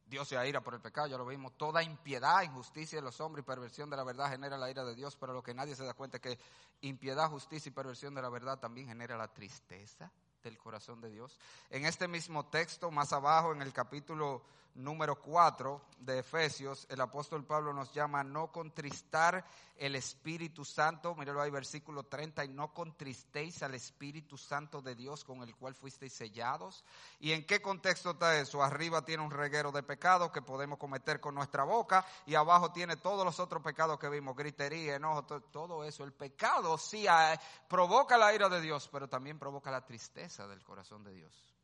Dios 0.06 0.28
se 0.28 0.38
aira 0.38 0.62
por 0.62 0.76
el 0.76 0.82
pecado, 0.82 1.08
ya 1.08 1.18
lo 1.18 1.26
vimos. 1.26 1.58
Toda 1.58 1.82
impiedad, 1.82 2.44
injusticia 2.44 3.00
de 3.00 3.06
los 3.06 3.20
hombres 3.22 3.42
y 3.42 3.48
perversión 3.48 3.90
de 3.90 3.98
la 3.98 4.04
verdad 4.04 4.30
genera 4.30 4.56
la 4.56 4.70
ira 4.70 4.86
de 4.86 4.94
Dios, 4.94 5.18
pero 5.20 5.34
lo 5.34 5.42
que 5.42 5.56
nadie 5.56 5.76
se 5.76 5.84
da 5.84 5.96
cuenta 5.96 6.18
es 6.18 6.22
que 6.22 6.40
impiedad, 6.82 7.28
justicia 7.28 7.70
y 7.70 7.74
perversión 7.74 8.14
de 8.14 8.22
la 8.22 8.30
verdad 8.30 8.60
también 8.60 8.88
genera 8.88 9.18
la 9.18 9.34
tristeza 9.34 10.12
del 10.44 10.60
corazón 10.60 11.02
de 11.02 11.10
Dios. 11.10 11.40
En 11.72 11.88
este 11.88 12.08
mismo 12.08 12.46
texto, 12.46 12.92
más 12.92 13.14
abajo, 13.14 13.52
en 13.52 13.64
el 13.64 13.74
capítulo 13.74 14.44
número 14.76 15.22
4 15.22 15.82
de 16.00 16.20
Efesios, 16.20 16.86
el 16.90 17.00
apóstol 17.02 17.46
Pablo 17.46 17.74
nos 17.74 17.94
llama 17.94 18.20
a 18.20 18.24
no 18.24 18.52
contristar 18.52 19.46
el 19.78 19.96
Espíritu 19.96 20.64
Santo. 20.64 21.16
Míralo 21.16 21.42
ahí, 21.42 21.50
versículo 21.50 22.04
30, 22.04 22.46
y 22.46 22.50
no 22.50 22.74
contristéis 22.74 23.64
al 23.64 23.74
Espíritu 23.74 24.38
Santo 24.38 24.82
de 24.82 24.96
Dios 24.96 25.24
con 25.24 25.42
el 25.42 25.56
cual 25.56 25.74
fuisteis 25.74 26.14
sellados. 26.14 26.84
¿Y 27.20 27.32
en 27.32 27.46
qué 27.46 27.62
contexto 27.62 28.12
está 28.12 28.38
eso? 28.40 28.62
Arriba 28.62 29.04
tiene 29.04 29.24
un 29.24 29.32
reguero 29.32 29.72
de 29.72 29.84
pecados 29.84 30.32
que 30.32 30.42
podemos 30.42 30.78
cometer 30.78 31.20
con 31.20 31.36
nuestra 31.36 31.64
boca 31.64 32.06
y 32.26 32.36
abajo 32.36 32.72
tiene 32.72 32.98
todos 32.98 33.26
los 33.26 33.40
otros 33.40 33.64
pecados 33.64 33.98
que 33.98 34.10
vimos, 34.10 34.36
gritería, 34.36 34.96
enojo, 34.96 35.24
todo 35.24 35.84
eso. 35.84 36.04
El 36.04 36.14
pecado 36.14 36.78
sí 36.78 37.08
ah, 37.08 37.40
provoca 37.68 38.18
la 38.18 38.34
ira 38.34 38.50
de 38.50 38.62
Dios, 38.62 38.90
pero 38.92 39.08
también 39.08 39.40
provoca 39.40 39.72
la 39.72 39.86
tristeza 39.86 40.48
del 40.48 40.64
corazón 40.64 41.04
de 41.04 41.14
Dios. 41.14 41.56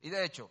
Y 0.00 0.10
de 0.10 0.24
hecho, 0.24 0.50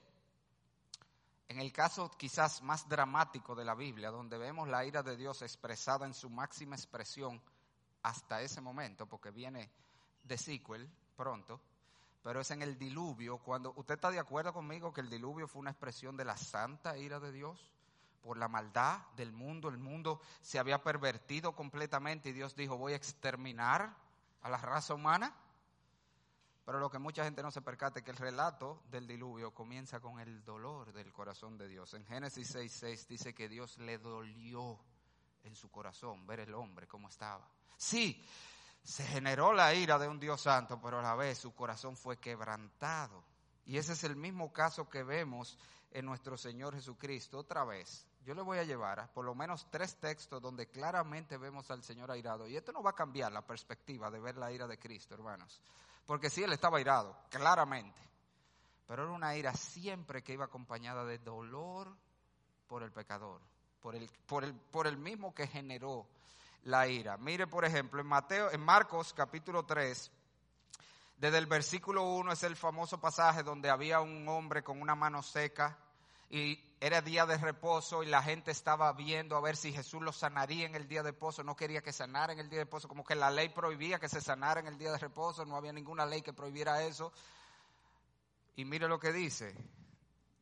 en 1.48 1.60
el 1.60 1.72
caso 1.72 2.10
quizás 2.18 2.62
más 2.62 2.88
dramático 2.88 3.56
de 3.56 3.66
la 3.66 3.76
Biblia, 3.76 4.12
donde 4.12 4.38
vemos 4.38 4.68
la 4.68 4.86
ira 4.86 5.04
de 5.04 5.18
Dios 5.18 5.42
expresada 5.42 6.06
en 6.06 6.14
su 6.14 6.30
máxima 6.30 6.76
expresión 6.76 7.42
hasta 8.02 8.42
ese 8.42 8.62
momento, 8.62 9.06
porque 9.06 9.32
viene 9.32 9.70
de 10.24 10.38
sequel 10.38 10.90
pronto, 11.16 11.60
pero 12.24 12.40
es 12.40 12.52
en 12.52 12.62
el 12.62 12.78
diluvio, 12.78 13.38
cuando 13.40 13.74
usted 13.76 13.96
está 13.96 14.10
de 14.10 14.20
acuerdo 14.20 14.54
conmigo 14.54 14.94
que 14.94 15.02
el 15.02 15.10
diluvio 15.10 15.48
fue 15.48 15.60
una 15.60 15.72
expresión 15.72 16.16
de 16.16 16.26
la 16.26 16.38
santa 16.38 16.98
ira 16.98 17.20
de 17.20 17.32
Dios 17.32 17.74
por 18.22 18.38
la 18.38 18.48
maldad 18.48 19.00
del 19.18 19.34
mundo, 19.34 19.68
el 19.68 19.78
mundo 19.78 20.22
se 20.42 20.58
había 20.58 20.82
pervertido 20.82 21.54
completamente 21.54 22.30
y 22.30 22.34
Dios 22.34 22.56
dijo, 22.56 22.78
voy 22.78 22.94
a 22.94 22.96
exterminar 22.96 23.94
a 24.42 24.50
la 24.50 24.58
raza 24.58 24.94
humana. 24.94 25.36
Pero 26.66 26.80
lo 26.80 26.90
que 26.90 27.00
mucha 27.00 27.24
gente 27.26 27.44
no 27.44 27.52
se 27.52 27.62
percate 27.62 28.00
es 28.00 28.06
que 28.06 28.12
el 28.12 28.18
relato 28.18 28.84
del 28.90 29.06
diluvio 29.06 29.54
comienza 29.54 30.00
con 30.00 30.20
el 30.20 30.44
dolor 30.46 30.94
del 30.94 31.12
corazón 31.12 31.58
de 31.58 31.68
Dios. 31.68 31.94
En 31.94 32.06
Génesis 32.06 32.56
6:6 32.56 33.08
dice 33.08 33.34
que 33.34 33.50
Dios 33.50 33.78
le 33.80 33.98
dolió 33.98 34.80
en 35.44 35.56
su 35.56 35.70
corazón 35.70 36.26
ver 36.26 36.40
el 36.40 36.54
hombre 36.54 36.88
como 36.88 37.10
estaba. 37.10 37.46
Sí, 37.76 38.26
se 38.82 39.04
generó 39.04 39.54
la 39.54 39.74
ira 39.74 40.00
de 40.00 40.08
un 40.08 40.20
Dios 40.20 40.42
santo, 40.42 40.80
pero 40.82 41.00
a 41.00 41.02
la 41.02 41.16
vez 41.16 41.38
su 41.38 41.54
corazón 41.54 41.98
fue 41.98 42.18
quebrantado. 42.18 43.24
Y 43.66 43.78
ese 43.78 43.94
es 43.94 44.04
el 44.06 44.16
mismo 44.16 44.52
caso 44.54 44.90
que 44.90 45.04
vemos 45.04 45.58
en 45.92 46.06
nuestro 46.06 46.38
Señor 46.38 46.76
Jesucristo. 46.76 47.40
Otra 47.40 47.64
vez, 47.64 48.06
yo 48.26 48.34
le 48.34 48.42
voy 48.42 48.58
a 48.58 48.64
llevar 48.64 49.00
a 49.00 49.08
por 49.08 49.26
lo 49.26 49.36
menos 49.36 49.68
tres 49.70 49.98
textos 49.98 50.42
donde 50.42 50.68
claramente 50.68 51.38
vemos 51.38 51.70
al 51.72 51.84
Señor 51.84 52.12
airado. 52.12 52.48
Y 52.48 52.56
esto 52.56 52.72
no 52.72 52.82
va 52.82 52.92
a 52.92 52.96
cambiar 52.96 53.32
la 53.32 53.46
perspectiva 53.46 54.10
de 54.10 54.20
ver 54.20 54.38
la 54.38 54.52
ira 54.52 54.68
de 54.68 54.80
Cristo, 54.80 55.14
hermanos. 55.14 55.62
Porque 56.06 56.30
sí, 56.30 56.44
él 56.44 56.54
estaba 56.54 56.78
airado, 56.78 57.18
claramente. 57.30 58.00
Pero 58.88 59.04
era 59.04 59.12
una 59.12 59.36
ira 59.36 59.54
siempre 59.54 60.24
que 60.24 60.34
iba 60.34 60.46
acompañada 60.46 61.06
de 61.06 61.18
dolor 61.20 61.96
por 62.68 62.84
el 62.84 62.92
pecador, 62.92 63.42
por 63.82 63.96
el, 63.96 64.10
por 64.26 64.44
el, 64.44 64.54
por 64.54 64.88
el 64.88 64.98
mismo 64.98 65.34
que 65.34 65.48
generó 65.48 66.08
la 66.64 66.88
ira. 66.88 67.18
Mire, 67.18 67.48
por 67.48 67.66
ejemplo, 67.66 68.02
en 68.02 68.08
Mateo, 68.08 68.52
en 68.52 68.62
Marcos 68.62 69.14
capítulo 69.14 69.66
3, 69.66 70.12
desde 71.18 71.38
el 71.38 71.46
versículo 71.46 72.04
1 72.04 72.34
es 72.34 72.44
el 72.44 72.56
famoso 72.56 73.00
pasaje 73.00 73.44
donde 73.44 73.70
había 73.70 74.02
un 74.02 74.28
hombre 74.28 74.64
con 74.64 74.82
una 74.82 74.96
mano 74.96 75.24
seca 75.24 75.78
y 76.34 76.60
era 76.80 77.04
día 77.04 77.28
de 77.28 77.38
reposo 77.38 78.02
y 78.02 78.08
la 78.08 78.24
gente 78.24 78.50
estaba 78.50 78.92
viendo 78.94 79.38
a 79.38 79.40
ver 79.40 79.56
si 79.56 79.72
Jesús 79.72 80.02
lo 80.02 80.12
sanaría 80.12 80.66
en 80.66 80.74
el 80.74 80.88
día 80.88 81.04
de 81.04 81.12
reposo. 81.12 81.44
No 81.44 81.56
quería 81.56 81.84
que 81.84 81.94
sanara 81.94 82.34
en 82.34 82.40
el 82.40 82.50
día 82.50 82.58
de 82.58 82.66
reposo, 82.66 82.88
como 82.88 83.04
que 83.04 83.14
la 83.14 83.30
ley 83.30 83.50
prohibía 83.50 84.00
que 84.00 84.10
se 84.10 84.20
sanara 84.20 84.60
en 84.60 84.66
el 84.66 84.80
día 84.80 84.92
de 84.92 84.98
reposo. 84.98 85.46
No 85.46 85.56
había 85.56 85.72
ninguna 85.72 86.08
ley 86.08 86.24
que 86.24 86.34
prohibiera 86.34 86.82
eso. 86.82 87.14
Y 88.56 88.66
mire 88.66 88.88
lo 88.88 89.00
que 89.00 89.14
dice. 89.14 89.56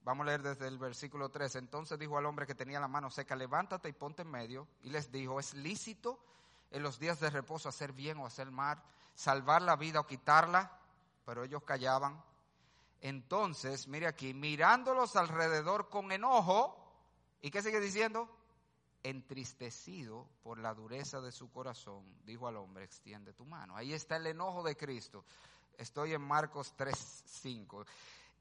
Vamos 0.06 0.24
a 0.24 0.28
leer 0.28 0.42
desde 0.44 0.66
el 0.70 0.78
versículo 0.78 1.28
3. 1.28 1.58
Entonces 1.58 2.00
dijo 2.00 2.18
al 2.18 2.26
hombre 2.26 2.48
que 2.48 2.56
tenía 2.56 2.80
la 2.80 2.88
mano 2.88 3.10
seca, 3.10 3.36
levántate 3.36 3.90
y 3.90 3.94
ponte 3.94 4.22
en 4.22 4.32
medio. 4.32 4.70
Y 4.84 4.92
les 4.92 5.12
dijo, 5.12 5.42
es 5.42 5.54
lícito 5.56 6.24
en 6.72 6.84
los 6.84 7.00
días 7.00 7.20
de 7.20 7.30
reposo 7.30 7.68
hacer 7.68 7.92
bien 7.92 8.18
o 8.20 8.26
hacer 8.26 8.50
mal, 8.50 8.82
salvar 9.14 9.62
la 9.62 9.76
vida 9.76 10.00
o 10.00 10.08
quitarla. 10.08 10.72
Pero 11.26 11.44
ellos 11.44 11.64
callaban. 11.64 12.24
Entonces, 13.02 13.88
mire 13.88 14.08
aquí, 14.08 14.34
mirándolos 14.34 15.16
alrededor 15.16 15.90
con 15.90 16.12
enojo, 16.12 16.78
¿y 17.42 17.50
qué 17.50 17.62
sigue 17.62 17.80
diciendo? 17.80 18.30
Entristecido 19.04 20.28
por 20.44 20.60
la 20.60 20.76
dureza 20.76 21.20
de 21.20 21.32
su 21.32 21.52
corazón, 21.52 22.06
dijo 22.24 22.48
al 22.48 22.58
hombre, 22.58 22.86
extiende 22.86 23.34
tu 23.34 23.44
mano. 23.44 23.76
Ahí 23.76 23.94
está 23.94 24.18
el 24.18 24.28
enojo 24.28 24.62
de 24.62 24.78
Cristo. 24.78 25.26
Estoy 25.76 26.14
en 26.14 26.22
Marcos 26.22 26.76
3:5. 26.78 27.86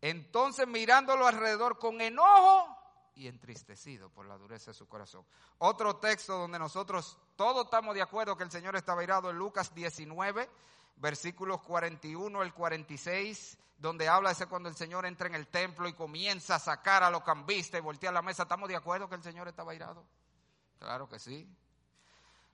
Entonces, 0.03 0.67
mirándolo 0.67 1.27
alrededor 1.27 1.79
con 1.79 2.01
enojo 2.03 2.77
y 3.15 3.27
entristecido 3.29 4.11
por 4.11 4.27
la 4.27 4.37
dureza 4.37 4.71
de 4.71 4.75
su 4.75 4.89
corazón. 4.89 5.25
Otro 5.59 5.97
texto 5.97 6.37
donde 6.39 6.59
nosotros 6.59 7.19
todos 7.37 7.65
estamos 7.65 7.95
de 7.95 8.03
acuerdo 8.03 8.37
que 8.37 8.45
el 8.45 8.51
Señor 8.51 8.77
estaba 8.77 9.03
irado 9.03 9.31
en 9.31 9.37
Lucas 9.37 9.75
19, 9.75 10.49
versículos 11.01 11.63
41 11.63 12.41
al 12.41 12.55
46, 12.55 13.59
donde 13.79 14.09
habla 14.09 14.31
ese 14.31 14.47
cuando 14.47 14.69
el 14.69 14.77
Señor 14.77 15.07
entra 15.07 15.27
en 15.27 15.35
el 15.35 15.49
templo 15.49 15.89
y 15.89 15.95
comienza 15.95 16.57
a 16.57 16.59
sacar 16.59 17.03
a 17.03 17.11
los 17.11 17.23
cambistas 17.23 17.81
y 17.81 17.83
voltea 17.83 18.13
la 18.13 18.23
mesa. 18.23 18.43
¿Estamos 18.43 18.69
de 18.69 18.77
acuerdo 18.77 19.09
que 19.09 19.15
el 19.15 19.23
Señor 19.23 19.49
estaba 19.49 19.73
airado? 19.73 20.05
Claro 20.79 21.09
que 21.09 21.19
sí. 21.19 21.49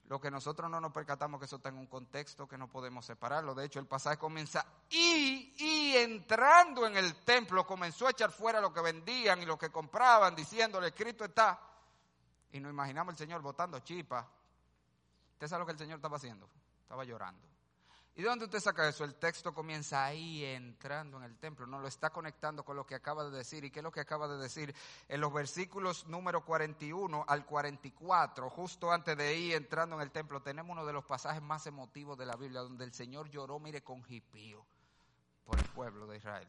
Lo 0.08 0.20
que 0.20 0.30
nosotros 0.30 0.70
no 0.70 0.80
nos 0.80 0.92
percatamos 0.92 1.40
que 1.40 1.46
eso 1.46 1.56
está 1.56 1.68
en 1.68 1.78
un 1.78 1.88
contexto 1.88 2.46
que 2.46 2.56
no 2.56 2.68
podemos 2.68 3.04
separarlo. 3.04 3.56
De 3.56 3.64
hecho, 3.64 3.80
el 3.80 3.86
pasaje 3.86 4.16
comienza 4.16 4.64
y, 4.88 5.52
y 5.58 5.96
entrando 5.96 6.86
en 6.86 6.96
el 6.96 7.16
templo 7.24 7.66
comenzó 7.66 8.06
a 8.06 8.10
echar 8.10 8.30
fuera 8.30 8.60
lo 8.60 8.72
que 8.72 8.80
vendían 8.80 9.42
y 9.42 9.46
lo 9.46 9.58
que 9.58 9.70
compraban, 9.70 10.36
diciéndole, 10.36 10.88
escrito 10.88 11.24
está. 11.24 11.60
Y 12.52 12.60
nos 12.60 12.70
imaginamos 12.70 13.14
el 13.14 13.18
Señor 13.18 13.42
botando 13.42 13.80
chipa. 13.80 14.24
¿Usted 15.32 15.48
sabe 15.48 15.60
lo 15.60 15.66
que 15.66 15.72
el 15.72 15.78
Señor 15.78 15.96
estaba 15.96 16.18
haciendo? 16.18 16.48
Estaba 16.82 17.02
llorando. 17.02 17.55
¿Y 18.18 18.22
de 18.22 18.28
dónde 18.30 18.46
usted 18.46 18.60
saca 18.60 18.88
eso? 18.88 19.04
El 19.04 19.16
texto 19.16 19.52
comienza 19.52 20.02
ahí 20.02 20.42
entrando 20.42 21.18
en 21.18 21.24
el 21.24 21.36
templo, 21.36 21.66
no 21.66 21.78
lo 21.78 21.86
está 21.86 22.08
conectando 22.08 22.64
con 22.64 22.74
lo 22.74 22.86
que 22.86 22.94
acaba 22.94 23.28
de 23.28 23.36
decir. 23.36 23.62
¿Y 23.62 23.70
qué 23.70 23.80
es 23.80 23.84
lo 23.84 23.92
que 23.92 24.00
acaba 24.00 24.26
de 24.26 24.38
decir? 24.38 24.74
En 25.06 25.20
los 25.20 25.30
versículos 25.30 26.06
número 26.06 26.42
41 26.42 27.26
al 27.28 27.44
44, 27.44 28.48
justo 28.48 28.90
antes 28.90 29.18
de 29.18 29.36
ir 29.36 29.54
entrando 29.54 29.96
en 29.96 30.02
el 30.02 30.10
templo, 30.10 30.40
tenemos 30.40 30.72
uno 30.72 30.86
de 30.86 30.94
los 30.94 31.04
pasajes 31.04 31.42
más 31.42 31.66
emotivos 31.66 32.16
de 32.16 32.24
la 32.24 32.36
Biblia, 32.36 32.62
donde 32.62 32.86
el 32.86 32.94
Señor 32.94 33.28
lloró, 33.28 33.58
mire, 33.58 33.84
con 33.84 34.02
jipío 34.02 34.64
por 35.44 35.58
el 35.58 35.66
pueblo 35.66 36.06
de 36.06 36.16
Israel. 36.16 36.48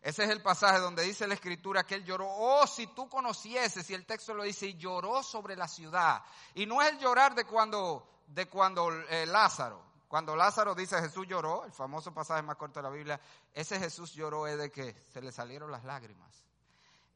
Ese 0.00 0.22
es 0.22 0.30
el 0.30 0.42
pasaje 0.42 0.78
donde 0.78 1.02
dice 1.02 1.26
la 1.26 1.34
escritura 1.34 1.82
que 1.82 1.96
él 1.96 2.04
lloró. 2.04 2.28
Oh, 2.28 2.68
si 2.68 2.86
tú 2.86 3.08
conocieses, 3.08 3.90
y 3.90 3.94
el 3.94 4.06
texto 4.06 4.32
lo 4.32 4.44
dice, 4.44 4.68
y 4.68 4.76
lloró 4.76 5.24
sobre 5.24 5.56
la 5.56 5.66
ciudad. 5.66 6.22
Y 6.54 6.66
no 6.66 6.80
es 6.80 6.92
el 6.92 7.00
llorar 7.00 7.34
de 7.34 7.46
cuando, 7.46 8.22
de 8.28 8.46
cuando 8.46 8.92
eh, 8.92 9.26
Lázaro, 9.26 9.91
cuando 10.12 10.36
Lázaro 10.36 10.74
dice 10.74 11.00
Jesús 11.00 11.26
lloró, 11.26 11.64
el 11.64 11.72
famoso 11.72 12.12
pasaje 12.12 12.42
más 12.42 12.56
corto 12.56 12.80
de 12.80 12.82
la 12.82 12.90
Biblia, 12.90 13.18
ese 13.54 13.78
Jesús 13.78 14.12
lloró 14.12 14.46
es 14.46 14.58
de 14.58 14.70
que 14.70 14.94
se 15.10 15.22
le 15.22 15.32
salieron 15.32 15.70
las 15.70 15.84
lágrimas. 15.84 16.44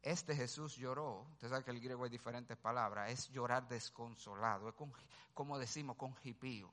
Este 0.01 0.35
Jesús 0.35 0.77
lloró, 0.77 1.27
usted 1.33 1.51
sabe 1.51 1.63
que 1.63 1.73
el 1.73 1.81
griego 1.81 2.05
hay 2.05 2.09
diferentes 2.09 2.57
palabras, 2.57 3.11
es 3.11 3.29
llorar 3.29 3.69
desconsolado, 3.69 4.71
es 4.71 4.75
como 5.35 5.59
decimos, 5.59 5.97
con 5.97 6.17
jipío, 6.17 6.73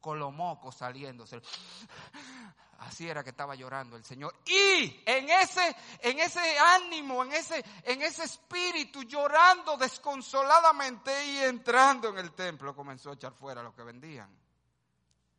con 0.00 0.18
los 0.18 0.32
mocos 0.32 0.74
saliéndose. 0.74 1.40
Así 2.80 3.08
era 3.08 3.22
que 3.22 3.30
estaba 3.30 3.54
llorando 3.54 3.94
el 3.94 4.02
Señor. 4.02 4.34
Y 4.44 5.00
en 5.06 5.30
ese, 5.30 5.76
en 6.00 6.18
ese 6.18 6.58
ánimo, 6.58 7.22
en 7.22 7.34
ese, 7.34 7.64
en 7.84 8.02
ese 8.02 8.24
espíritu, 8.24 9.04
llorando 9.04 9.76
desconsoladamente 9.76 11.24
y 11.24 11.38
entrando 11.38 12.08
en 12.08 12.18
el 12.18 12.32
templo, 12.32 12.74
comenzó 12.74 13.10
a 13.10 13.14
echar 13.14 13.32
fuera 13.32 13.62
lo 13.62 13.72
que 13.72 13.84
vendían 13.84 14.41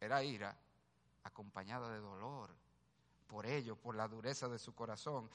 era 0.03 0.23
ira 0.23 0.55
acompañada 1.23 1.91
de 1.91 1.99
dolor 1.99 2.49
por 3.27 3.45
ello, 3.45 3.75
por 3.75 3.95
la 3.95 4.07
dureza 4.07 4.47
de 4.47 4.59
su 4.59 4.75
corazón. 4.75 5.29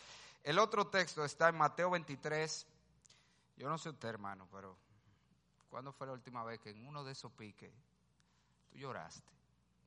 El 0.45 0.59
otro 0.59 0.87
texto 0.87 1.25
está 1.25 1.49
en 1.49 1.57
Mateo 1.57 1.91
23. 1.91 2.67
Yo 3.57 3.69
no 3.69 3.77
sé 3.79 3.89
usted, 3.89 4.09
hermano, 4.09 4.47
pero 4.53 4.77
¿cuándo 5.69 5.93
fue 5.93 6.07
la 6.07 6.13
última 6.13 6.45
vez 6.45 6.61
que 6.61 6.71
en 6.71 6.87
uno 6.87 7.03
de 7.03 7.13
esos 7.13 7.33
piques 7.33 7.73
tú 8.71 8.79
lloraste 8.79 9.33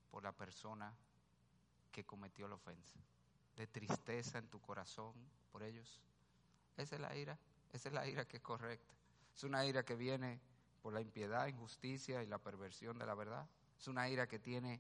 por 0.10 0.24
la 0.24 0.34
persona 0.34 0.94
que 1.92 2.04
cometió 2.04 2.48
la 2.48 2.56
ofensa? 2.56 3.00
De 3.56 3.68
tristeza 3.68 4.40
en 4.40 4.48
tu 4.48 4.60
corazón 4.60 5.14
por 5.52 5.64
ellos. 5.64 6.02
Esa 6.76 6.96
es 6.96 7.02
la 7.02 7.16
ira, 7.16 7.38
esa 7.72 7.90
es 7.90 7.94
la 7.94 8.08
ira 8.08 8.28
que 8.28 8.38
es 8.38 8.44
correcta. 8.44 8.94
Es 9.36 9.44
una 9.44 9.66
ira 9.66 9.84
que 9.84 9.96
viene 9.96 10.42
por 10.82 10.94
la 10.94 11.02
impiedad, 11.02 11.48
injusticia 11.48 12.24
y 12.24 12.28
la 12.28 12.40
perversión 12.40 12.98
de 12.98 13.06
la 13.06 13.16
verdad. 13.16 13.48
Es 13.82 13.88
una 13.88 14.08
ira 14.08 14.28
que 14.28 14.38
tiene 14.38 14.80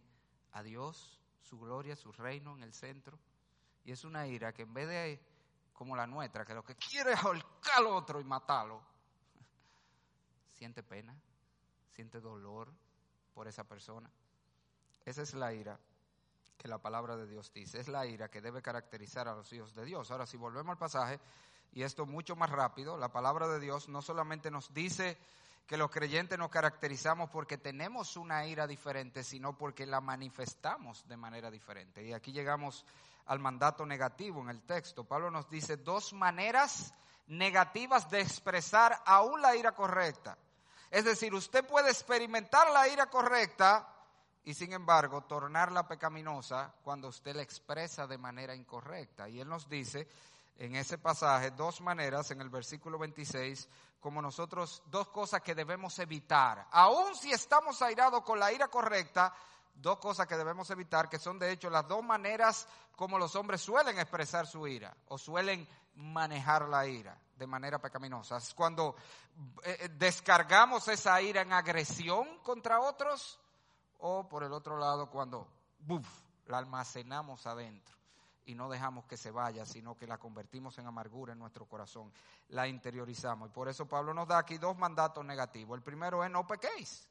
a 0.51 0.61
Dios, 0.61 1.19
su 1.41 1.59
gloria, 1.59 1.95
su 1.95 2.11
reino 2.11 2.55
en 2.55 2.61
el 2.61 2.71
centro. 2.71 3.17
Y 3.83 3.91
es 3.91 4.03
una 4.03 4.27
ira 4.27 4.53
que 4.53 4.61
en 4.61 4.75
vez 4.75 4.87
de 4.87 5.19
como 5.73 5.95
la 5.95 6.05
nuestra, 6.05 6.45
que 6.45 6.53
lo 6.53 6.63
que 6.63 6.75
quiere 6.75 7.13
es 7.13 7.23
ahorcar 7.23 7.79
al 7.79 7.87
otro 7.87 8.21
y 8.21 8.23
matarlo, 8.23 8.79
siente 10.53 10.83
pena, 10.83 11.19
siente 11.95 12.19
dolor 12.19 12.71
por 13.33 13.47
esa 13.47 13.63
persona. 13.63 14.07
Esa 15.03 15.23
es 15.23 15.33
la 15.33 15.51
ira 15.51 15.79
que 16.55 16.67
la 16.67 16.77
palabra 16.77 17.17
de 17.17 17.25
Dios 17.25 17.51
dice. 17.51 17.79
Es 17.79 17.87
la 17.87 18.05
ira 18.05 18.29
que 18.29 18.39
debe 18.39 18.61
caracterizar 18.61 19.27
a 19.27 19.33
los 19.33 19.51
hijos 19.51 19.73
de 19.73 19.83
Dios. 19.83 20.11
Ahora, 20.11 20.27
si 20.27 20.37
volvemos 20.37 20.73
al 20.73 20.77
pasaje, 20.77 21.19
y 21.71 21.81
esto 21.81 22.05
mucho 22.05 22.35
más 22.35 22.51
rápido, 22.51 22.97
la 22.97 23.11
palabra 23.11 23.47
de 23.47 23.59
Dios 23.59 23.89
no 23.89 24.03
solamente 24.03 24.51
nos 24.51 24.71
dice 24.75 25.17
que 25.67 25.77
los 25.77 25.89
creyentes 25.89 26.37
nos 26.37 26.49
caracterizamos 26.49 27.29
porque 27.29 27.57
tenemos 27.57 28.17
una 28.17 28.45
ira 28.45 28.67
diferente, 28.67 29.23
sino 29.23 29.57
porque 29.57 29.85
la 29.85 30.01
manifestamos 30.01 31.07
de 31.07 31.17
manera 31.17 31.49
diferente. 31.49 32.03
Y 32.03 32.13
aquí 32.13 32.31
llegamos 32.31 32.85
al 33.27 33.39
mandato 33.39 33.85
negativo 33.85 34.41
en 34.41 34.49
el 34.49 34.61
texto. 34.63 35.05
Pablo 35.05 35.31
nos 35.31 35.49
dice 35.49 35.77
dos 35.77 36.13
maneras 36.13 36.93
negativas 37.27 38.09
de 38.09 38.21
expresar 38.21 39.01
aún 39.05 39.41
la 39.41 39.55
ira 39.55 39.71
correcta. 39.73 40.37
Es 40.89 41.05
decir, 41.05 41.33
usted 41.33 41.65
puede 41.65 41.89
experimentar 41.89 42.69
la 42.71 42.87
ira 42.89 43.05
correcta 43.05 43.87
y 44.43 44.53
sin 44.53 44.73
embargo 44.73 45.21
tornarla 45.21 45.87
pecaminosa 45.87 46.73
cuando 46.83 47.07
usted 47.07 47.35
la 47.35 47.43
expresa 47.43 48.07
de 48.07 48.17
manera 48.17 48.53
incorrecta. 48.53 49.29
Y 49.29 49.39
él 49.39 49.47
nos 49.47 49.69
dice 49.69 50.07
en 50.57 50.75
ese 50.75 50.97
pasaje 50.97 51.51
dos 51.51 51.81
maneras 51.81 52.31
en 52.31 52.41
el 52.41 52.49
versículo 52.49 52.97
26 52.99 53.67
como 53.99 54.21
nosotros 54.21 54.81
dos 54.87 55.09
cosas 55.09 55.41
que 55.41 55.55
debemos 55.55 55.97
evitar. 55.99 56.67
Aun 56.71 57.15
si 57.15 57.31
estamos 57.31 57.81
airados 57.81 58.23
con 58.23 58.39
la 58.39 58.51
ira 58.51 58.67
correcta, 58.67 59.33
dos 59.73 59.99
cosas 59.99 60.27
que 60.27 60.35
debemos 60.35 60.69
evitar, 60.71 61.07
que 61.07 61.19
son 61.19 61.39
de 61.39 61.51
hecho 61.51 61.69
las 61.69 61.87
dos 61.87 62.03
maneras 62.03 62.67
como 62.95 63.17
los 63.17 63.35
hombres 63.35 63.61
suelen 63.61 63.97
expresar 63.99 64.47
su 64.47 64.67
ira 64.67 64.95
o 65.07 65.17
suelen 65.17 65.67
manejar 65.95 66.67
la 66.67 66.85
ira 66.87 67.17
de 67.35 67.47
manera 67.47 67.79
pecaminosa. 67.79 68.37
Es 68.37 68.53
cuando 68.53 68.95
eh, 69.63 69.77
eh, 69.81 69.89
descargamos 69.89 70.87
esa 70.87 71.21
ira 71.21 71.41
en 71.41 71.53
agresión 71.53 72.39
contra 72.43 72.79
otros 72.79 73.39
o 73.99 74.27
por 74.27 74.43
el 74.43 74.51
otro 74.51 74.77
lado 74.77 75.09
cuando 75.09 75.47
la 76.47 76.57
almacenamos 76.57 77.45
adentro 77.45 78.00
y 78.45 78.55
no 78.55 78.69
dejamos 78.69 79.05
que 79.05 79.17
se 79.17 79.31
vaya, 79.31 79.65
sino 79.65 79.95
que 79.95 80.07
la 80.07 80.17
convertimos 80.17 80.77
en 80.77 80.87
amargura 80.87 81.33
en 81.33 81.39
nuestro 81.39 81.65
corazón, 81.65 82.11
la 82.49 82.67
interiorizamos. 82.67 83.49
Y 83.49 83.51
por 83.51 83.69
eso 83.69 83.85
Pablo 83.85 84.13
nos 84.13 84.27
da 84.27 84.39
aquí 84.39 84.57
dos 84.57 84.77
mandatos 84.77 85.23
negativos. 85.23 85.77
El 85.77 85.83
primero 85.83 86.23
es 86.23 86.31
no 86.31 86.45
pequéis. 86.47 87.07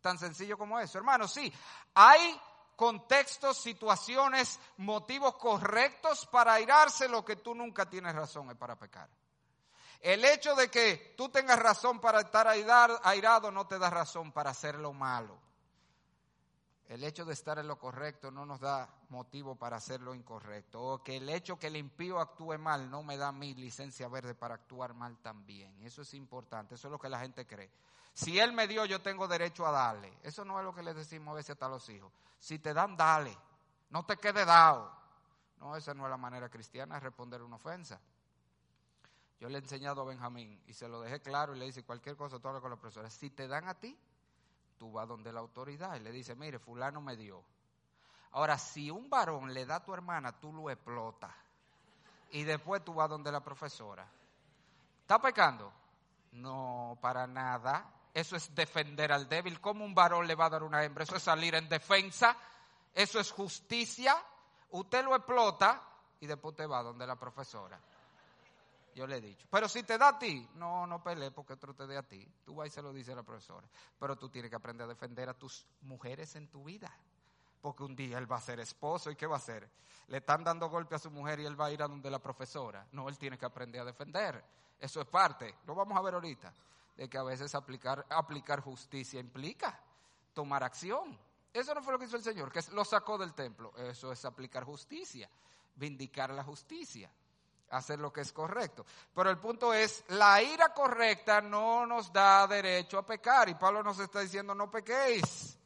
Tan 0.00 0.18
sencillo 0.18 0.56
como 0.56 0.78
eso. 0.78 0.98
Hermano, 0.98 1.26
sí, 1.26 1.52
hay 1.94 2.40
contextos, 2.76 3.58
situaciones, 3.58 4.60
motivos 4.76 5.34
correctos 5.36 6.26
para 6.26 6.54
airarse, 6.54 7.08
lo 7.08 7.24
que 7.24 7.36
tú 7.36 7.54
nunca 7.54 7.86
tienes 7.90 8.14
razón 8.14 8.50
es 8.50 8.56
para 8.56 8.76
pecar. 8.76 9.08
El 10.00 10.24
hecho 10.24 10.54
de 10.54 10.70
que 10.70 11.14
tú 11.16 11.28
tengas 11.28 11.58
razón 11.58 12.00
para 12.00 12.20
estar 12.20 12.46
airado 12.46 13.50
no 13.50 13.66
te 13.66 13.80
da 13.80 13.90
razón 13.90 14.30
para 14.30 14.50
hacer 14.50 14.76
lo 14.76 14.92
malo. 14.92 15.47
El 16.88 17.04
hecho 17.04 17.26
de 17.26 17.34
estar 17.34 17.58
en 17.58 17.68
lo 17.68 17.78
correcto 17.78 18.30
no 18.30 18.46
nos 18.46 18.60
da 18.60 18.88
motivo 19.10 19.54
para 19.56 19.76
hacer 19.76 20.00
lo 20.00 20.14
incorrecto. 20.14 20.80
O 20.80 21.02
que 21.02 21.18
el 21.18 21.28
hecho 21.28 21.58
que 21.58 21.66
el 21.66 21.76
impío 21.76 22.18
actúe 22.18 22.58
mal 22.58 22.90
no 22.90 23.02
me 23.02 23.18
da 23.18 23.30
mi 23.30 23.54
licencia 23.54 24.08
verde 24.08 24.34
para 24.34 24.54
actuar 24.54 24.94
mal 24.94 25.18
también. 25.18 25.82
Eso 25.82 26.00
es 26.00 26.14
importante, 26.14 26.76
eso 26.76 26.88
es 26.88 26.92
lo 26.92 26.98
que 26.98 27.10
la 27.10 27.20
gente 27.20 27.46
cree. 27.46 27.70
Si 28.14 28.38
él 28.38 28.54
me 28.54 28.66
dio, 28.66 28.86
yo 28.86 29.02
tengo 29.02 29.28
derecho 29.28 29.66
a 29.66 29.70
darle. 29.70 30.12
Eso 30.22 30.46
no 30.46 30.58
es 30.58 30.64
lo 30.64 30.74
que 30.74 30.82
le 30.82 30.94
decimos 30.94 31.32
a 31.32 31.34
veces 31.36 31.50
hasta 31.50 31.66
a 31.66 31.68
los 31.68 31.86
hijos. 31.90 32.10
Si 32.38 32.58
te 32.58 32.72
dan, 32.72 32.96
dale. 32.96 33.36
No 33.90 34.06
te 34.06 34.16
quede 34.16 34.46
dado. 34.46 34.90
No, 35.60 35.76
esa 35.76 35.92
no 35.92 36.04
es 36.04 36.10
la 36.10 36.16
manera 36.16 36.48
cristiana 36.48 36.94
de 36.94 37.00
responder 37.00 37.42
una 37.42 37.56
ofensa. 37.56 38.00
Yo 39.38 39.48
le 39.48 39.58
he 39.58 39.60
enseñado 39.60 40.00
a 40.00 40.04
Benjamín 40.04 40.60
y 40.66 40.72
se 40.72 40.88
lo 40.88 41.02
dejé 41.02 41.20
claro 41.20 41.54
y 41.54 41.58
le 41.58 41.66
dice 41.66 41.84
cualquier 41.84 42.16
cosa, 42.16 42.38
tú 42.38 42.48
hablas 42.48 42.62
con 42.62 42.70
la 42.70 42.76
profesora. 42.76 43.10
Si 43.10 43.30
te 43.30 43.46
dan 43.46 43.68
a 43.68 43.74
ti, 43.74 43.96
tú 44.78 44.92
vas 44.92 45.08
donde 45.08 45.32
la 45.32 45.40
autoridad 45.40 45.96
y 45.96 46.00
le 46.00 46.12
dices, 46.12 46.36
mire, 46.36 46.58
fulano 46.58 47.00
me 47.00 47.16
dio. 47.16 47.42
Ahora, 48.32 48.58
si 48.58 48.90
un 48.90 49.08
varón 49.08 49.52
le 49.52 49.66
da 49.66 49.76
a 49.76 49.84
tu 49.84 49.92
hermana, 49.94 50.32
tú 50.32 50.52
lo 50.52 50.70
explotas. 50.70 51.32
Y 52.30 52.44
después 52.44 52.84
tú 52.84 52.94
vas 52.94 53.08
donde 53.08 53.32
la 53.32 53.42
profesora. 53.42 54.06
¿Está 55.00 55.18
pecando? 55.20 55.72
No, 56.32 56.98
para 57.00 57.26
nada. 57.26 57.90
Eso 58.12 58.36
es 58.36 58.54
defender 58.54 59.12
al 59.12 59.28
débil. 59.28 59.60
¿Cómo 59.60 59.84
un 59.84 59.94
varón 59.94 60.26
le 60.26 60.34
va 60.34 60.46
a 60.46 60.50
dar 60.50 60.62
una 60.62 60.84
hembra? 60.84 61.04
Eso 61.04 61.16
es 61.16 61.22
salir 61.22 61.54
en 61.54 61.68
defensa. 61.68 62.36
Eso 62.94 63.18
es 63.18 63.30
justicia. 63.30 64.16
Usted 64.70 65.04
lo 65.04 65.14
explota 65.16 65.82
y 66.20 66.26
después 66.26 66.54
te 66.54 66.66
va 66.66 66.82
donde 66.82 67.06
la 67.06 67.16
profesora. 67.16 67.80
Yo 68.94 69.06
le 69.06 69.16
he 69.16 69.20
dicho. 69.20 69.46
Pero 69.50 69.68
si 69.68 69.82
te 69.82 69.96
da 69.96 70.08
a 70.08 70.18
ti, 70.18 70.48
no, 70.54 70.86
no 70.86 71.02
pelees 71.02 71.32
porque 71.32 71.52
otro 71.52 71.74
te 71.74 71.86
dé 71.86 71.96
a 71.96 72.02
ti. 72.02 72.26
Tú 72.44 72.56
vas 72.56 72.68
y 72.68 72.70
se 72.70 72.82
lo 72.82 72.92
dice 72.92 73.12
a 73.12 73.16
la 73.16 73.22
profesora. 73.22 73.66
Pero 73.98 74.16
tú 74.16 74.28
tienes 74.28 74.50
que 74.50 74.56
aprender 74.56 74.84
a 74.84 74.88
defender 74.88 75.28
a 75.28 75.34
tus 75.34 75.66
mujeres 75.82 76.34
en 76.36 76.48
tu 76.48 76.64
vida. 76.64 76.92
Porque 77.60 77.84
un 77.84 77.94
día 77.94 78.18
él 78.18 78.30
va 78.30 78.36
a 78.36 78.40
ser 78.40 78.60
esposo 78.60 79.10
y 79.10 79.16
¿qué 79.16 79.26
va 79.26 79.34
a 79.34 79.38
hacer? 79.38 79.68
Le 80.08 80.18
están 80.18 80.42
dando 80.42 80.68
golpe 80.68 80.94
a 80.94 80.98
su 80.98 81.10
mujer 81.10 81.40
y 81.40 81.46
él 81.46 81.60
va 81.60 81.66
a 81.66 81.70
ir 81.70 81.82
a 81.82 81.88
donde 81.88 82.10
la 82.10 82.18
profesora. 82.18 82.86
No, 82.92 83.08
él 83.08 83.18
tiene 83.18 83.36
que 83.36 83.46
aprender 83.46 83.80
a 83.80 83.84
defender. 83.84 84.44
Eso 84.80 85.00
es 85.00 85.06
parte. 85.06 85.56
Lo 85.66 85.74
vamos 85.74 85.96
a 85.98 86.02
ver 86.02 86.14
ahorita. 86.14 86.52
De 86.96 87.08
que 87.08 87.18
a 87.18 87.22
veces 87.22 87.54
aplicar, 87.54 88.04
aplicar 88.08 88.60
justicia 88.60 89.20
implica 89.20 89.78
tomar 90.34 90.62
acción. 90.62 91.18
Eso 91.52 91.74
no 91.74 91.82
fue 91.82 91.92
lo 91.92 91.98
que 91.98 92.04
hizo 92.04 92.16
el 92.16 92.22
Señor, 92.22 92.52
que 92.52 92.60
lo 92.72 92.84
sacó 92.84 93.18
del 93.18 93.34
templo. 93.34 93.72
Eso 93.76 94.12
es 94.12 94.24
aplicar 94.24 94.64
justicia, 94.64 95.28
vindicar 95.74 96.30
la 96.30 96.44
justicia, 96.44 97.10
hacer 97.70 97.98
lo 97.98 98.12
que 98.12 98.20
es 98.22 98.32
correcto. 98.32 98.84
Pero 99.14 99.30
el 99.30 99.38
punto 99.38 99.72
es, 99.72 100.04
la 100.08 100.42
ira 100.42 100.72
correcta 100.72 101.40
no 101.40 101.86
nos 101.86 102.12
da 102.12 102.46
derecho 102.46 102.98
a 102.98 103.06
pecar. 103.06 103.48
Y 103.48 103.54
Pablo 103.54 103.82
nos 103.82 103.98
está 103.98 104.20
diciendo, 104.20 104.54
no 104.54 104.70
pequéis. 104.70 105.58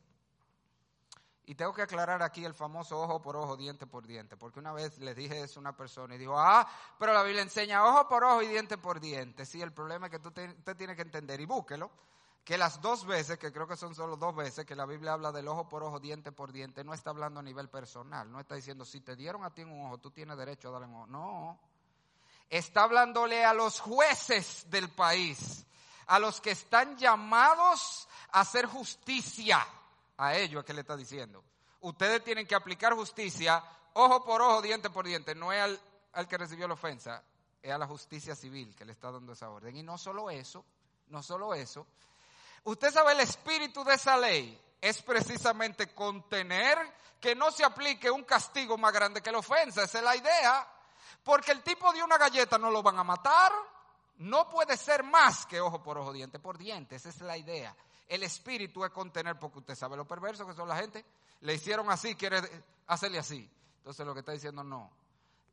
Y 1.45 1.55
tengo 1.55 1.73
que 1.73 1.83
aclarar 1.83 2.23
aquí 2.23 2.45
el 2.45 2.55
famoso 2.55 3.01
ojo 3.01 3.21
por 3.21 3.37
ojo, 3.37 3.57
diente 3.57 3.87
por 3.87 4.07
diente, 4.07 4.37
porque 4.37 4.61
una 4.61 4.73
vez 4.73 4.99
le 4.99 5.15
dije 5.15 5.43
eso 5.43 5.59
a 5.59 5.63
una 5.63 5.77
persona 5.77 6.15
y 6.15 6.19
dijo, 6.19 6.39
ah, 6.39 6.67
pero 6.99 7.13
la 7.13 7.25
Biblia 7.25 7.43
enseña 7.43 7.85
ojo 7.85 8.09
por 8.09 8.23
ojo 8.23 8.43
y 8.43 8.47
diente 8.47 8.79
por 8.79 9.01
diente. 9.01 9.45
Sí, 9.45 9.61
el 9.61 9.73
problema 9.73 10.07
es 10.07 10.13
que 10.13 10.19
tú 10.21 10.31
te, 10.31 10.49
usted 10.49 10.77
tiene 10.77 10.95
que 10.95 11.03
entender 11.03 11.41
y 11.41 11.47
búsquelo, 11.47 11.91
que 12.45 12.57
las 12.57 12.81
dos 12.81 13.05
veces, 13.05 13.39
que 13.39 13.53
creo 13.53 13.67
que 13.67 13.77
son 13.77 13.95
solo 13.95 14.17
dos 14.17 14.35
veces, 14.37 14.65
que 14.65 14.77
la 14.77 14.87
Biblia 14.87 15.15
habla 15.15 15.33
del 15.33 15.49
ojo 15.49 15.69
por 15.69 15.83
ojo, 15.83 15.99
diente 15.99 16.31
por 16.31 16.53
diente, 16.53 16.85
no 16.85 16.95
está 16.95 17.11
hablando 17.11 17.41
a 17.41 17.43
nivel 17.43 17.69
personal, 17.69 18.31
no 18.31 18.39
está 18.39 18.55
diciendo, 18.55 18.85
si 18.85 19.01
te 19.01 19.17
dieron 19.17 19.45
a 19.45 19.53
ti 19.53 19.63
un 19.63 19.87
ojo, 19.87 19.99
tú 19.99 20.13
tienes 20.13 20.37
derecho 20.37 20.69
a 20.69 20.73
darle 20.73 20.87
un 20.87 20.95
ojo. 20.95 21.07
No, 21.09 21.61
está 22.53 22.83
hablándole 22.83 23.47
a 23.47 23.55
los 23.55 23.81
jueces 23.81 24.71
del 24.71 24.91
país, 24.91 25.65
a 26.07 26.19
los 26.19 26.39
que 26.39 26.51
están 26.51 26.99
llamados 26.99 28.07
a 28.31 28.41
hacer 28.41 28.67
justicia 28.67 29.67
a 30.19 30.37
ellos 30.37 30.61
es 30.61 30.67
que 30.67 30.75
le 30.75 30.83
está 30.83 30.95
diciendo. 30.95 31.43
Ustedes 31.81 32.23
tienen 32.23 32.47
que 32.47 32.55
aplicar 32.55 32.93
justicia 32.93 33.65
ojo 33.95 34.23
por 34.23 34.43
ojo, 34.43 34.61
diente 34.61 34.91
por 34.91 35.07
diente. 35.07 35.35
No 35.35 35.51
es 35.51 35.81
al, 36.13 36.29
que 36.29 36.37
recibió 36.37 36.69
la 36.69 36.75
ofensa, 36.75 37.23
es 37.63 37.73
a 37.73 37.79
la 37.79 37.87
justicia 37.87 38.37
civil 38.37 38.75
que 38.77 38.85
le 38.85 38.93
está 38.93 39.11
dando 39.11 39.33
esa 39.33 39.49
orden. 39.49 39.75
Y 39.75 39.83
no 39.83 39.97
solo 39.97 40.29
eso, 40.29 40.63
no 41.09 41.23
solo 41.23 41.55
eso. 41.55 41.87
Usted 42.65 42.93
sabe 42.93 43.13
el 43.13 43.21
espíritu 43.21 43.83
de 43.83 43.95
esa 43.95 44.19
ley 44.19 44.61
es 44.79 45.01
precisamente 45.01 45.95
contener 45.95 46.79
que 47.19 47.35
no 47.35 47.51
se 47.51 47.65
aplique 47.65 48.11
un 48.11 48.25
castigo 48.25 48.77
más 48.77 48.93
grande 48.93 49.23
que 49.23 49.33
la 49.33 49.39
ofensa. 49.39 49.85
Esa 49.85 49.99
es 49.99 50.05
la 50.05 50.17
idea. 50.17 50.69
Porque 51.25 51.53
el 51.53 51.63
tipo 51.63 51.93
de 51.93 52.03
una 52.03 52.19
galleta 52.19 52.59
no 52.59 52.71
lo 52.71 52.83
van 52.83 52.99
a 52.99 53.05
matar. 53.05 53.53
No 54.19 54.49
puede 54.49 54.77
ser 54.77 55.03
más 55.03 55.47
que 55.47 55.61
ojo 55.61 55.83
por 55.83 55.99
ojo, 55.99 56.13
diente 56.13 56.39
por 56.39 56.59
diente. 56.59 56.97
Esa 56.97 57.09
es 57.09 57.21
la 57.21 57.37
idea. 57.37 57.75
El 58.09 58.23
espíritu 58.23 58.85
es 58.85 58.91
contener, 58.91 59.39
porque 59.39 59.61
usted 59.61 59.75
sabe 59.75 59.97
lo 59.97 60.07
perverso 60.07 60.47
que 60.47 60.55
son 60.55 60.69
la 60.69 60.77
gente. 60.77 61.05
Le 61.41 61.55
hicieron 61.55 61.91
así, 61.91 62.15
quiere 62.15 62.41
hacerle 62.87 63.19
así. 63.19 63.51
Entonces 63.79 64.07
lo 64.07 64.15
que 64.15 64.21
está 64.21 64.33
diciendo 64.33 64.63
no. 64.63 64.91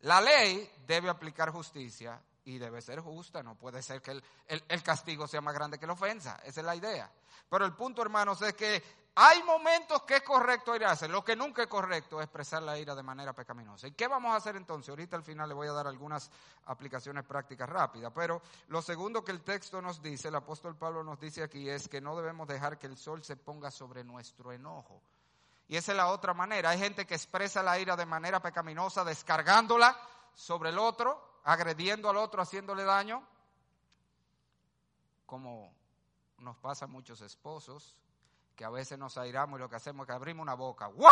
La 0.02 0.22
ley 0.22 0.70
debe 0.86 1.10
aplicar 1.10 1.52
justicia 1.52 2.22
y 2.46 2.58
debe 2.58 2.82
ser 2.82 3.00
justa. 3.00 3.44
No 3.44 3.56
puede 3.56 3.82
ser 3.82 4.02
que 4.02 4.22
el, 4.48 4.84
castigo 4.84 5.28
sea 5.28 5.42
más 5.42 5.54
grande 5.54 5.80
que 5.80 5.88
la 5.88 5.94
ofensa. 5.94 6.40
Esa 6.44 6.62
es 6.62 6.66
la 6.66 6.76
idea. 6.76 7.12
Pero 7.50 7.66
el 7.66 7.74
punto, 7.74 8.02
hermanos, 8.02 8.42
es 8.42 8.54
que 8.54 8.84
hay 9.16 9.44
momentos 9.44 10.04
que 10.04 10.18
es 10.18 10.22
correcto 10.24 10.76
irse. 10.76 11.08
Lo 11.08 11.24
que 11.24 11.36
nunca 11.36 11.64
es 11.64 11.68
correcto 11.68 12.20
es 12.20 12.26
expresar 12.26 12.64
la 12.64 12.78
ira 12.78 12.96
de 12.96 13.04
manera 13.04 13.34
pecaminosa. 13.34 13.88
¿Y 13.88 13.92
qué 13.92 14.08
vamos 14.08 14.32
a 14.34 14.38
hacer 14.38 14.56
entonces? 14.56 14.90
Ahorita 14.90 15.18
al 15.18 15.24
final 15.24 15.50
le 15.50 15.56
voy 15.56 15.68
a 15.68 15.74
dar 15.74 15.88
algunas 15.88 16.32
aplicaciones 16.66 17.26
prácticas 17.26 17.68
rápidas. 17.68 18.12
Pero 18.16 18.42
lo 18.68 18.82
segundo 18.82 19.24
que 19.24 19.32
el 19.32 19.42
texto 19.42 19.82
nos 19.82 20.02
dice, 20.02 20.30
el 20.30 20.36
apóstol 20.36 20.78
Pablo 20.78 21.04
nos 21.04 21.20
dice 21.20 21.44
aquí, 21.44 21.70
es 21.70 21.90
que 21.90 22.00
no 22.00 22.16
debemos 22.16 22.48
dejar 22.48 22.78
que 22.78 22.88
el 22.88 22.98
sol 22.98 23.24
se 23.24 23.36
ponga 23.36 23.72
sobre 23.72 24.04
nuestro 24.04 24.52
enojo. 24.52 25.02
Y 25.68 25.76
esa 25.76 25.92
es 25.92 25.98
la 25.98 26.08
otra 26.08 26.34
manera. 26.34 26.70
Hay 26.70 26.80
gente 26.80 27.06
que 27.06 27.16
expresa 27.16 27.62
la 27.62 27.78
ira 27.78 27.96
de 27.96 28.06
manera 28.06 28.42
pecaminosa, 28.42 29.04
descargándola 29.04 29.96
sobre 30.34 30.70
el 30.70 30.80
otro, 30.80 31.42
agrediendo 31.44 32.10
al 32.10 32.18
otro, 32.18 32.42
haciéndole 32.42 32.84
daño, 32.84 33.22
como 35.26 35.74
nos 36.40 36.58
pasa 36.58 36.86
a 36.86 36.88
muchos 36.88 37.22
esposos, 37.22 37.96
que 38.60 38.66
a 38.66 38.70
veces 38.70 39.00
nos 39.00 39.18
airamos 39.18 39.58
y 39.58 39.62
lo 39.62 39.70
que 39.70 39.78
hacemos 39.78 40.04
es 40.04 40.08
que 40.08 40.14
abrimos 40.14 40.44
una 40.44 40.54
boca. 40.54 40.88
¡Guau! 40.88 41.10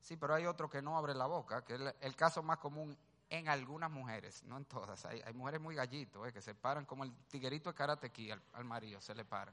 Sí, 0.00 0.16
pero 0.16 0.36
hay 0.36 0.46
otro 0.46 0.70
que 0.70 0.80
no 0.80 0.96
abre 0.96 1.14
la 1.14 1.26
boca, 1.26 1.64
que 1.64 1.74
es 1.74 1.80
el, 2.00 2.14
caso 2.14 2.44
más 2.44 2.58
común 2.58 2.96
en 3.28 3.48
algunas 3.48 3.90
mujeres, 3.90 4.44
no 4.44 4.56
en 4.56 4.64
todas. 4.66 5.04
Hay, 5.04 5.34
mujeres 5.34 5.60
muy 5.60 5.74
gallitos, 5.74 6.28
eh, 6.28 6.32
que 6.32 6.40
se 6.40 6.54
paran 6.54 6.84
como 6.84 7.02
el 7.02 7.12
tiguerito 7.26 7.70
de 7.70 7.74
karate 7.74 8.06
aquí 8.06 8.30
al, 8.30 8.64
marido, 8.64 9.00
se 9.00 9.16
le 9.16 9.24
paran. 9.24 9.52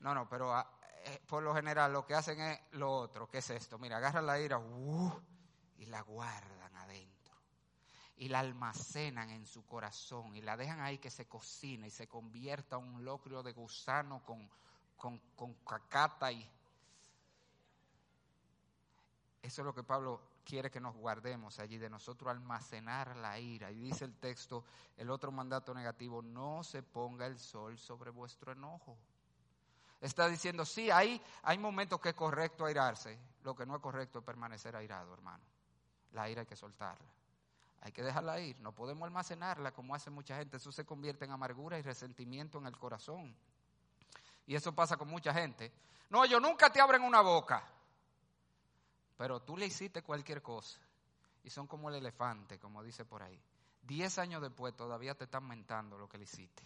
No, 0.00 0.14
no, 0.14 0.26
pero 0.26 0.50
ah, 0.54 0.66
eh, 1.04 1.20
por 1.26 1.42
lo 1.42 1.54
general 1.54 1.92
lo 1.92 2.06
que 2.06 2.14
hacen 2.14 2.40
es 2.40 2.58
lo 2.70 2.90
otro. 2.90 3.28
¿Qué 3.28 3.36
es 3.36 3.50
esto? 3.50 3.78
Mira, 3.78 3.98
agarran 3.98 4.24
la 4.24 4.40
ira 4.40 4.58
uh, 4.58 5.20
y 5.76 5.84
la 5.84 5.98
adentro 5.98 6.61
y 8.22 8.28
la 8.28 8.38
almacenan 8.38 9.30
en 9.30 9.44
su 9.46 9.66
corazón 9.66 10.36
y 10.36 10.42
la 10.42 10.56
dejan 10.56 10.80
ahí 10.80 10.98
que 10.98 11.10
se 11.10 11.26
cocina 11.26 11.88
y 11.88 11.90
se 11.90 12.06
convierta 12.06 12.76
en 12.76 12.84
un 12.84 13.04
locrio 13.04 13.42
de 13.42 13.52
gusano 13.52 14.22
con, 14.24 14.48
con, 14.96 15.18
con 15.34 15.54
cacata. 15.54 16.30
Eso 16.30 16.46
es 19.42 19.58
lo 19.58 19.74
que 19.74 19.82
Pablo 19.82 20.20
quiere 20.44 20.70
que 20.70 20.78
nos 20.78 20.94
guardemos 20.94 21.58
allí, 21.58 21.78
de 21.78 21.90
nosotros 21.90 22.30
almacenar 22.30 23.16
la 23.16 23.40
ira. 23.40 23.72
Y 23.72 23.80
dice 23.80 24.04
el 24.04 24.14
texto, 24.14 24.64
el 24.96 25.10
otro 25.10 25.32
mandato 25.32 25.74
negativo, 25.74 26.22
no 26.22 26.62
se 26.62 26.84
ponga 26.84 27.26
el 27.26 27.40
sol 27.40 27.76
sobre 27.76 28.10
vuestro 28.10 28.52
enojo. 28.52 28.96
Está 30.00 30.28
diciendo, 30.28 30.64
sí, 30.64 30.92
hay, 30.92 31.20
hay 31.42 31.58
momentos 31.58 31.98
que 31.98 32.10
es 32.10 32.14
correcto 32.14 32.66
airarse, 32.66 33.18
lo 33.42 33.56
que 33.56 33.66
no 33.66 33.74
es 33.74 33.82
correcto 33.82 34.20
es 34.20 34.24
permanecer 34.24 34.76
airado, 34.76 35.12
hermano. 35.12 35.42
La 36.12 36.30
ira 36.30 36.42
hay 36.42 36.46
que 36.46 36.54
soltarla. 36.54 37.21
Hay 37.82 37.90
que 37.90 38.02
dejarla 38.02 38.38
ir, 38.40 38.58
no 38.60 38.72
podemos 38.72 39.06
almacenarla 39.06 39.72
como 39.72 39.94
hace 39.94 40.08
mucha 40.08 40.36
gente. 40.36 40.56
Eso 40.56 40.70
se 40.70 40.84
convierte 40.84 41.24
en 41.24 41.32
amargura 41.32 41.78
y 41.78 41.82
resentimiento 41.82 42.58
en 42.58 42.66
el 42.66 42.78
corazón. 42.78 43.34
Y 44.46 44.54
eso 44.54 44.72
pasa 44.72 44.96
con 44.96 45.08
mucha 45.08 45.34
gente. 45.34 45.72
No, 46.08 46.24
yo 46.24 46.38
nunca 46.38 46.70
te 46.70 46.80
abren 46.80 47.02
una 47.02 47.20
boca. 47.22 47.68
Pero 49.16 49.40
tú 49.40 49.56
le 49.56 49.66
hiciste 49.66 50.02
cualquier 50.02 50.42
cosa. 50.42 50.78
Y 51.42 51.50
son 51.50 51.66
como 51.66 51.88
el 51.88 51.96
elefante, 51.96 52.56
como 52.60 52.84
dice 52.84 53.04
por 53.04 53.22
ahí. 53.22 53.40
Diez 53.82 54.16
años 54.18 54.40
después 54.40 54.76
todavía 54.76 55.16
te 55.16 55.24
están 55.24 55.44
mentando 55.48 55.98
lo 55.98 56.08
que 56.08 56.18
le 56.18 56.24
hiciste. 56.24 56.62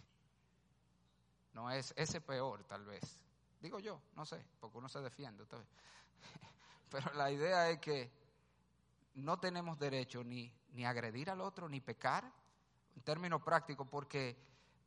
No 1.55 1.71
es 1.71 1.95
ese 1.97 2.21
peor, 2.21 2.65
tal 2.65 2.85
vez. 2.85 3.19
Digo 3.63 3.79
yo, 3.79 4.03
no 4.17 4.27
sé, 4.27 4.45
porque 4.61 4.77
uno 4.77 4.89
se 4.91 5.01
defiende. 5.01 5.47
Pero 6.91 7.15
la 7.15 7.31
idea 7.31 7.71
es 7.71 7.79
que 7.79 8.13
no 9.15 9.39
tenemos 9.39 9.79
derecho 9.79 10.23
ni 10.23 10.53
ni 10.77 10.85
agredir 10.85 11.31
al 11.31 11.41
otro, 11.41 11.69
ni 11.69 11.81
pecar, 11.81 12.31
en 12.95 13.03
términos 13.03 13.43
prácticos, 13.43 13.89
porque, 13.91 14.37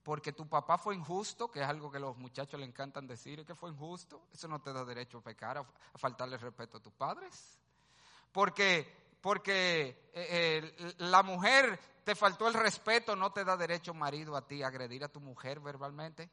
porque 0.04 0.32
tu 0.32 0.48
papá 0.48 0.78
fue 0.78 0.96
injusto, 0.96 1.50
que 1.50 1.62
es 1.62 1.68
algo 1.68 1.92
que 1.92 2.00
los 2.00 2.16
muchachos 2.16 2.60
le 2.60 2.66
encantan 2.66 3.08
decir, 3.08 3.46
que 3.46 3.56
fue 3.56 3.72
injusto, 3.72 4.28
eso 4.32 4.48
no 4.48 4.62
te 4.62 4.72
da 4.72 4.86
derecho 4.86 5.18
a 5.18 5.22
pecar, 5.22 5.58
a, 5.58 5.66
faltarle 5.96 6.38
respeto 6.38 6.78
a 6.78 6.82
tus 6.82 6.94
padres. 6.94 7.60
Porque, 8.32 9.18
porque 9.20 10.12
eh, 10.14 10.74
eh, 10.78 10.96
la 11.00 11.24
mujer 11.24 11.80
te 12.04 12.16
faltó 12.16 12.48
el 12.48 12.54
respeto, 12.54 13.16
no 13.16 13.32
te 13.32 13.44
da 13.44 13.58
derecho 13.58 13.94
marido 13.94 14.36
a 14.36 14.46
ti 14.46 14.62
a 14.62 14.68
agredir 14.68 15.04
a 15.04 15.10
tu 15.10 15.20
mujer 15.20 15.60
verbalmente. 15.60 16.30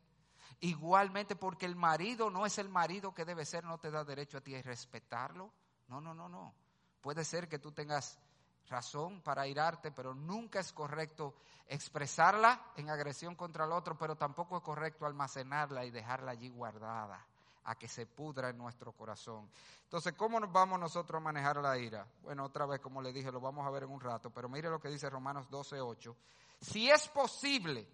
Igualmente 0.61 1.34
porque 1.36 1.66
el 1.66 1.76
marido 1.76 2.30
no 2.30 2.46
es 2.46 2.59
el 2.59 2.68
marido 2.68 3.14
que 3.14 3.24
debe 3.24 3.44
ser, 3.44 3.64
no 3.64 3.78
te 3.78 3.90
da 3.90 4.04
derecho 4.04 4.38
a 4.38 4.40
ti 4.42 4.54
a 4.54 4.62
respetarlo. 4.62 5.50
No, 5.88 6.00
no, 6.00 6.14
no, 6.14 6.28
no. 6.28 6.54
Puede 7.00 7.24
ser 7.24 7.48
que 7.48 7.59
tú 7.59 7.72
tengas 7.72 8.18
razón 8.68 9.20
para 9.20 9.46
irarte, 9.46 9.92
pero 9.92 10.14
nunca 10.14 10.60
es 10.60 10.72
correcto 10.72 11.34
expresarla 11.68 12.72
en 12.76 12.90
agresión 12.90 13.34
contra 13.34 13.64
el 13.64 13.72
otro, 13.72 13.96
pero 13.96 14.16
tampoco 14.16 14.56
es 14.56 14.62
correcto 14.62 15.06
almacenarla 15.06 15.84
y 15.84 15.90
dejarla 15.90 16.32
allí 16.32 16.48
guardada 16.48 17.24
a 17.64 17.74
que 17.74 17.88
se 17.88 18.06
pudra 18.06 18.50
en 18.50 18.58
nuestro 18.58 18.92
corazón. 18.92 19.48
Entonces, 19.82 20.12
¿cómo 20.14 20.40
vamos 20.40 20.78
nosotros 20.78 21.20
a 21.20 21.24
manejar 21.24 21.56
la 21.56 21.76
ira? 21.76 22.06
Bueno, 22.22 22.44
otra 22.44 22.66
vez, 22.66 22.80
como 22.80 23.02
le 23.02 23.12
dije, 23.12 23.32
lo 23.32 23.40
vamos 23.40 23.66
a 23.66 23.70
ver 23.70 23.84
en 23.84 23.90
un 23.90 24.00
rato, 24.00 24.30
pero 24.30 24.48
mire 24.48 24.70
lo 24.70 24.80
que 24.80 24.88
dice 24.88 25.10
Romanos 25.10 25.48
12:8. 25.50 26.14
Si 26.60 26.88
es 26.90 27.08
posible, 27.08 27.86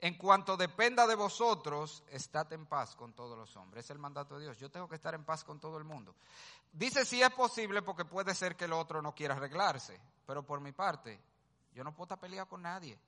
en 0.00 0.14
cuanto 0.14 0.56
dependa 0.56 1.06
de 1.06 1.14
vosotros, 1.14 2.04
estad 2.10 2.52
en 2.52 2.66
paz 2.66 2.94
con 2.94 3.12
todos 3.14 3.36
los 3.36 3.56
hombres. 3.56 3.84
Es 3.84 3.90
el 3.90 3.98
mandato 3.98 4.36
de 4.36 4.44
Dios. 4.44 4.58
Yo 4.58 4.70
tengo 4.70 4.88
que 4.88 4.94
estar 4.94 5.14
en 5.14 5.24
paz 5.24 5.42
con 5.42 5.58
todo 5.58 5.76
el 5.76 5.84
mundo. 5.84 6.14
Dice 6.72 7.04
si 7.04 7.20
es 7.20 7.30
posible 7.30 7.82
porque 7.82 8.04
puede 8.04 8.34
ser 8.34 8.56
que 8.56 8.66
el 8.66 8.72
otro 8.72 9.02
no 9.02 9.14
quiera 9.14 9.34
arreglarse. 9.34 10.00
Pero 10.26 10.44
por 10.44 10.60
mi 10.60 10.72
parte, 10.72 11.20
yo 11.72 11.82
no 11.82 11.92
puedo 11.92 12.04
estar 12.04 12.20
peleado 12.20 12.48
con 12.48 12.62
nadie. 12.62 12.98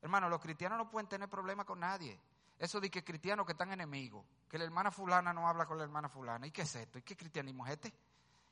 Hermano, 0.00 0.28
los 0.28 0.40
cristianos 0.40 0.78
no 0.78 0.90
pueden 0.90 1.08
tener 1.08 1.28
problemas 1.28 1.66
con 1.66 1.80
nadie. 1.80 2.18
Eso 2.58 2.80
de 2.80 2.90
que 2.90 3.04
cristianos 3.04 3.44
que 3.44 3.52
están 3.52 3.72
enemigos, 3.72 4.24
que 4.48 4.58
la 4.58 4.64
hermana 4.64 4.90
fulana 4.90 5.32
no 5.32 5.48
habla 5.48 5.66
con 5.66 5.76
la 5.76 5.84
hermana 5.84 6.08
fulana. 6.08 6.46
¿Y 6.46 6.50
qué 6.50 6.62
es 6.62 6.74
esto? 6.74 6.98
¿Y 6.98 7.02
qué 7.02 7.16
cristianismo 7.16 7.66
es 7.66 7.72
este? 7.72 7.92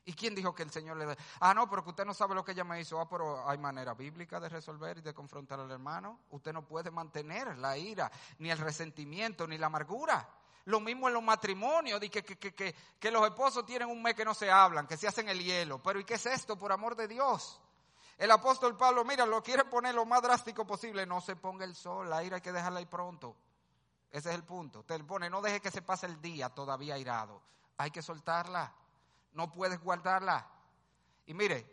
¿Y 0.09 0.13
quién 0.15 0.37
dijo 0.37 0.55
que 0.55 0.63
el 0.63 0.71
Señor 0.71 0.97
le 0.97 1.05
da? 1.05 1.17
Ah, 1.41 1.53
no, 1.53 1.69
pero 1.69 1.83
que 1.83 1.91
usted 1.91 2.05
no 2.05 2.15
sabe 2.15 2.37
lo 2.37 2.45
que 2.45 2.53
ella 2.53 2.63
me 2.63 2.81
hizo. 2.81 3.01
Ah, 3.01 3.09
pero 3.09 3.47
hay 3.49 3.59
manera 3.59 3.93
bíblica 3.93 4.39
de 4.39 4.49
resolver 4.49 4.99
y 4.99 5.01
de 5.01 5.13
confrontar 5.13 5.59
al 5.59 5.69
hermano. 5.69 6.21
Usted 6.31 6.53
no 6.53 6.65
puede 6.65 6.93
mantener 6.93 7.59
la 7.59 7.77
ira, 7.77 8.11
ni 8.39 8.49
el 8.49 8.59
resentimiento, 8.59 9.49
ni 9.49 9.59
la 9.59 9.67
amargura. 9.67 10.29
Lo 10.67 10.79
mismo 10.79 11.09
en 11.09 11.15
los 11.15 11.25
matrimonios, 11.25 12.01
de 12.01 12.09
que, 12.09 12.23
que, 12.23 12.37
que, 12.39 12.75
que, 13.01 13.11
los 13.11 13.25
esposos 13.25 13.67
tienen 13.67 13.89
un 13.89 14.01
mes 14.01 14.15
que 14.15 14.25
no 14.25 14.33
se 14.33 14.49
hablan, 14.49 14.87
que 14.87 14.97
se 14.97 15.09
hacen 15.09 15.29
el 15.29 15.43
hielo. 15.43 15.83
Pero 15.83 15.99
¿y 15.99 16.05
qué 16.05 16.15
es 16.15 16.27
esto, 16.27 16.57
por 16.57 16.71
amor 16.71 16.95
de 16.95 17.09
Dios? 17.09 17.61
El 18.17 18.31
apóstol 18.31 18.77
Pablo, 18.77 19.05
mira, 19.05 19.27
lo 19.27 19.43
quiere 19.43 19.65
poner 19.65 19.93
lo 19.93 20.07
más 20.07 20.23
drástico 20.23 20.65
posible. 20.65 21.05
No 21.05 21.21
se 21.21 21.35
ponga 21.35 21.65
el 21.65 21.75
sol, 21.75 22.09
la 22.09 22.23
ira 22.23 22.37
hay 22.37 22.43
que 22.43 22.53
dejarla 22.53 22.79
ahí 22.79 22.87
pronto. 22.87 23.37
Ese 24.13 24.29
es 24.29 24.37
el 24.37 24.45
punto. 24.45 24.85
Te 24.85 25.03
pone, 25.03 25.29
no 25.29 25.43
deje 25.43 25.61
que 25.61 25.73
se 25.73 25.83
pase 25.83 26.07
el 26.07 26.21
día 26.21 26.49
todavía 26.49 26.95
airado. 26.95 27.43
Hay 27.77 27.91
que 27.91 28.03
soltarla. 28.03 28.73
No 29.37 29.53
puedes 29.53 29.79
guardarla. 29.81 30.47
Y 31.27 31.35
mire, 31.35 31.67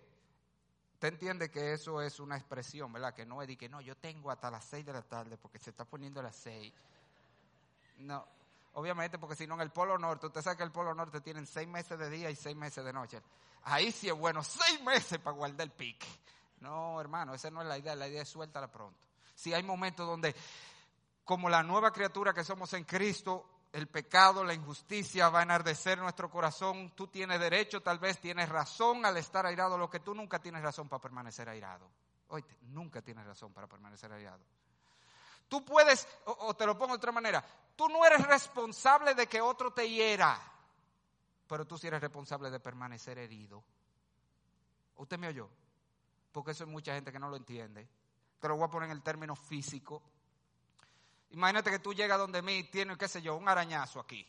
usted 0.96 1.08
entiende 1.08 1.50
que 1.50 1.72
eso 1.72 2.02
es 2.02 2.20
una 2.20 2.36
expresión, 2.36 2.92
¿verdad? 2.92 3.14
Que 3.14 3.26
no 3.26 3.42
es 3.42 3.48
de 3.48 3.58
que 3.58 3.70
no, 3.70 3.80
yo 3.80 3.96
tengo 3.96 4.30
hasta 4.30 4.52
las 4.52 4.66
seis 4.66 4.86
de 4.86 4.92
la 4.92 5.02
tarde 5.02 5.38
porque 5.38 5.60
se 5.60 5.70
está 5.70 5.86
poniendo 5.86 6.22
las 6.22 6.36
seis. 6.36 6.74
No, 8.00 8.28
obviamente 8.74 9.18
porque 9.18 9.38
si 9.38 9.48
no 9.48 9.56
en 9.56 9.62
el 9.62 9.72
Polo 9.72 9.98
Norte, 9.98 10.28
usted 10.28 10.42
sabe 10.42 10.58
que 10.58 10.64
el 10.64 10.72
Polo 10.72 10.94
Norte 10.94 11.22
tienen 11.22 11.48
seis 11.48 11.66
meses 11.70 11.98
de 11.98 12.10
día 12.10 12.30
y 12.30 12.36
seis 12.36 12.58
meses 12.58 12.84
de 12.84 12.92
noche. 12.92 13.22
Ahí 13.64 13.94
sí 13.94 14.10
es 14.10 14.14
bueno, 14.14 14.44
seis 14.44 14.82
meses 14.84 15.20
para 15.20 15.38
guardar 15.38 15.62
el 15.62 15.72
pique. 15.72 16.08
No, 16.60 17.00
hermano, 17.00 17.34
esa 17.34 17.50
no 17.50 17.62
es 17.62 17.68
la 17.68 17.78
idea, 17.78 17.96
la 17.96 18.10
idea 18.10 18.24
es 18.24 18.30
suéltala 18.30 18.70
pronto. 18.70 19.00
Si 19.36 19.54
hay 19.54 19.64
momentos 19.64 20.06
donde, 20.06 20.36
como 21.24 21.50
la 21.50 21.64
nueva 21.64 21.94
criatura 21.94 22.34
que 22.34 22.44
somos 22.44 22.74
en 22.74 22.84
Cristo, 22.84 23.53
el 23.74 23.88
pecado, 23.88 24.44
la 24.44 24.54
injusticia 24.54 25.30
va 25.30 25.40
a 25.40 25.44
enardecer 25.44 25.98
nuestro 25.98 26.30
corazón, 26.30 26.92
tú 26.96 27.08
tienes 27.08 27.40
derecho, 27.40 27.82
tal 27.82 27.98
vez 27.98 28.20
tienes 28.20 28.48
razón 28.48 29.04
al 29.04 29.18
estar 29.18 29.48
airado, 29.48 29.80
lo 29.80 29.90
que 29.90 30.00
tú 30.00 30.14
nunca 30.14 30.38
tienes 30.38 30.62
razón 30.62 30.88
para 30.88 31.02
permanecer 31.02 31.50
airado. 31.50 31.90
Oye, 32.28 32.46
nunca 32.62 33.02
tienes 33.02 33.26
razón 33.26 33.52
para 33.52 33.66
permanecer 33.68 34.14
airado. 34.14 34.44
Tú 35.48 35.66
puedes, 35.66 36.08
o, 36.26 36.54
te 36.56 36.68
lo 36.68 36.78
pongo 36.78 36.94
de 36.94 36.98
otra 36.98 37.12
manera, 37.12 37.44
tú 37.76 37.90
no 37.90 38.06
eres 38.06 38.26
responsable 38.28 39.16
de 39.16 39.26
que 39.26 39.42
otro 39.42 39.74
te 39.74 39.90
hiera, 39.90 40.40
pero 41.48 41.66
tú 41.66 41.76
sí 41.76 41.88
eres 41.88 42.02
responsable 42.02 42.52
de 42.52 42.60
permanecer 42.60 43.18
herido. 43.18 43.64
¿Usted 44.98 45.18
me 45.18 45.30
oyó? 45.30 45.50
Porque 46.32 46.52
eso 46.52 46.64
hay 46.64 46.70
mucha 46.70 46.94
gente 46.94 47.12
que 47.12 47.20
no 47.20 47.28
lo 47.28 47.38
entiende. 47.38 47.90
Te 48.40 48.48
lo 48.48 48.56
voy 48.56 48.66
a 48.66 48.70
poner 48.70 48.90
en 48.90 48.98
el 48.98 49.02
término 49.02 49.36
físico. 49.36 50.04
Imagínate 51.34 51.72
que 51.72 51.80
tú 51.80 51.94
llegas 51.94 52.20
donde 52.20 52.42
mí 52.44 52.60
y 52.60 52.64
tienes, 52.66 52.98
qué 52.98 53.08
sé 53.08 53.22
yo, 53.22 53.36
un 53.36 53.50
arañazo 53.50 54.00
aquí. 54.00 54.26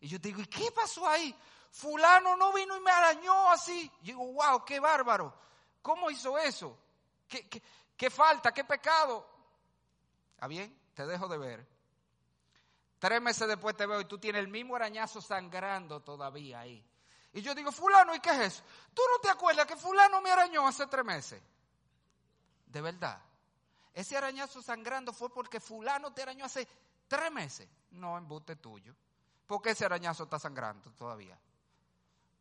Y 0.00 0.08
yo 0.08 0.20
te 0.20 0.28
digo, 0.28 0.40
¿y 0.40 0.46
qué 0.46 0.70
pasó 0.70 1.06
ahí? 1.06 1.34
Fulano 1.72 2.36
no 2.36 2.52
vino 2.52 2.76
y 2.76 2.80
me 2.80 2.92
arañó 2.92 3.50
así. 3.50 3.90
Y 4.02 4.06
digo, 4.06 4.24
wow, 4.32 4.64
qué 4.64 4.78
bárbaro. 4.78 5.34
¿Cómo 5.82 6.08
hizo 6.08 6.38
eso? 6.38 6.78
¿Qué, 7.28 7.48
qué, 7.48 7.60
qué 7.96 8.08
falta? 8.08 8.52
¿Qué 8.52 8.62
pecado? 8.62 9.28
¿Está 10.34 10.46
bien? 10.46 10.78
Te 10.94 11.04
dejo 11.06 11.26
de 11.26 11.38
ver. 11.38 11.66
Tres 13.00 13.20
meses 13.20 13.48
después 13.48 13.76
te 13.76 13.84
veo 13.84 14.00
y 14.00 14.04
tú 14.04 14.18
tienes 14.18 14.40
el 14.40 14.48
mismo 14.48 14.76
arañazo 14.76 15.20
sangrando 15.20 16.00
todavía 16.02 16.60
ahí. 16.60 16.84
Y 17.32 17.42
yo 17.42 17.52
digo, 17.52 17.72
fulano, 17.72 18.14
¿y 18.14 18.20
qué 18.20 18.30
es 18.30 18.54
eso? 18.54 18.62
¿Tú 18.94 19.02
no 19.12 19.18
te 19.20 19.28
acuerdas 19.28 19.66
que 19.66 19.76
fulano 19.76 20.20
me 20.20 20.30
arañó 20.30 20.68
hace 20.68 20.86
tres 20.86 21.04
meses? 21.04 21.42
De 22.66 22.80
verdad. 22.80 23.20
Ese 23.96 24.14
arañazo 24.14 24.60
sangrando 24.60 25.10
fue 25.10 25.32
porque 25.32 25.58
fulano 25.58 26.12
te 26.12 26.20
arañó 26.20 26.44
hace 26.44 26.68
tres 27.08 27.32
meses. 27.32 27.66
No, 27.92 28.18
embuste 28.18 28.56
tuyo. 28.56 28.94
¿Por 29.46 29.62
qué 29.62 29.70
ese 29.70 29.86
arañazo 29.86 30.24
está 30.24 30.38
sangrando 30.38 30.92
todavía? 30.92 31.38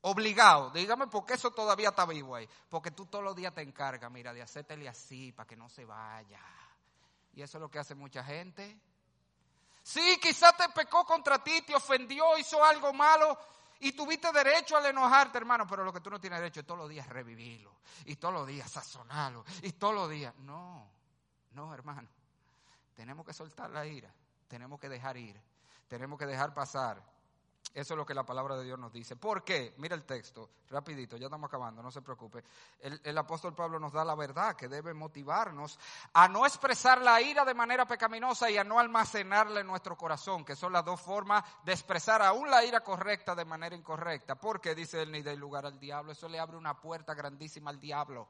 Obligado. 0.02 0.70
Dígame 0.72 1.08
por 1.08 1.26
qué 1.26 1.36
eso 1.36 1.52
todavía 1.52 1.90
está 1.90 2.06
vivo 2.06 2.36
ahí. 2.36 2.50
Porque 2.68 2.92
tú 2.92 3.06
todos 3.06 3.24
los 3.24 3.38
días 3.38 3.54
te 3.54 3.62
encargas, 3.62 4.12
mira, 4.12 4.34
de 4.34 4.42
hacértele 4.42 4.90
así 4.90 5.32
para 5.32 5.48
que 5.48 5.56
no 5.56 5.70
se 5.70 5.86
vaya. 5.86 6.42
Y 7.32 7.42
eso 7.42 7.58
es 7.58 7.62
lo 7.62 7.72
que 7.72 7.80
hace 7.80 7.96
mucha 7.96 8.22
gente. 8.22 8.78
Sí, 9.82 10.20
quizás 10.22 10.58
te 10.58 10.68
pecó 10.68 11.06
contra 11.06 11.42
ti, 11.42 11.62
te 11.62 11.74
ofendió, 11.74 12.38
hizo 12.38 12.62
algo 12.66 12.92
malo 12.92 13.40
y 13.80 13.94
tuviste 13.94 14.30
derecho 14.34 14.76
al 14.76 14.88
enojarte, 14.88 15.38
hermano, 15.38 15.66
pero 15.66 15.86
lo 15.86 15.94
que 15.94 16.02
tú 16.02 16.10
no 16.10 16.20
tienes 16.20 16.40
derecho 16.40 16.60
es 16.60 16.66
todos 16.66 16.82
los 16.82 16.90
días 16.90 17.08
revivirlo, 17.08 17.76
y 18.06 18.18
todos 18.18 18.34
los 18.34 18.48
días 18.48 18.70
sazonarlo, 18.70 19.46
y 19.62 19.72
todos 19.74 19.94
los 19.96 20.10
días. 20.10 20.36
No, 20.40 20.90
no, 21.56 21.74
hermano. 21.74 22.08
Tenemos 22.94 23.26
que 23.26 23.34
soltar 23.34 23.70
la 23.72 23.86
ira, 23.86 24.14
tenemos 24.48 24.80
que 24.80 24.90
dejar 24.90 25.18
ir, 25.18 25.40
tenemos 25.88 26.20
que 26.20 26.26
dejar 26.26 26.54
pasar 26.54 27.02
eso 27.76 27.94
es 27.94 27.98
lo 27.98 28.06
que 28.06 28.14
la 28.14 28.26
palabra 28.26 28.56
de 28.56 28.64
Dios 28.64 28.80
nos 28.80 28.94
dice. 28.94 29.18
¿Por 29.18 29.44
qué? 29.44 29.74
Mira 29.80 29.96
el 29.96 30.06
texto, 30.06 30.50
rapidito, 30.70 31.18
ya 31.18 31.26
estamos 31.26 31.50
acabando, 31.50 31.84
no 31.84 31.92
se 31.92 32.02
preocupe. 32.02 32.42
El, 32.80 33.18
apóstol 33.18 33.54
Pablo 33.54 33.82
nos 33.82 33.92
da 33.92 34.06
la 34.06 34.16
verdad 34.16 34.56
que 34.56 34.70
debe 34.70 34.94
motivarnos 34.94 35.78
a 36.14 36.30
no 36.30 36.46
expresar 36.46 37.02
la 37.02 37.22
ira 37.22 37.44
de 37.44 37.54
manera 37.54 37.86
pecaminosa 37.86 38.50
y 38.50 38.58
a 38.58 38.64
no 38.64 38.80
almacenarla 38.80 39.60
en 39.60 39.68
nuestro 39.68 39.98
corazón, 39.98 40.46
que 40.46 40.56
son 40.56 40.72
las 40.72 40.86
dos 40.86 41.02
formas 41.02 41.44
de 41.66 41.74
expresar 41.74 42.22
aún 42.22 42.50
la 42.50 42.64
ira 42.64 42.80
correcta 42.80 43.36
de 43.36 43.44
manera 43.44 43.76
incorrecta. 43.76 44.36
Porque 44.36 44.74
dice 44.74 45.02
él, 45.02 45.12
ni 45.12 45.22
del 45.22 45.38
lugar 45.38 45.66
al 45.66 45.78
diablo, 45.78 46.14
eso 46.14 46.30
le 46.30 46.40
abre 46.40 46.56
una 46.56 46.80
puerta 46.80 47.14
grandísima 47.14 47.72
al 47.72 47.82
diablo. 47.82 48.30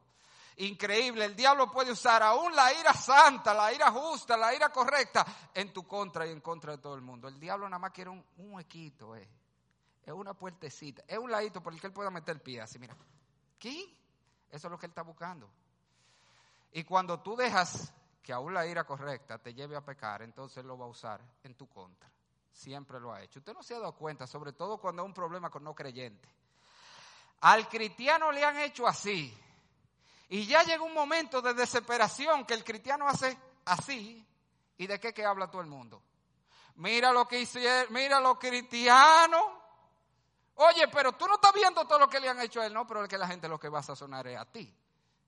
Increíble, 0.57 1.25
el 1.25 1.35
diablo 1.35 1.69
puede 1.69 1.91
usar 1.91 2.23
aún 2.23 2.55
la 2.55 2.73
ira 2.73 2.93
santa, 2.93 3.53
la 3.53 3.73
ira 3.73 3.91
justa, 3.91 4.37
la 4.37 4.55
ira 4.55 4.69
correcta 4.69 5.25
en 5.53 5.73
tu 5.73 5.85
contra 5.85 6.25
y 6.25 6.31
en 6.31 6.39
contra 6.39 6.71
de 6.71 6.77
todo 6.77 6.95
el 6.95 7.01
mundo. 7.01 7.27
El 7.27 7.39
diablo 7.39 7.67
nada 7.67 7.79
más 7.79 7.91
quiere 7.91 8.09
un, 8.09 8.23
huequito, 8.37 9.15
eh. 9.17 9.27
es 10.05 10.13
una 10.13 10.33
puertecita, 10.33 11.03
es 11.07 11.17
un 11.17 11.29
ladito 11.29 11.61
por 11.61 11.73
el 11.73 11.81
que 11.81 11.87
él 11.87 11.93
pueda 11.93 12.09
meter 12.09 12.35
el 12.35 12.41
pie 12.41 12.61
así, 12.61 12.79
mira. 12.79 12.95
¿Qué? 13.59 13.97
Eso 14.49 14.67
es 14.67 14.71
lo 14.71 14.79
que 14.79 14.85
él 14.85 14.91
está 14.91 15.01
buscando. 15.01 15.49
Y 16.71 16.83
cuando 16.85 17.19
tú 17.19 17.35
dejas 17.35 17.93
que 18.23 18.31
aún 18.31 18.53
la 18.53 18.65
ira 18.65 18.85
correcta 18.85 19.37
te 19.37 19.53
lleve 19.53 19.75
a 19.75 19.83
pecar, 19.83 20.21
entonces 20.21 20.63
lo 20.63 20.77
va 20.77 20.85
a 20.85 20.89
usar 20.89 21.21
en 21.43 21.55
tu 21.55 21.67
contra. 21.67 22.09
Siempre 22.51 22.99
lo 22.99 23.13
ha 23.13 23.21
hecho. 23.21 23.39
Usted 23.39 23.53
no 23.53 23.61
se 23.61 23.75
ha 23.75 23.79
dado 23.79 23.93
cuenta, 23.93 24.25
sobre 24.25 24.53
todo 24.53 24.77
cuando 24.77 25.01
hay 25.01 25.07
un 25.07 25.13
problema 25.13 25.49
con 25.49 25.63
no 25.63 25.75
creyentes. 25.75 26.31
Al 27.41 27.67
cristiano 27.67 28.31
le 28.31 28.43
han 28.43 28.57
hecho 28.59 28.87
así. 28.87 29.37
Y 30.29 30.45
ya 30.45 30.63
llega 30.63 30.83
un 30.83 30.93
momento 30.93 31.41
de 31.41 31.53
desesperación 31.53 32.45
que 32.45 32.53
el 32.53 32.63
cristiano 32.63 33.07
hace 33.07 33.37
así. 33.65 34.25
¿Y 34.77 34.87
de 34.87 34.99
qué 34.99 35.13
que 35.13 35.25
habla 35.25 35.49
todo 35.49 35.61
el 35.61 35.67
mundo? 35.67 36.01
Mira 36.75 37.11
lo 37.11 37.27
que 37.27 37.39
hicieron, 37.39 37.93
mira 37.93 38.19
los 38.19 38.37
cristianos. 38.37 39.43
Oye, 40.55 40.87
pero 40.87 41.13
tú 41.13 41.27
no 41.27 41.35
estás 41.35 41.53
viendo 41.53 41.85
todo 41.85 41.99
lo 41.99 42.09
que 42.09 42.19
le 42.19 42.29
han 42.29 42.39
hecho 42.39 42.61
a 42.61 42.65
él, 42.65 42.73
no, 42.73 42.87
pero 42.87 43.03
es 43.03 43.09
que 43.09 43.17
la 43.17 43.27
gente 43.27 43.47
lo 43.47 43.59
que 43.59 43.69
va 43.69 43.79
a 43.79 43.83
sazonar 43.83 44.27
es 44.27 44.37
a 44.37 44.45
ti. 44.45 44.73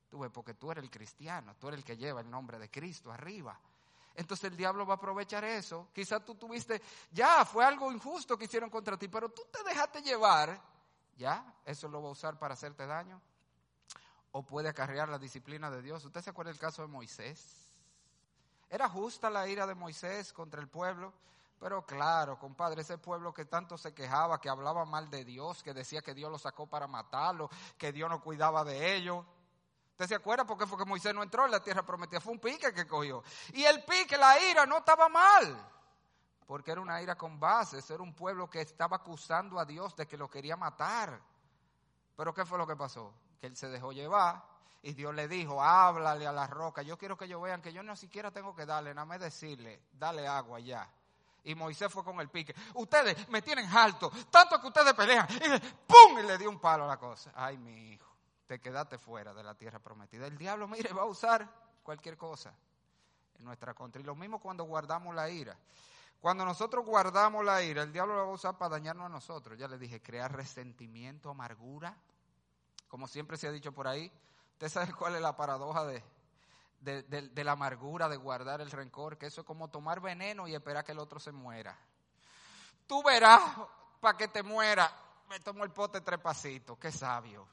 Tú 0.10 0.20
ves, 0.20 0.32
porque 0.32 0.54
tú 0.54 0.72
eres 0.72 0.84
el 0.84 0.90
cristiano, 0.90 1.56
tú 1.60 1.68
eres 1.68 1.80
el 1.80 1.84
que 1.84 1.98
lleva 1.98 2.22
el 2.22 2.30
nombre 2.30 2.58
de 2.58 2.70
Cristo 2.70 3.12
arriba. 3.12 3.60
Entonces 4.16 4.50
el 4.50 4.58
diablo 4.58 4.86
va 4.86 4.96
a 4.96 4.98
aprovechar 4.98 5.44
eso. 5.44 5.90
Quizás 5.94 6.24
tú 6.26 6.36
tuviste, 6.36 6.82
ya, 7.12 7.46
fue 7.46 7.64
algo 7.64 7.92
injusto 7.92 8.38
que 8.38 8.46
hicieron 8.46 8.70
contra 8.70 8.98
ti, 8.98 9.08
pero 9.10 9.30
tú 9.30 9.44
te 9.52 9.64
dejaste 9.64 10.02
llevar, 10.02 10.60
ya, 11.18 11.54
eso 11.66 11.88
lo 11.88 12.02
va 12.02 12.10
a 12.10 12.14
usar 12.14 12.40
para 12.40 12.54
hacerte 12.56 12.88
daño 12.88 13.22
o 14.32 14.44
puede 14.44 14.70
acarrear 14.70 15.10
la 15.10 15.20
disciplina 15.20 15.70
de 15.70 15.82
Dios. 15.82 16.04
¿Usted 16.06 16.22
se 16.22 16.30
acuerda 16.30 16.52
del 16.52 16.60
caso 16.60 16.82
de 16.82 16.88
Moisés? 16.88 17.68
Era 18.70 18.90
justa 18.90 19.30
la 19.30 19.48
ira 19.48 19.66
de 19.66 19.76
Moisés 19.76 20.34
contra 20.34 20.62
el 20.62 20.68
pueblo, 20.68 21.14
pero 21.60 21.86
claro, 21.86 22.38
compadre, 22.38 22.82
ese 22.82 22.98
pueblo 22.98 23.34
que 23.34 23.46
tanto 23.46 23.78
se 23.78 23.94
quejaba, 23.94 24.40
que 24.40 24.50
hablaba 24.50 24.86
mal 24.86 25.10
de 25.10 25.24
Dios, 25.24 25.64
que 25.64 25.74
decía 25.74 26.02
que 26.02 26.14
Dios 26.14 26.32
lo 26.32 26.38
sacó 26.38 26.68
para 26.68 26.88
matarlo, 26.88 27.50
que 27.78 27.92
Dios 27.92 28.10
no 28.10 28.22
cuidaba 28.22 28.64
de 28.64 28.96
ellos. 28.96 29.26
¿Usted 29.92 30.08
se 30.08 30.16
acuerda 30.16 30.46
por 30.46 30.58
qué 30.58 30.68
fue 30.68 30.78
que 30.78 30.86
Moisés 30.86 31.16
no 31.16 31.24
entró 31.24 31.46
en 31.46 31.52
la 31.52 31.64
tierra 31.64 31.84
prometida? 31.84 32.22
Fue 32.22 32.34
un 32.34 32.40
pique 32.40 32.72
que 32.74 32.86
cogió. 32.86 33.24
Y 33.54 33.64
el 33.64 33.84
pique, 33.84 34.18
la 34.18 34.40
ira, 34.40 34.66
no 34.66 34.78
estaba 34.78 35.10
mal. 35.10 35.72
Porque 36.46 36.72
era 36.72 36.82
una 36.82 37.02
ira 37.02 37.18
con 37.18 37.40
bases, 37.40 37.90
era 37.90 38.04
un 38.04 38.14
pueblo 38.14 38.50
que 38.50 38.62
estaba 38.62 38.98
acusando 38.98 39.60
a 39.60 39.66
Dios 39.66 39.96
de 39.96 40.06
que 40.06 40.16
lo 40.16 40.30
quería 40.30 40.56
matar. 40.56 41.20
Pero 42.16 42.34
¿qué 42.34 42.46
fue 42.46 42.58
lo 42.58 42.68
que 42.68 42.76
pasó? 42.76 43.14
Que 43.40 43.48
él 43.48 43.56
se 43.56 43.68
dejó 43.70 43.92
llevar 43.92 44.44
y 44.82 44.94
Dios 44.94 45.14
le 45.14 45.28
dijo, 45.28 45.62
háblale 45.62 46.28
a 46.28 46.32
la 46.32 46.48
roca. 46.48 46.82
Yo 46.82 46.98
quiero 46.98 47.18
que 47.18 47.26
ellos 47.26 47.42
vean 47.42 47.62
que 47.62 47.74
yo 47.74 47.84
no 47.84 47.96
siquiera 47.96 48.32
tengo 48.32 48.56
que 48.56 48.66
darle, 48.66 48.94
nada 48.94 49.06
más 49.06 49.20
decirle, 49.20 49.82
dale 49.92 50.28
agua 50.28 50.60
ya. 50.60 50.90
Y 51.44 51.56
Moisés 51.56 51.92
fue 51.92 52.04
con 52.04 52.20
el 52.20 52.30
pique. 52.30 52.56
Ustedes 52.76 53.28
me 53.30 53.42
tienen 53.42 53.66
alto, 53.70 54.12
tanto 54.30 54.60
que 54.60 54.68
ustedes 54.68 54.94
pelean. 54.94 55.28
Y 55.30 55.60
¡pum! 55.88 56.20
Y 56.20 56.24
le 56.24 56.38
dio 56.38 56.50
un 56.50 56.60
palo 56.60 56.84
a 56.84 56.88
la 56.88 56.98
cosa. 56.98 57.32
Ay, 57.36 57.58
mi 57.58 57.94
hijo, 57.94 58.10
te 58.46 58.60
quedaste 58.60 58.98
fuera 58.98 59.34
de 59.34 59.44
la 59.44 59.56
tierra 59.56 59.80
prometida. 59.80 60.28
El 60.28 60.38
diablo, 60.38 60.68
mire, 60.68 60.94
va 60.94 61.04
a 61.04 61.06
usar 61.06 61.48
cualquier 61.84 62.18
cosa 62.18 62.54
en 63.40 63.46
nuestra 63.46 63.74
contra. 63.74 64.02
Y 64.02 64.06
lo 64.06 64.16
mismo 64.16 64.40
cuando 64.40 64.64
guardamos 64.66 65.16
la 65.16 65.30
ira. 65.30 65.58
Cuando 66.20 66.44
nosotros 66.44 66.86
guardamos 66.86 67.46
la 67.46 67.62
ira, 67.62 67.84
el 67.84 67.94
diablo 67.94 68.16
la 68.16 68.24
va 68.24 68.30
a 68.30 68.34
usar 68.34 68.58
para 68.58 68.72
dañarnos 68.72 69.06
a 69.06 69.10
nosotros. 69.10 69.58
Ya 69.58 69.68
le 69.68 69.78
dije, 69.78 70.02
crear 70.02 70.34
resentimiento, 70.34 71.30
amargura, 71.30 71.96
como 72.88 73.08
siempre 73.08 73.38
se 73.38 73.48
ha 73.48 73.52
dicho 73.52 73.72
por 73.72 73.88
ahí. 73.88 74.12
¿Usted 74.54 74.70
sabe 74.70 74.94
cuál 74.94 75.16
es 75.16 75.22
la 75.22 75.36
paradoja 75.36 75.86
de, 75.86 76.04
de, 76.82 77.44
la 77.44 77.52
amargura, 77.52 78.10
de 78.10 78.18
guardar 78.18 78.62
el 78.62 78.72
rencor? 78.72 79.18
Que 79.18 79.28
eso 79.28 79.42
es 79.42 79.48
como 79.48 79.70
tomar 79.70 80.00
veneno 80.00 80.48
y 80.48 80.56
esperar 80.56 80.84
que 80.84 80.94
el 80.94 81.00
otro 81.00 81.20
se 81.20 81.32
muera. 81.32 81.78
Tú 82.88 83.04
verás 83.04 83.42
para 84.00 84.18
que 84.18 84.28
te 84.28 84.44
muera. 84.44 84.92
Me 85.30 85.40
tomo 85.40 85.64
el 85.64 85.72
pote 85.72 86.02
tres 86.02 86.20
pasitos. 86.20 86.78
Qué 86.78 86.92
sabio. 86.92 87.48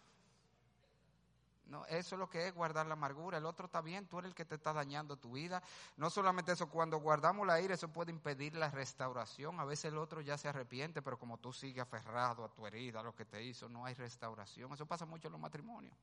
No, 1.67 1.87
eso 1.87 2.15
es 2.15 2.19
lo 2.19 2.29
que 2.29 2.47
es 2.47 2.55
guardar 2.55 2.87
la 2.87 2.93
amargura. 2.93 3.39
El 3.39 3.47
otro 3.47 3.67
está 3.67 3.81
bien, 3.81 4.07
tú 4.07 4.19
eres 4.19 4.29
el 4.31 4.35
que 4.35 4.45
te 4.45 4.57
está 4.57 4.73
dañando 4.73 5.17
tu 5.17 5.33
vida. 5.33 5.63
No 5.97 6.11
solamente 6.11 6.53
eso, 6.53 6.69
cuando 6.69 6.99
guardamos 6.99 7.47
la 7.47 7.61
ira, 7.61 7.75
eso 7.75 7.89
puede 7.89 8.11
impedir 8.11 8.55
la 8.55 8.71
restauración. 8.71 9.59
A 9.59 9.65
veces 9.65 9.87
el 9.87 9.99
otro 9.99 10.21
ya 10.21 10.37
se 10.37 10.49
arrepiente, 10.49 11.01
pero 11.01 11.19
como 11.19 11.39
tú 11.39 11.53
sigues 11.53 11.83
aferrado 11.83 12.45
a 12.45 12.49
tu 12.49 12.67
herida, 12.67 13.01
a 13.01 13.03
lo 13.03 13.15
que 13.15 13.25
te 13.25 13.43
hizo, 13.43 13.69
no 13.69 13.87
hay 13.87 13.95
restauración. 13.95 14.73
Eso 14.73 14.85
pasa 14.87 15.07
mucho 15.07 15.29
en 15.29 15.33
los 15.33 15.41
matrimonios. 15.41 15.97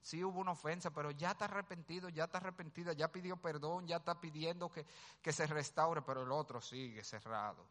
sí 0.00 0.24
hubo 0.24 0.40
una 0.40 0.52
ofensa, 0.52 0.90
pero 0.90 1.10
ya 1.10 1.32
está 1.32 1.46
arrepentido, 1.46 2.08
ya 2.08 2.24
está 2.24 2.38
arrepentida, 2.38 2.92
ya 2.94 3.12
pidió 3.12 3.36
perdón, 3.36 3.86
ya 3.86 3.96
está 3.96 4.20
pidiendo 4.20 4.70
que, 4.70 4.86
que 5.20 5.32
se 5.32 5.46
restaure, 5.46 6.02
pero 6.02 6.22
el 6.22 6.32
otro 6.32 6.60
sigue 6.60 7.04
cerrado. 7.04 7.64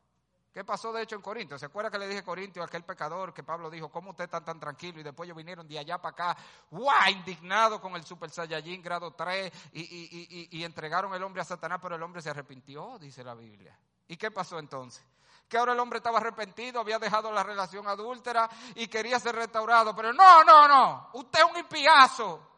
¿Qué 0.53 0.63
pasó 0.63 0.93
de 0.93 1.01
hecho 1.01 1.15
en 1.15 1.21
Corinto? 1.23 1.57
¿Se 1.57 1.65
acuerda 1.65 1.89
que 1.89 1.97
le 1.97 2.07
dije 2.07 2.19
a 2.19 2.23
Corinto, 2.23 2.61
aquel 2.61 2.83
pecador 2.83 3.33
que 3.33 3.41
Pablo 3.41 3.71
dijo, 3.71 3.89
¿cómo 3.89 4.11
usted 4.11 4.25
está 4.25 4.43
tan 4.43 4.59
tranquilo? 4.59 4.99
Y 4.99 5.03
después 5.03 5.25
ellos 5.25 5.37
vinieron 5.37 5.67
de 5.67 5.79
allá 5.79 5.97
para 5.97 6.11
acá, 6.11 6.37
¡guau! 6.69 7.09
Indignado 7.09 7.81
con 7.81 7.95
el 7.95 8.03
Super 8.03 8.29
Saiyajin 8.29 8.81
grado 8.83 9.11
3 9.11 9.51
y, 9.73 9.81
y, 9.81 10.49
y, 10.51 10.59
y 10.59 10.63
entregaron 10.63 11.11
el 11.15 11.23
hombre 11.23 11.41
a 11.41 11.45
Satanás, 11.45 11.79
pero 11.81 11.95
el 11.95 12.03
hombre 12.03 12.21
se 12.21 12.29
arrepintió, 12.29 12.99
dice 12.99 13.23
la 13.23 13.33
Biblia. 13.33 13.75
¿Y 14.07 14.15
qué 14.15 14.29
pasó 14.29 14.59
entonces? 14.59 15.03
que 15.49 15.57
ahora 15.57 15.73
el 15.73 15.79
hombre 15.79 15.97
estaba 15.97 16.17
arrepentido, 16.17 16.79
había 16.79 16.97
dejado 16.97 17.31
la 17.31 17.43
relación 17.43 17.87
adúltera 17.87 18.49
y 18.73 18.87
quería 18.87 19.19
ser 19.19 19.35
restaurado, 19.35 19.95
pero 19.95 20.11
no, 20.11 20.43
no, 20.43 20.67
no, 20.67 21.09
usted 21.13 21.39
es 21.39 21.45
un 21.45 21.57
impiazo. 21.57 22.49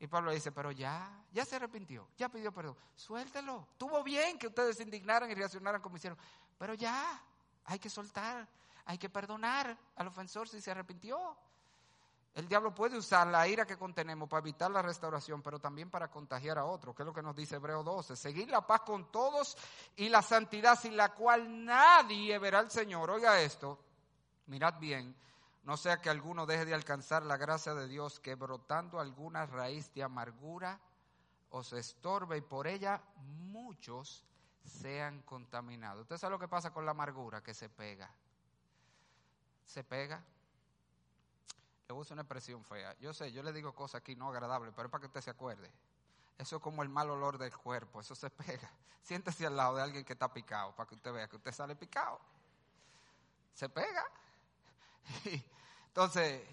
Y 0.00 0.08
Pablo 0.08 0.32
dice, 0.32 0.50
pero 0.50 0.72
ya, 0.72 1.22
ya 1.30 1.44
se 1.44 1.56
arrepintió, 1.56 2.08
ya 2.16 2.28
pidió 2.28 2.50
perdón, 2.52 2.76
suéltelo. 2.96 3.68
Tuvo 3.76 4.02
bien 4.02 4.36
que 4.36 4.48
ustedes 4.48 4.78
se 4.78 4.82
indignaran 4.82 5.30
y 5.30 5.34
reaccionaran 5.34 5.80
como 5.80 5.96
hicieron, 5.96 6.18
pero 6.58 6.74
ya, 6.74 7.22
hay 7.64 7.78
que 7.78 7.90
soltar, 7.90 8.48
hay 8.86 8.98
que 8.98 9.08
perdonar 9.08 9.76
al 9.96 10.06
ofensor 10.06 10.48
si 10.48 10.60
se 10.60 10.70
arrepintió. 10.70 11.36
El 12.34 12.46
diablo 12.46 12.72
puede 12.74 12.96
usar 12.96 13.26
la 13.26 13.46
ira 13.48 13.66
que 13.66 13.76
contenemos 13.76 14.28
para 14.28 14.40
evitar 14.40 14.70
la 14.70 14.82
restauración, 14.82 15.42
pero 15.42 15.58
también 15.58 15.90
para 15.90 16.08
contagiar 16.08 16.58
a 16.58 16.64
otros, 16.64 16.94
que 16.94 17.02
es 17.02 17.06
lo 17.06 17.12
que 17.12 17.22
nos 17.22 17.34
dice 17.34 17.56
Hebreo 17.56 17.82
12. 17.82 18.14
Seguir 18.14 18.48
la 18.48 18.64
paz 18.66 18.82
con 18.82 19.10
todos 19.10 19.56
y 19.96 20.08
la 20.08 20.22
santidad 20.22 20.78
sin 20.78 20.96
la 20.96 21.12
cual 21.12 21.64
nadie 21.64 22.38
verá 22.38 22.60
al 22.60 22.70
Señor. 22.70 23.10
Oiga 23.10 23.40
esto, 23.40 23.80
mirad 24.46 24.78
bien, 24.78 25.16
no 25.64 25.76
sea 25.76 26.00
que 26.00 26.08
alguno 26.08 26.46
deje 26.46 26.64
de 26.64 26.74
alcanzar 26.74 27.24
la 27.24 27.36
gracia 27.36 27.74
de 27.74 27.88
Dios, 27.88 28.20
que 28.20 28.36
brotando 28.36 29.00
alguna 29.00 29.46
raíz 29.46 29.92
de 29.92 30.04
amargura 30.04 30.80
os 31.50 31.72
estorbe 31.72 32.38
y 32.38 32.42
por 32.42 32.66
ella 32.68 33.02
muchos 33.16 34.24
sean 34.64 35.22
contaminados. 35.22 36.02
¿Usted 36.02 36.18
sabe 36.18 36.32
lo 36.32 36.38
que 36.38 36.48
pasa 36.48 36.72
con 36.72 36.84
la 36.84 36.92
amargura? 36.92 37.42
Que 37.42 37.54
se 37.54 37.68
pega. 37.68 38.10
Se 39.66 39.84
pega 39.84 40.22
le 41.90 41.96
uso 41.98 42.14
una 42.14 42.22
expresión 42.22 42.64
fea. 42.64 42.96
Yo 43.00 43.12
sé, 43.12 43.32
yo 43.32 43.42
le 43.42 43.52
digo 43.52 43.74
cosas 43.74 44.00
aquí 44.00 44.14
no 44.14 44.28
agradables, 44.28 44.72
pero 44.76 44.86
es 44.86 44.92
para 44.92 45.00
que 45.00 45.08
usted 45.08 45.22
se 45.22 45.30
acuerde. 45.30 45.68
Eso 46.38 46.56
es 46.56 46.62
como 46.62 46.84
el 46.84 46.88
mal 46.88 47.10
olor 47.10 47.36
del 47.36 47.52
cuerpo, 47.56 48.00
eso 48.00 48.14
se 48.14 48.30
pega. 48.30 48.70
Siéntese 49.02 49.44
al 49.44 49.56
lado 49.56 49.74
de 49.74 49.82
alguien 49.82 50.04
que 50.04 50.12
está 50.12 50.32
picado, 50.32 50.72
para 50.76 50.88
que 50.88 50.94
usted 50.94 51.12
vea 51.12 51.28
que 51.28 51.34
usted 51.34 51.50
sale 51.50 51.74
picado. 51.74 52.20
Se 53.54 53.68
pega. 53.68 54.04
Entonces, 55.88 56.46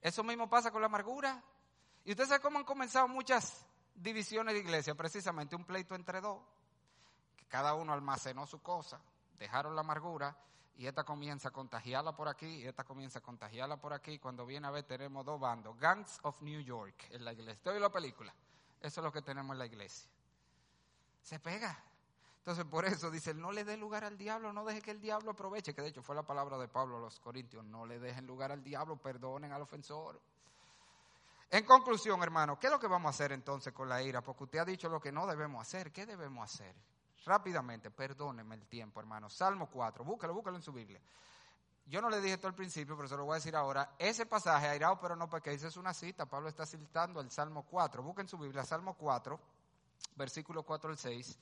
eso 0.00 0.22
mismo 0.22 0.48
pasa 0.48 0.70
con 0.70 0.80
la 0.82 0.86
amargura. 0.86 1.42
Y 2.04 2.12
usted 2.12 2.26
sabe 2.26 2.40
cómo 2.40 2.60
han 2.60 2.64
comenzado 2.64 3.08
muchas 3.08 3.66
divisiones 3.96 4.54
de 4.54 4.60
iglesia, 4.60 4.94
precisamente 4.94 5.56
un 5.56 5.64
pleito 5.64 5.96
entre 5.96 6.20
dos, 6.20 6.40
cada 7.50 7.74
uno 7.74 7.92
almacenó 7.92 8.46
su 8.46 8.62
cosa, 8.62 9.00
dejaron 9.38 9.74
la 9.74 9.80
amargura 9.80 10.36
y 10.76 10.86
esta 10.86 11.04
comienza 11.04 11.48
a 11.48 11.52
contagiarla 11.52 12.16
por 12.16 12.28
aquí 12.28 12.46
y 12.46 12.66
esta 12.66 12.84
comienza 12.84 13.18
a 13.18 13.22
contagiarla 13.22 13.76
por 13.76 13.92
aquí. 13.92 14.18
Cuando 14.18 14.46
viene 14.46 14.66
a 14.66 14.70
ver 14.70 14.84
tenemos 14.84 15.26
dos 15.26 15.38
bandos, 15.38 15.76
Gangs 15.78 16.20
of 16.22 16.40
New 16.42 16.60
York 16.60 17.08
en 17.10 17.24
la 17.24 17.32
iglesia. 17.32 17.60
¿Te 17.62 17.78
la 17.78 17.90
película? 17.90 18.32
Eso 18.80 19.00
es 19.00 19.04
lo 19.04 19.12
que 19.12 19.20
tenemos 19.20 19.52
en 19.52 19.58
la 19.58 19.66
iglesia. 19.66 20.08
Se 21.22 21.38
pega. 21.40 21.76
Entonces 22.38 22.64
por 22.64 22.86
eso 22.86 23.10
dice, 23.10 23.34
no 23.34 23.52
le 23.52 23.64
dé 23.64 23.76
lugar 23.76 24.04
al 24.04 24.16
diablo, 24.16 24.52
no 24.52 24.64
deje 24.64 24.80
que 24.80 24.92
el 24.92 25.00
diablo 25.00 25.32
aproveche, 25.32 25.74
que 25.74 25.82
de 25.82 25.88
hecho 25.88 26.02
fue 26.02 26.14
la 26.14 26.22
palabra 26.22 26.56
de 26.56 26.68
Pablo 26.68 26.96
a 26.96 27.00
los 27.00 27.20
Corintios, 27.20 27.64
no 27.64 27.84
le 27.84 27.98
dejen 27.98 28.26
lugar 28.26 28.52
al 28.52 28.62
diablo, 28.62 28.96
perdonen 28.96 29.52
al 29.52 29.60
ofensor. 29.60 30.18
En 31.50 31.64
conclusión, 31.66 32.22
hermano, 32.22 32.58
¿qué 32.58 32.68
es 32.68 32.72
lo 32.72 32.78
que 32.78 32.86
vamos 32.86 33.08
a 33.08 33.10
hacer 33.10 33.32
entonces 33.32 33.72
con 33.72 33.88
la 33.88 34.00
ira? 34.00 34.22
Porque 34.22 34.44
usted 34.44 34.60
ha 34.60 34.64
dicho 34.64 34.88
lo 34.88 35.00
que 35.00 35.10
no 35.10 35.26
debemos 35.26 35.60
hacer. 35.60 35.92
¿Qué 35.92 36.06
debemos 36.06 36.44
hacer? 36.44 36.74
Rápidamente, 37.24 37.90
perdóneme 37.90 38.54
el 38.54 38.66
tiempo, 38.66 39.00
hermano. 39.00 39.28
Salmo 39.28 39.68
4, 39.70 40.04
búscalo, 40.04 40.34
búscalo 40.34 40.56
en 40.56 40.62
su 40.62 40.72
Biblia. 40.72 41.00
Yo 41.86 42.00
no 42.00 42.08
le 42.08 42.20
dije 42.20 42.34
esto 42.34 42.46
al 42.46 42.54
principio, 42.54 42.96
pero 42.96 43.08
se 43.08 43.16
lo 43.16 43.24
voy 43.24 43.32
a 43.32 43.34
decir 43.36 43.56
ahora. 43.56 43.96
Ese 43.98 44.24
pasaje, 44.24 44.68
airado 44.68 44.98
pero 45.00 45.16
no 45.16 45.28
pequéis, 45.28 45.62
es 45.64 45.76
una 45.76 45.92
cita. 45.92 46.24
Pablo 46.24 46.48
está 46.48 46.64
citando 46.64 47.20
el 47.20 47.30
Salmo 47.30 47.64
4. 47.64 48.02
Busquen 48.02 48.28
su 48.28 48.38
Biblia, 48.38 48.64
Salmo 48.64 48.94
4, 48.94 49.38
versículo 50.16 50.62
4 50.62 50.90
al 50.90 50.96
6. 50.96 51.38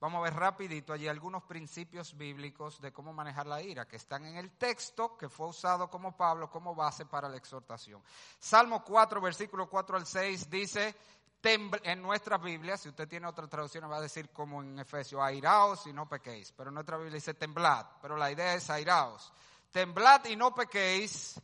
Vamos 0.00 0.20
a 0.20 0.22
ver 0.22 0.34
rapidito 0.34 0.92
allí 0.92 1.08
algunos 1.08 1.42
principios 1.42 2.16
bíblicos 2.16 2.80
de 2.80 2.92
cómo 2.92 3.12
manejar 3.12 3.48
la 3.48 3.60
ira, 3.60 3.88
que 3.88 3.96
están 3.96 4.24
en 4.26 4.36
el 4.36 4.52
texto 4.52 5.16
que 5.16 5.28
fue 5.28 5.48
usado 5.48 5.90
como 5.90 6.16
Pablo 6.16 6.48
como 6.48 6.72
base 6.72 7.04
para 7.04 7.28
la 7.28 7.36
exhortación. 7.36 8.00
Salmo 8.38 8.84
4, 8.84 9.20
versículo 9.20 9.68
4 9.68 9.96
al 9.96 10.06
6 10.06 10.48
dice, 10.48 10.94
en 11.42 12.02
nuestra 12.02 12.36
Biblia, 12.38 12.76
si 12.76 12.88
usted 12.88 13.08
tiene 13.08 13.26
otra 13.26 13.46
traducción, 13.46 13.90
va 13.90 13.98
a 13.98 14.02
decir 14.02 14.30
como 14.30 14.62
en 14.62 14.78
Efesios, 14.78 15.22
airaos 15.22 15.86
y 15.86 15.92
no 15.92 16.08
pequéis. 16.08 16.52
Pero 16.52 16.70
en 16.70 16.74
nuestra 16.74 16.96
Biblia 16.96 17.14
dice 17.14 17.34
temblad, 17.34 17.86
pero 18.02 18.16
la 18.16 18.30
idea 18.30 18.54
es 18.54 18.68
airaos. 18.70 19.32
Temblad 19.70 20.24
y 20.26 20.36
no 20.36 20.54
pequéis, 20.54 21.40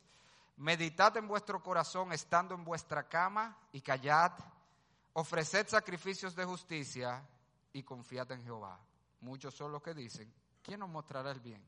meditad 0.56 1.16
en 1.16 1.28
vuestro 1.28 1.62
corazón 1.62 2.12
estando 2.12 2.54
en 2.54 2.64
vuestra 2.64 3.08
cama 3.08 3.56
y 3.72 3.80
callad, 3.80 4.32
ofreced 5.12 5.68
sacrificios 5.68 6.34
de 6.34 6.44
justicia 6.44 7.22
y 7.72 7.82
confiad 7.82 8.32
en 8.32 8.42
Jehová. 8.42 8.78
Muchos 9.20 9.54
son 9.54 9.72
los 9.72 9.82
que 9.82 9.94
dicen, 9.94 10.32
¿quién 10.62 10.80
nos 10.80 10.88
mostrará 10.88 11.30
el 11.30 11.40
bien? 11.40 11.62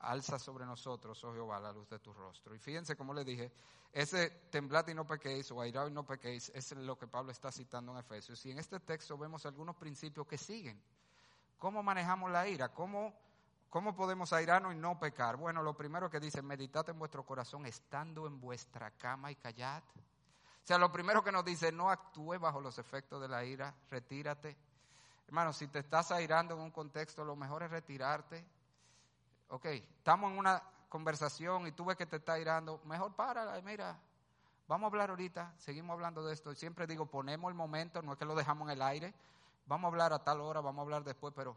Alza 0.00 0.38
sobre 0.38 0.64
nosotros, 0.64 1.22
oh 1.24 1.32
Jehová, 1.32 1.60
la 1.60 1.72
luz 1.72 1.88
de 1.88 1.98
tu 1.98 2.12
rostro. 2.12 2.54
Y 2.54 2.58
fíjense, 2.58 2.96
como 2.96 3.12
le 3.12 3.24
dije, 3.24 3.52
ese 3.92 4.30
temblad 4.50 4.86
y 4.88 4.94
no 4.94 5.06
pequéis 5.06 5.50
o 5.50 5.60
airado 5.60 5.88
y 5.88 5.92
no 5.92 6.06
pequéis 6.06 6.50
es 6.54 6.72
lo 6.72 6.96
que 6.96 7.06
Pablo 7.06 7.32
está 7.32 7.52
citando 7.52 7.92
en 7.92 7.98
Efesios. 7.98 8.44
Y 8.46 8.50
en 8.50 8.58
este 8.58 8.80
texto 8.80 9.18
vemos 9.18 9.44
algunos 9.46 9.76
principios 9.76 10.26
que 10.26 10.38
siguen. 10.38 10.80
¿Cómo 11.58 11.82
manejamos 11.82 12.30
la 12.30 12.48
ira? 12.48 12.70
¿Cómo, 12.70 13.12
cómo 13.68 13.94
podemos 13.94 14.32
airarnos 14.32 14.72
y 14.72 14.76
no 14.76 14.98
pecar? 14.98 15.36
Bueno, 15.36 15.62
lo 15.62 15.76
primero 15.76 16.08
que 16.08 16.20
dice, 16.20 16.40
meditad 16.40 16.88
en 16.88 16.98
vuestro 16.98 17.26
corazón 17.26 17.66
estando 17.66 18.26
en 18.26 18.40
vuestra 18.40 18.92
cama 18.92 19.30
y 19.30 19.36
callad. 19.36 19.82
O 19.82 20.66
sea, 20.66 20.78
lo 20.78 20.90
primero 20.90 21.22
que 21.22 21.32
nos 21.32 21.44
dice, 21.44 21.72
no 21.72 21.90
actúe 21.90 22.38
bajo 22.38 22.60
los 22.60 22.78
efectos 22.78 23.20
de 23.20 23.28
la 23.28 23.44
ira, 23.44 23.74
retírate. 23.90 24.56
Hermano, 25.26 25.52
si 25.52 25.68
te 25.68 25.80
estás 25.80 26.10
airando 26.12 26.54
en 26.54 26.60
un 26.60 26.70
contexto, 26.70 27.24
lo 27.24 27.36
mejor 27.36 27.64
es 27.64 27.70
retirarte. 27.70 28.44
Ok, 29.50 29.66
estamos 29.66 30.30
en 30.30 30.38
una 30.38 30.62
conversación 30.88 31.66
y 31.66 31.72
tú 31.72 31.84
ves 31.84 31.96
que 31.96 32.06
te 32.06 32.16
está 32.16 32.38
irando, 32.38 32.80
mejor 32.84 33.14
para, 33.16 33.60
mira, 33.62 33.98
vamos 34.68 34.84
a 34.84 34.86
hablar 34.86 35.10
ahorita, 35.10 35.54
seguimos 35.58 35.94
hablando 35.94 36.24
de 36.24 36.32
esto. 36.32 36.54
Siempre 36.54 36.86
digo, 36.86 37.06
ponemos 37.06 37.48
el 37.48 37.56
momento, 37.56 38.00
no 38.00 38.12
es 38.12 38.18
que 38.18 38.24
lo 38.24 38.36
dejamos 38.36 38.68
en 38.68 38.74
el 38.74 38.82
aire, 38.82 39.12
vamos 39.66 39.86
a 39.86 39.88
hablar 39.88 40.12
a 40.12 40.22
tal 40.22 40.40
hora, 40.40 40.60
vamos 40.60 40.78
a 40.78 40.82
hablar 40.82 41.02
después, 41.02 41.34
pero, 41.34 41.56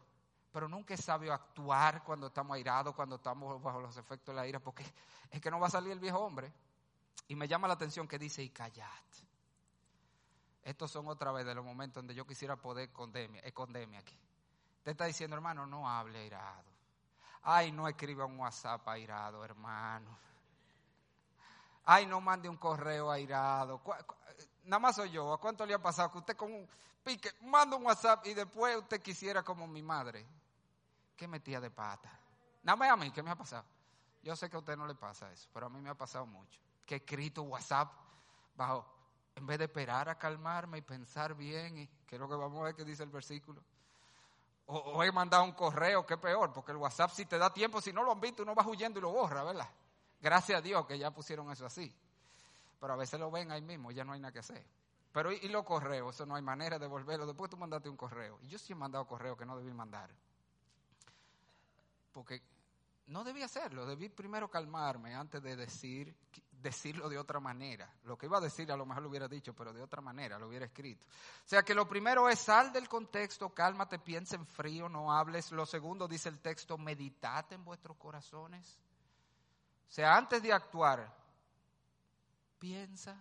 pero 0.52 0.68
nunca 0.68 0.94
es 0.94 1.04
sabio 1.04 1.32
actuar 1.32 2.02
cuando 2.02 2.26
estamos 2.26 2.56
airados, 2.56 2.96
cuando 2.96 3.14
estamos 3.14 3.62
bajo 3.62 3.80
los 3.80 3.96
efectos 3.96 4.34
de 4.34 4.40
la 4.40 4.48
ira, 4.48 4.58
porque 4.58 4.84
es 5.30 5.40
que 5.40 5.50
no 5.52 5.60
va 5.60 5.68
a 5.68 5.70
salir 5.70 5.92
el 5.92 6.00
viejo 6.00 6.18
hombre. 6.18 6.52
Y 7.28 7.36
me 7.36 7.46
llama 7.46 7.68
la 7.68 7.74
atención 7.74 8.08
que 8.08 8.18
dice, 8.18 8.42
y 8.42 8.50
callad. 8.50 8.88
Estos 10.64 10.90
son 10.90 11.06
otra 11.06 11.30
vez 11.30 11.46
de 11.46 11.54
los 11.54 11.64
momentos 11.64 12.02
donde 12.02 12.14
yo 12.14 12.26
quisiera 12.26 12.56
poder 12.56 12.90
esconderme, 13.44 13.98
aquí. 13.98 14.18
Te 14.82 14.90
está 14.90 15.04
diciendo, 15.04 15.36
hermano, 15.36 15.64
no 15.64 15.88
hable 15.88 16.18
airado. 16.18 16.73
Ay, 17.44 17.72
no 17.72 17.86
escriba 17.86 18.24
un 18.24 18.40
WhatsApp 18.40 18.88
airado, 18.88 19.44
hermano. 19.44 20.18
Ay, 21.84 22.06
no 22.06 22.20
mande 22.20 22.48
un 22.48 22.56
correo 22.56 23.10
airado. 23.10 23.82
Nada 24.64 24.80
más 24.80 24.96
soy 24.96 25.10
yo. 25.10 25.30
¿A 25.34 25.38
cuánto 25.38 25.66
le 25.66 25.74
ha 25.74 25.82
pasado 25.82 26.10
que 26.10 26.18
usted 26.18 26.36
con 26.36 26.52
un 26.52 26.66
pique 27.02 27.30
manda 27.42 27.76
un 27.76 27.84
WhatsApp 27.84 28.26
y 28.26 28.32
después 28.34 28.76
usted 28.78 29.02
quisiera 29.02 29.42
como 29.42 29.66
mi 29.66 29.82
madre? 29.82 30.26
¿Qué 31.14 31.28
metía 31.28 31.60
de 31.60 31.70
pata? 31.70 32.18
Nada 32.62 32.76
más 32.76 32.90
a 32.90 32.96
mí, 32.96 33.10
¿qué 33.10 33.22
me 33.22 33.30
ha 33.30 33.36
pasado? 33.36 33.64
Yo 34.22 34.34
sé 34.34 34.48
que 34.48 34.56
a 34.56 34.60
usted 34.60 34.74
no 34.74 34.86
le 34.86 34.94
pasa 34.94 35.30
eso, 35.30 35.50
pero 35.52 35.66
a 35.66 35.68
mí 35.68 35.82
me 35.82 35.90
ha 35.90 35.94
pasado 35.94 36.24
mucho. 36.24 36.58
Que 36.86 36.94
he 36.94 36.98
escrito 36.98 37.42
WhatsApp 37.42 37.92
bajo, 38.56 38.86
en 39.34 39.46
vez 39.46 39.58
de 39.58 39.66
esperar 39.66 40.08
a 40.08 40.18
calmarme 40.18 40.78
y 40.78 40.82
pensar 40.82 41.34
bien, 41.34 41.76
y 41.76 41.86
que 42.06 42.16
es 42.16 42.20
lo 42.20 42.26
que 42.26 42.36
vamos 42.36 42.58
a 42.60 42.64
ver 42.64 42.74
que 42.74 42.84
dice 42.84 43.02
el 43.02 43.10
versículo 43.10 43.62
o, 44.66 45.02
he 45.02 45.12
mandado 45.12 45.44
un 45.44 45.52
correo, 45.52 46.06
que 46.06 46.16
peor, 46.16 46.52
porque 46.52 46.72
el 46.72 46.78
WhatsApp 46.78 47.10
si 47.10 47.26
te 47.26 47.38
da 47.38 47.52
tiempo, 47.52 47.80
si 47.80 47.92
no 47.92 48.02
lo 48.02 48.12
han 48.12 48.20
visto, 48.20 48.42
uno 48.42 48.54
va 48.54 48.66
huyendo 48.66 48.98
y 48.98 49.02
lo 49.02 49.10
borra, 49.10 49.42
¿verdad? 49.44 49.68
Gracias 50.20 50.58
a 50.58 50.62
Dios 50.62 50.86
que 50.86 50.98
ya 50.98 51.10
pusieron 51.10 51.50
eso 51.50 51.66
así. 51.66 51.94
Pero 52.80 52.94
a 52.94 52.96
veces 52.96 53.20
lo 53.20 53.30
ven 53.30 53.50
ahí 53.50 53.62
mismo, 53.62 53.90
ya 53.90 54.04
no 54.04 54.12
hay 54.12 54.20
nada 54.20 54.32
que 54.32 54.38
hacer. 54.38 54.64
Pero 55.12 55.30
y, 55.30 55.48
los 55.48 55.64
correos, 55.64 56.14
eso 56.14 56.26
no 56.26 56.34
hay 56.34 56.42
manera 56.42 56.78
de 56.78 56.86
devolverlo. 56.86 57.24
Después 57.24 57.50
tú 57.50 57.56
mandaste 57.56 57.88
un 57.88 57.96
correo. 57.96 58.38
Y 58.42 58.48
yo 58.48 58.58
sí 58.58 58.72
he 58.72 58.76
mandado 58.76 59.06
correo 59.06 59.36
que 59.36 59.46
no 59.46 59.56
debí 59.56 59.72
mandar. 59.72 60.10
Porque 62.12 62.42
no 63.06 63.22
debí 63.22 63.42
hacerlo, 63.42 63.86
debí 63.86 64.08
primero 64.08 64.50
calmarme 64.50 65.14
antes 65.14 65.42
de 65.42 65.56
decir 65.56 66.16
decirlo 66.64 67.08
de 67.08 67.18
otra 67.18 67.38
manera. 67.38 67.88
Lo 68.04 68.18
que 68.18 68.26
iba 68.26 68.38
a 68.38 68.40
decir 68.40 68.72
a 68.72 68.76
lo 68.76 68.86
mejor 68.86 69.04
lo 69.04 69.10
hubiera 69.10 69.28
dicho, 69.28 69.54
pero 69.54 69.72
de 69.72 69.82
otra 69.82 70.00
manera 70.00 70.38
lo 70.38 70.48
hubiera 70.48 70.64
escrito. 70.64 71.06
O 71.06 71.48
sea 71.48 71.62
que 71.62 71.74
lo 71.74 71.86
primero 71.86 72.28
es 72.28 72.40
sal 72.40 72.72
del 72.72 72.88
contexto, 72.88 73.50
cálmate, 73.50 74.00
piensa 74.00 74.34
en 74.34 74.46
frío, 74.46 74.88
no 74.88 75.12
hables. 75.12 75.52
Lo 75.52 75.66
segundo 75.66 76.08
dice 76.08 76.30
el 76.30 76.40
texto, 76.40 76.76
meditate 76.76 77.54
en 77.54 77.64
vuestros 77.64 77.96
corazones. 77.98 78.80
O 79.88 79.92
sea, 79.92 80.16
antes 80.16 80.42
de 80.42 80.52
actuar, 80.52 81.14
piensa. 82.58 83.16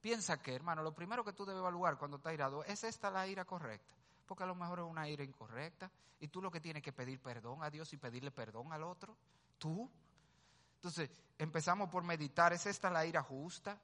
piensa 0.00 0.42
que, 0.42 0.54
hermano, 0.54 0.82
lo 0.82 0.92
primero 0.92 1.24
que 1.24 1.32
tú 1.32 1.46
debes 1.46 1.60
evaluar 1.60 1.96
cuando 1.96 2.18
estás 2.18 2.34
irado, 2.34 2.64
¿es 2.64 2.84
esta 2.84 3.08
la 3.08 3.26
ira 3.26 3.44
correcta? 3.44 3.94
Porque 4.26 4.42
a 4.42 4.46
lo 4.46 4.54
mejor 4.54 4.80
es 4.80 4.84
una 4.84 5.08
ira 5.08 5.24
incorrecta. 5.24 5.90
Y 6.20 6.28
tú 6.28 6.42
lo 6.42 6.50
que 6.50 6.60
tienes 6.60 6.82
que 6.82 6.92
pedir 6.92 7.22
perdón 7.22 7.62
a 7.62 7.70
Dios 7.70 7.92
y 7.92 7.96
pedirle 7.96 8.32
perdón 8.32 8.72
al 8.72 8.82
otro. 8.82 9.16
Tú. 9.56 9.88
Entonces, 10.78 11.10
empezamos 11.38 11.88
por 11.90 12.04
meditar, 12.04 12.52
¿es 12.52 12.66
esta 12.66 12.88
la 12.88 13.04
ira 13.04 13.22
justa? 13.22 13.76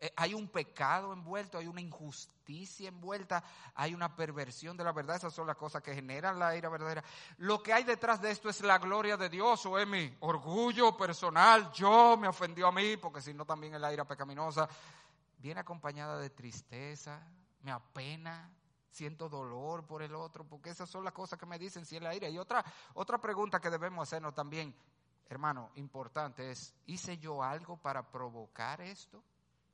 Eh, 0.00 0.12
hay 0.16 0.32
un 0.32 0.48
pecado 0.48 1.12
envuelto, 1.12 1.58
hay 1.58 1.66
una 1.66 1.82
injusticia 1.82 2.88
envuelta, 2.88 3.44
hay 3.74 3.94
una 3.94 4.14
perversión 4.16 4.76
de 4.76 4.84
la 4.84 4.92
verdad. 4.92 5.16
Esas 5.16 5.34
son 5.34 5.46
las 5.46 5.56
cosas 5.56 5.82
que 5.82 5.94
generan 5.94 6.38
la 6.38 6.56
ira 6.56 6.70
verdadera. 6.70 7.04
Lo 7.38 7.62
que 7.62 7.72
hay 7.72 7.84
detrás 7.84 8.22
de 8.22 8.30
esto 8.30 8.48
es 8.48 8.62
la 8.62 8.78
gloria 8.78 9.18
de 9.18 9.28
Dios 9.28 9.66
o 9.66 9.78
es 9.78 9.86
mi 9.86 10.16
orgullo 10.20 10.96
personal. 10.96 11.70
Yo 11.72 12.16
me 12.16 12.28
ofendió 12.28 12.68
a 12.68 12.72
mí, 12.72 12.96
porque 12.96 13.20
si 13.20 13.34
no 13.34 13.44
también 13.44 13.74
es 13.74 13.80
la 13.80 13.92
ira 13.92 14.06
pecaminosa. 14.06 14.68
Viene 15.38 15.60
acompañada 15.60 16.18
de 16.18 16.30
tristeza, 16.30 17.20
me 17.62 17.72
apena, 17.72 18.50
siento 18.90 19.28
dolor 19.28 19.84
por 19.84 20.02
el 20.02 20.14
otro, 20.14 20.44
porque 20.44 20.70
esas 20.70 20.88
son 20.88 21.04
las 21.04 21.12
cosas 21.12 21.38
que 21.38 21.46
me 21.46 21.58
dicen 21.58 21.84
si 21.84 21.96
es 21.96 22.02
la 22.02 22.14
ira. 22.14 22.28
Y 22.28 22.38
otra, 22.38 22.64
otra 22.94 23.18
pregunta 23.18 23.60
que 23.60 23.70
debemos 23.70 24.08
hacernos 24.08 24.34
también, 24.34 24.74
hermano, 25.28 25.70
importante 25.74 26.50
es, 26.50 26.74
¿hice 26.86 27.18
yo 27.18 27.42
algo 27.42 27.76
para 27.76 28.10
provocar 28.10 28.80
esto? 28.80 29.22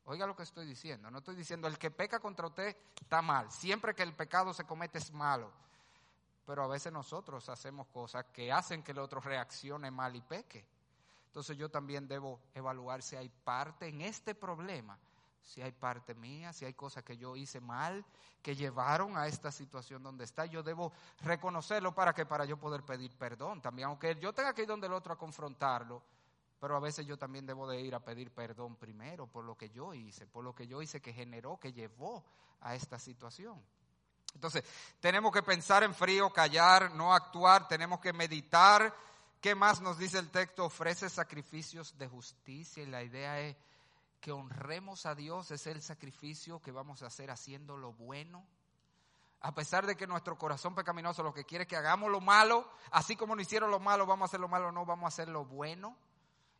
Oiga 0.06 0.26
lo 0.26 0.36
que 0.36 0.42
estoy 0.42 0.66
diciendo. 0.66 1.10
No 1.10 1.18
estoy 1.18 1.36
diciendo 1.36 1.66
el 1.66 1.78
que 1.78 1.90
peca 1.90 2.20
contra 2.20 2.46
usted 2.46 2.76
está 3.00 3.22
mal. 3.22 3.50
Siempre 3.50 3.94
que 3.94 4.02
el 4.02 4.12
pecado 4.12 4.52
se 4.52 4.64
comete 4.64 4.98
es 4.98 5.12
malo. 5.12 5.50
Pero 6.46 6.62
a 6.62 6.66
veces 6.66 6.92
nosotros 6.92 7.48
hacemos 7.48 7.86
cosas 7.86 8.26
que 8.26 8.52
hacen 8.52 8.82
que 8.82 8.92
el 8.92 8.98
otro 8.98 9.20
reaccione 9.20 9.90
mal 9.90 10.14
y 10.14 10.20
peque. 10.20 10.66
Entonces 11.26 11.56
yo 11.56 11.70
también 11.70 12.06
debo 12.06 12.38
evaluar 12.54 13.02
si 13.02 13.16
hay 13.16 13.28
parte 13.28 13.88
en 13.88 14.02
este 14.02 14.34
problema, 14.34 14.98
si 15.44 15.60
hay 15.60 15.72
parte 15.72 16.14
mía, 16.14 16.52
si 16.52 16.64
hay 16.64 16.74
cosas 16.74 17.04
que 17.04 17.16
yo 17.16 17.36
hice 17.36 17.60
mal, 17.60 18.04
que 18.42 18.56
llevaron 18.56 19.16
a 19.16 19.26
esta 19.26 19.52
situación 19.52 20.02
donde 20.02 20.24
está. 20.24 20.46
Yo 20.46 20.62
debo 20.62 20.92
reconocerlo 21.20 21.94
para 21.94 22.12
que 22.12 22.26
para 22.26 22.44
yo 22.44 22.56
poder 22.56 22.82
pedir 22.82 23.16
perdón 23.16 23.60
también. 23.60 23.88
Aunque 23.88 24.16
yo 24.16 24.32
tenga 24.32 24.54
que 24.54 24.62
ir 24.62 24.68
donde 24.68 24.86
el 24.86 24.94
otro 24.94 25.12
a 25.12 25.18
confrontarlo, 25.18 26.02
pero 26.58 26.76
a 26.76 26.80
veces 26.80 27.06
yo 27.06 27.18
también 27.18 27.46
debo 27.46 27.68
de 27.68 27.80
ir 27.80 27.94
a 27.94 28.00
pedir 28.00 28.30
perdón 28.30 28.76
primero 28.76 29.26
por 29.26 29.44
lo 29.44 29.56
que 29.56 29.68
yo 29.68 29.92
hice, 29.92 30.26
por 30.26 30.42
lo 30.42 30.54
que 30.54 30.66
yo 30.66 30.80
hice 30.80 31.00
que 31.00 31.12
generó, 31.12 31.58
que 31.58 31.72
llevó 31.72 32.24
a 32.62 32.74
esta 32.74 32.98
situación. 32.98 33.62
Entonces, 34.34 34.64
tenemos 34.98 35.32
que 35.32 35.42
pensar 35.42 35.84
en 35.84 35.94
frío, 35.94 36.32
callar, 36.32 36.92
no 36.92 37.14
actuar, 37.14 37.68
tenemos 37.68 38.00
que 38.00 38.12
meditar. 38.12 38.92
¿Qué 39.40 39.54
más 39.54 39.80
nos 39.80 39.98
dice 39.98 40.18
el 40.18 40.30
texto? 40.30 40.64
Ofrece 40.64 41.08
sacrificios 41.08 41.96
de 41.98 42.08
justicia 42.08 42.82
y 42.82 42.86
la 42.86 43.02
idea 43.02 43.40
es 43.40 43.56
que 44.24 44.32
honremos 44.32 45.04
a 45.04 45.14
Dios, 45.14 45.50
es 45.50 45.66
el 45.66 45.82
sacrificio 45.82 46.58
que 46.62 46.72
vamos 46.72 47.02
a 47.02 47.08
hacer 47.08 47.30
haciendo 47.30 47.76
lo 47.76 47.92
bueno. 47.92 48.42
A 49.42 49.54
pesar 49.54 49.84
de 49.84 49.96
que 49.96 50.06
nuestro 50.06 50.38
corazón 50.38 50.74
pecaminoso 50.74 51.22
lo 51.22 51.34
que 51.34 51.44
quiere 51.44 51.64
es 51.64 51.68
que 51.68 51.76
hagamos 51.76 52.10
lo 52.10 52.22
malo, 52.22 52.66
así 52.90 53.16
como 53.16 53.36
no 53.36 53.42
hicieron 53.42 53.70
lo 53.70 53.80
malo, 53.80 54.06
vamos 54.06 54.22
a 54.22 54.30
hacer 54.30 54.40
lo 54.40 54.48
malo, 54.48 54.72
no 54.72 54.86
vamos 54.86 55.04
a 55.04 55.08
hacer 55.08 55.28
lo 55.28 55.44
bueno. 55.44 55.94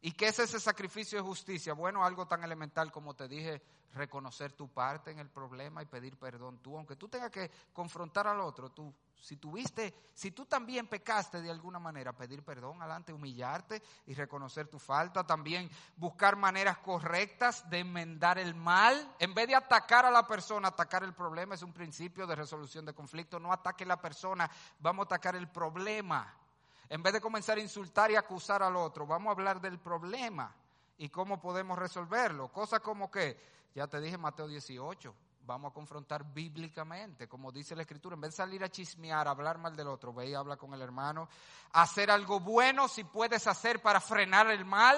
¿Y 0.05 0.13
qué 0.13 0.29
es 0.29 0.39
ese 0.39 0.61
sacrificio 0.61 1.17
de 1.17 1.25
justicia? 1.25 1.73
Bueno, 1.73 2.05
algo 2.05 2.27
tan 2.27 2.45
elemental 2.45 2.93
como 2.93 3.15
te 3.15 3.27
dije, 3.27 3.63
reconocer 3.95 4.53
tu 4.53 4.69
parte 4.69 5.11
en 5.11 5.19
el 5.19 5.31
problema 5.31 5.81
y 5.81 5.87
pedir 5.87 6.19
perdón 6.19 6.59
tú, 6.59 6.77
aunque 6.77 6.95
tú 6.95 7.09
tengas 7.09 7.31
que 7.31 7.51
confrontar 7.73 8.27
al 8.27 8.39
otro, 8.41 8.71
tú, 8.71 8.93
si 9.19 9.39
tuviste, 9.39 9.95
si 10.13 10.33
tú 10.33 10.45
también 10.45 10.89
pecaste 10.89 11.41
de 11.41 11.51
alguna 11.51 11.79
manera, 11.79 12.13
pedir 12.13 12.43
perdón 12.43 12.83
adelante, 12.83 13.15
humillarte 13.15 13.83
y 14.05 14.13
reconocer 14.13 14.69
tu 14.69 14.79
falta, 14.79 15.27
también 15.27 15.71
buscar 15.97 16.37
maneras 16.37 16.77
correctas 16.81 17.71
de 17.71 17.79
enmendar 17.79 18.39
el 18.39 18.55
mal, 18.55 19.11
en 19.19 19.33
vez 19.33 19.49
de 19.49 19.55
atacar 19.55 20.05
a 20.05 20.11
la 20.11 20.27
persona, 20.27 20.69
atacar 20.69 21.03
el 21.03 21.15
problema 21.15 21.55
es 21.55 21.63
un 21.63 21.73
principio 21.73 22.27
de 22.27 22.35
resolución 22.35 22.85
de 22.85 22.93
conflicto, 22.93 23.41
no 23.41 23.55
ataque 23.55 23.87
la 23.87 24.03
persona, 24.03 24.51
vamos 24.81 25.05
a 25.05 25.07
atacar 25.07 25.35
el 25.35 25.49
problema. 25.49 26.44
En 26.89 27.03
vez 27.03 27.13
de 27.13 27.21
comenzar 27.21 27.59
a 27.59 27.61
insultar 27.61 28.11
y 28.11 28.17
acusar 28.17 28.63
al 28.63 28.77
otro, 28.77 29.07
vamos 29.07 29.29
a 29.29 29.33
hablar 29.33 29.61
del 29.61 29.79
problema 29.79 30.55
y 30.99 31.09
cómo 31.09 31.41
podemos 31.41 31.79
resolverlo. 31.79 32.49
Cosas 32.49 32.81
como 32.81 33.11
que, 33.11 33.39
ya 33.75 33.87
te 33.87 34.01
dije 34.01 34.19
Mateo 34.19 34.47
18, 34.47 35.15
vamos 35.47 35.71
a 35.71 35.75
confrontar 35.75 36.25
bíblicamente, 36.33 37.29
como 37.29 37.53
dice 37.53 37.77
la 37.77 37.83
escritura, 37.83 38.15
en 38.15 38.21
vez 38.21 38.31
de 38.33 38.37
salir 38.37 38.65
a 38.65 38.71
chismear, 38.71 39.27
a 39.29 39.33
hablar 39.33 39.59
mal 39.59 39.77
del 39.77 39.89
otro, 39.89 40.13
ve 40.13 40.29
y 40.29 40.35
habla 40.35 40.57
con 40.57 40.73
el 40.75 40.81
hermano, 40.81 41.29
hacer 41.73 42.11
algo 42.11 42.41
bueno 42.41 42.89
si 42.89 43.05
puedes 43.05 43.47
hacer 43.47 43.83
para 43.83 44.01
frenar 44.01 44.51
el 44.51 44.65
mal. 44.65 44.97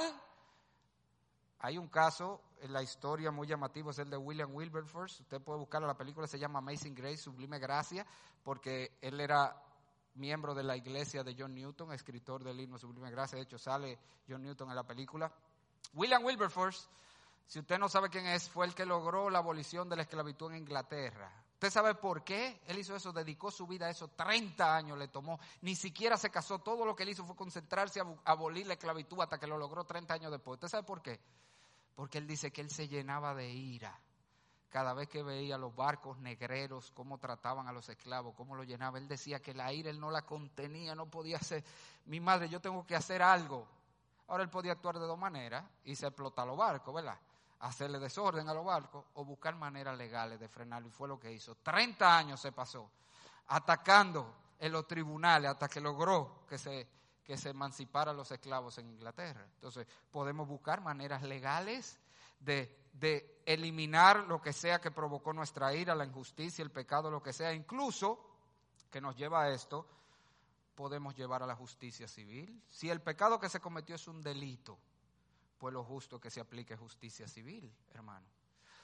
Hay 1.61 1.79
un 1.79 1.89
caso 1.89 2.43
en 2.61 2.73
la 2.73 2.83
historia 2.83 3.31
muy 3.31 3.47
llamativo, 3.47 3.91
es 3.91 3.99
el 3.99 4.11
de 4.11 4.17
William 4.17 4.55
Wilberforce. 4.55 5.23
Usted 5.23 5.41
puede 5.41 5.59
buscar 5.59 5.83
la 5.83 5.97
película, 5.97 6.27
se 6.27 6.39
llama 6.39 6.59
Amazing 6.59 6.95
Grace, 6.95 7.19
Sublime 7.19 7.59
Gracia, 7.59 8.07
porque 8.43 8.99
él 9.01 9.21
era 9.21 9.63
miembro 10.17 10.55
de 10.55 10.63
la 10.63 10.77
iglesia 10.77 11.23
de 11.23 11.35
John 11.39 11.55
Newton, 11.55 11.93
escritor 11.93 12.43
del 12.43 12.61
himno 12.61 12.79
Sublime 12.79 13.11
Gracia. 13.11 13.37
De 13.37 13.45
hecho, 13.45 13.59
sale 13.59 13.99
John 14.29 14.43
Newton 14.43 14.71
en 14.71 14.77
la 14.77 14.87
película. 14.87 15.33
William 15.95 16.25
Wilberforce, 16.25 16.89
si 17.47 17.59
usted 17.61 17.79
no 17.79 17.89
sabe 17.89 18.11
quién 18.11 18.27
es, 18.27 18.49
fue 18.49 18.67
el 18.67 18.75
que 18.75 18.85
logró 18.85 19.31
la 19.31 19.39
abolición 19.39 19.89
de 19.89 19.97
la 19.97 20.03
esclavitud 20.03 20.51
en 20.53 20.59
Inglaterra. 20.59 21.31
¿Usted 21.55 21.71
sabe 21.71 21.95
por 21.95 22.23
qué? 22.23 22.61
Él 22.67 22.79
hizo 22.79 22.95
eso, 22.95 23.13
dedicó 23.13 23.51
su 23.51 23.67
vida 23.67 23.87
a 23.87 23.91
eso, 23.91 24.09
30 24.09 24.77
años 24.77 24.99
le 24.99 25.09
tomó, 25.09 25.41
ni 25.63 25.75
siquiera 25.75 26.19
se 26.19 26.29
casó, 26.29 26.59
todo 26.59 26.85
lo 26.85 26.95
que 26.95 27.05
él 27.05 27.11
hizo 27.11 27.25
fue 27.25 27.35
concentrarse 27.35 28.01
a 28.01 28.05
abolir 28.25 28.67
la 28.67 28.75
esclavitud 28.75 29.21
hasta 29.21 29.39
que 29.39 29.47
lo 29.47 29.57
logró 29.57 29.85
30 29.85 30.13
años 30.13 30.33
después. 30.33 30.57
¿Usted 30.57 30.69
sabe 30.69 30.83
por 30.83 31.01
qué? 31.01 31.19
Porque 31.95 32.19
él 32.19 32.27
dice 32.27 32.53
que 32.53 32.61
él 32.61 32.71
se 32.71 32.89
llenaba 32.89 33.35
de 33.35 33.49
ira 33.49 33.99
cada 34.71 34.93
vez 34.95 35.09
que 35.09 35.23
veía 35.23 35.57
los 35.57 35.75
barcos 35.75 36.19
negreros, 36.19 36.93
cómo 36.95 37.19
trataban 37.19 37.69
a 37.69 37.73
los 37.73 37.89
esclavos, 37.89 38.35
cómo 38.35 38.55
lo 38.55 38.65
llenaba, 38.65 38.99
él 38.99 39.09
decía 39.09 39.41
que 39.41 39.55
la 39.55 39.73
ira 39.73 39.91
él 39.91 40.01
no 40.01 40.11
la 40.11 40.23
contenía, 40.23 40.95
no 40.95 41.07
podía 41.07 41.37
hacer, 41.37 41.65
mi 42.07 42.21
madre, 42.21 42.49
yo 42.49 42.61
tengo 42.61 42.87
que 42.87 42.97
hacer 42.97 43.23
algo. 43.23 43.67
Ahora 44.29 44.43
él 44.43 44.51
podía 44.51 44.73
actuar 44.73 44.99
de 44.99 45.07
dos 45.07 45.19
maneras 45.19 45.65
y 45.85 45.95
se 45.95 46.07
explota 46.07 46.45
los 46.45 46.57
barcos, 46.57 46.95
¿verdad? 46.95 47.19
Hacerle 47.61 47.99
desorden 47.99 48.49
a 48.49 48.55
los 48.55 48.65
barcos 48.65 49.05
o 49.15 49.25
buscar 49.25 49.55
maneras 49.55 49.97
legales 49.97 50.39
de 50.41 50.49
frenarlo. 50.49 50.89
Y 50.89 50.91
fue 50.91 51.09
lo 51.09 51.19
que 51.19 51.33
hizo. 51.33 51.55
30 51.63 52.17
años 52.17 52.41
se 52.41 52.53
pasó 52.53 52.91
atacando 53.49 54.35
en 54.59 54.73
los 54.73 54.87
tribunales 54.87 55.51
hasta 55.51 55.69
que 55.69 55.81
logró 55.81 56.45
que 56.49 56.59
se, 56.59 56.89
que 57.25 57.37
se 57.37 57.51
emanciparan 57.51 58.17
los 58.17 58.31
esclavos 58.31 58.79
en 58.79 58.89
Inglaterra. 58.91 59.45
Entonces, 59.55 59.87
podemos 60.11 60.49
buscar 60.49 60.81
maneras 60.81 61.23
legales 61.23 61.99
de 62.47 63.43
eliminar 63.45 64.25
lo 64.27 64.41
que 64.41 64.53
sea 64.53 64.81
que 64.81 64.91
provocó 64.91 65.33
nuestra 65.33 65.75
ira, 65.75 65.95
la 65.95 66.05
injusticia, 66.05 66.63
el 66.63 66.71
pecado, 66.71 67.11
lo 67.11 67.23
que 67.23 67.33
sea, 67.33 67.53
incluso 67.53 68.21
que 68.91 69.01
nos 69.01 69.17
lleva 69.17 69.43
a 69.43 69.51
esto, 69.51 69.87
podemos 70.75 71.15
llevar 71.17 71.43
a 71.43 71.47
la 71.47 71.57
justicia 71.57 72.09
civil. 72.09 72.63
Si 72.69 72.89
el 72.89 73.01
pecado 73.01 73.39
que 73.39 73.49
se 73.49 73.61
cometió 73.61 73.97
es 73.97 74.09
un 74.09 74.23
delito, 74.23 74.79
pues 75.59 75.73
lo 75.73 75.85
justo 75.85 76.21
que 76.21 76.31
se 76.31 76.41
aplique 76.41 76.77
justicia 76.77 77.27
civil, 77.27 77.73
hermano. 77.93 78.27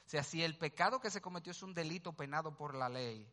O 0.05 0.09
sea, 0.09 0.23
si 0.23 0.43
el 0.43 0.57
pecado 0.57 0.99
que 0.99 1.09
se 1.09 1.21
cometió 1.21 1.51
es 1.51 1.63
un 1.63 1.73
delito 1.73 2.13
penado 2.13 2.55
por 2.55 2.75
la 2.75 2.89
ley, 2.89 3.27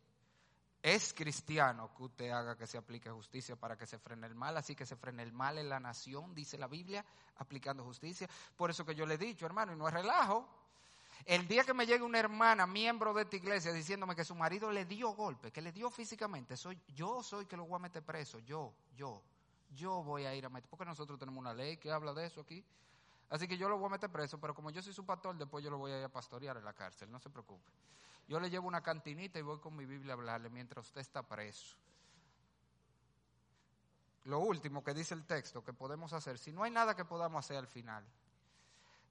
es 0.83 1.13
cristiano 1.13 1.91
que 1.95 2.03
usted 2.03 2.29
haga 2.31 2.57
que 2.57 2.65
se 2.65 2.77
aplique 2.77 3.09
justicia 3.09 3.55
para 3.55 3.77
que 3.77 3.85
se 3.85 3.99
frene 3.99 4.27
el 4.27 4.35
mal, 4.35 4.57
así 4.57 4.75
que 4.75 4.85
se 4.85 4.95
frene 4.95 5.21
el 5.23 5.31
mal 5.31 5.57
en 5.57 5.69
la 5.69 5.79
nación, 5.79 6.33
dice 6.33 6.57
la 6.57 6.67
Biblia, 6.67 7.05
aplicando 7.37 7.83
justicia. 7.83 8.27
Por 8.55 8.71
eso 8.71 8.85
que 8.85 8.95
yo 8.95 9.05
le 9.05 9.15
he 9.15 9.17
dicho, 9.17 9.45
hermano, 9.45 9.73
y 9.73 9.75
no 9.75 9.87
es 9.87 9.93
relajo, 9.93 10.47
el 11.25 11.47
día 11.47 11.63
que 11.63 11.73
me 11.73 11.85
llegue 11.85 12.03
una 12.03 12.19
hermana, 12.19 12.65
miembro 12.65 13.13
de 13.13 13.23
esta 13.23 13.35
iglesia, 13.35 13.71
diciéndome 13.71 14.15
que 14.15 14.25
su 14.25 14.33
marido 14.33 14.71
le 14.71 14.85
dio 14.85 15.09
golpe, 15.09 15.51
que 15.51 15.61
le 15.61 15.71
dio 15.71 15.91
físicamente, 15.91 16.57
soy, 16.57 16.79
yo 16.95 17.21
soy 17.21 17.45
que 17.45 17.55
lo 17.55 17.65
voy 17.65 17.75
a 17.75 17.79
meter 17.79 18.03
preso, 18.03 18.39
yo, 18.39 18.73
yo, 18.95 19.21
yo 19.75 20.03
voy 20.03 20.25
a 20.25 20.33
ir 20.33 20.45
a 20.45 20.49
meter, 20.49 20.67
porque 20.67 20.85
nosotros 20.85 21.19
tenemos 21.19 21.39
una 21.39 21.53
ley 21.53 21.77
que 21.77 21.91
habla 21.91 22.13
de 22.13 22.25
eso 22.25 22.41
aquí. 22.41 22.63
Así 23.29 23.47
que 23.47 23.57
yo 23.57 23.69
lo 23.69 23.77
voy 23.77 23.85
a 23.85 23.91
meter 23.91 24.09
preso, 24.09 24.39
pero 24.39 24.53
como 24.53 24.71
yo 24.71 24.81
soy 24.81 24.93
su 24.93 25.05
pastor, 25.05 25.37
después 25.37 25.63
yo 25.63 25.69
lo 25.69 25.77
voy 25.77 25.91
a 25.91 25.99
ir 25.99 26.03
a 26.03 26.09
pastorear 26.09 26.57
en 26.57 26.65
la 26.65 26.73
cárcel, 26.73 27.09
no 27.09 27.19
se 27.19 27.29
preocupe. 27.29 27.71
Yo 28.31 28.39
le 28.39 28.49
llevo 28.49 28.65
una 28.65 28.81
cantinita 28.81 29.39
y 29.39 29.41
voy 29.41 29.59
con 29.59 29.75
mi 29.75 29.85
Biblia 29.85 30.13
a 30.13 30.15
hablarle 30.15 30.49
mientras 30.49 30.87
usted 30.87 31.01
está 31.01 31.21
preso. 31.21 31.75
Lo 34.23 34.39
último 34.39 34.85
que 34.85 34.93
dice 34.93 35.13
el 35.13 35.25
texto 35.25 35.65
que 35.65 35.73
podemos 35.73 36.13
hacer, 36.13 36.37
si 36.37 36.53
no 36.53 36.63
hay 36.63 36.71
nada 36.71 36.95
que 36.95 37.03
podamos 37.03 37.43
hacer 37.43 37.57
al 37.57 37.67
final, 37.67 38.05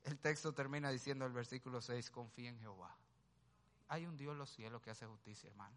el 0.05 0.19
texto 0.21 0.55
termina 0.55 0.89
diciendo 0.89 1.27
el 1.27 1.33
versículo 1.33 1.83
6, 1.83 2.11
confía 2.11 2.49
en 2.49 2.59
Jehová. 2.61 2.97
Hay 3.89 4.07
un 4.07 4.17
Dios 4.17 4.33
en 4.33 4.39
los 4.39 4.49
cielos 4.49 4.81
que 4.81 4.89
hace 4.89 5.05
justicia, 5.05 5.51
hermano. 5.51 5.77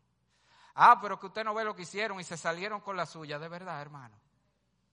Ah, 0.75 0.97
pero 1.01 1.19
que 1.19 1.25
usted 1.25 1.43
no 1.43 1.53
ve 1.53 1.65
lo 1.65 1.75
que 1.75 1.81
hicieron 1.81 2.21
y 2.21 2.23
se 2.23 2.37
salieron 2.37 2.79
con 2.79 2.95
la 2.95 3.05
suya, 3.05 3.39
de 3.39 3.49
verdad, 3.49 3.81
hermano. 3.81 4.15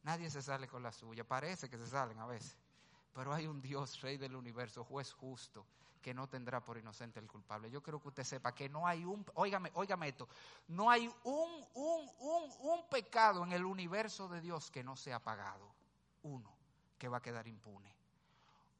Nadie 0.03 0.28
se 0.28 0.42
sale 0.42 0.66
con 0.66 0.82
la 0.82 0.90
suya, 0.90 1.22
parece 1.22 1.70
que 1.70 1.78
se 1.78 1.86
salen 1.86 2.18
a 2.18 2.26
veces. 2.26 2.57
Pero 3.15 3.35
hay 3.35 3.47
un 3.47 3.61
Dios, 3.61 4.01
Rey 4.01 4.17
del 4.17 4.37
universo, 4.37 4.85
juez 4.85 5.13
justo, 5.13 5.67
que 6.01 6.15
no 6.15 6.29
tendrá 6.29 6.65
por 6.65 6.79
inocente 6.79 7.21
el 7.21 7.27
culpable. 7.27 7.71
Yo 7.71 7.83
quiero 7.83 8.01
que 8.01 8.09
usted 8.09 8.25
sepa 8.25 8.55
que 8.55 8.69
no 8.69 8.87
hay 8.87 9.05
un, 9.05 9.25
óigame, 9.35 9.71
óigame 9.75 10.09
esto, 10.09 10.29
no 10.69 10.91
hay 10.91 11.07
un, 11.25 11.67
un, 11.75 12.11
un, 12.19 12.51
un 12.61 12.89
pecado 12.89 13.45
en 13.45 13.53
el 13.53 13.65
universo 13.65 14.29
de 14.29 14.41
Dios 14.41 14.71
que 14.71 14.85
no 14.85 14.97
sea 14.97 15.19
pagado. 15.19 15.69
Uno, 16.23 16.53
que 16.99 17.09
va 17.09 17.19
a 17.19 17.23
quedar 17.23 17.47
impune 17.49 18.01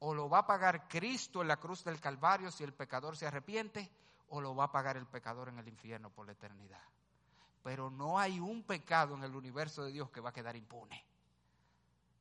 o 0.03 0.15
lo 0.15 0.29
va 0.29 0.39
a 0.39 0.47
pagar 0.47 0.87
Cristo 0.87 1.41
en 1.41 1.47
la 1.47 1.57
cruz 1.57 1.83
del 1.83 1.99
Calvario 1.99 2.49
si 2.49 2.63
el 2.63 2.73
pecador 2.73 3.15
se 3.15 3.27
arrepiente, 3.27 3.89
o 4.29 4.41
lo 4.41 4.55
va 4.55 4.65
a 4.65 4.71
pagar 4.71 4.97
el 4.97 5.05
pecador 5.05 5.49
en 5.49 5.59
el 5.59 5.67
infierno 5.67 6.09
por 6.09 6.25
la 6.25 6.31
eternidad. 6.31 6.81
Pero 7.61 7.91
no 7.91 8.17
hay 8.17 8.39
un 8.39 8.63
pecado 8.63 9.13
en 9.15 9.23
el 9.23 9.35
universo 9.35 9.83
de 9.83 9.91
Dios 9.91 10.09
que 10.09 10.19
va 10.19 10.29
a 10.29 10.33
quedar 10.33 10.55
impune. 10.55 11.05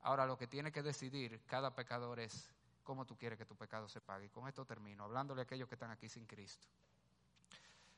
Ahora 0.02 0.26
lo 0.26 0.36
que 0.36 0.46
tiene 0.46 0.72
que 0.72 0.82
decidir 0.82 1.42
cada 1.46 1.74
pecador 1.74 2.20
es 2.20 2.50
cómo 2.82 3.04
tú 3.04 3.16
quieres 3.16 3.38
que 3.38 3.44
tu 3.44 3.56
pecado 3.56 3.88
se 3.88 4.00
pague. 4.00 4.26
Y 4.26 4.30
con 4.30 4.48
esto 4.48 4.64
termino, 4.64 5.04
hablándole 5.04 5.42
a 5.42 5.44
aquellos 5.44 5.68
que 5.68 5.74
están 5.74 5.90
aquí 5.90 6.08
sin 6.08 6.26
Cristo. 6.26 6.66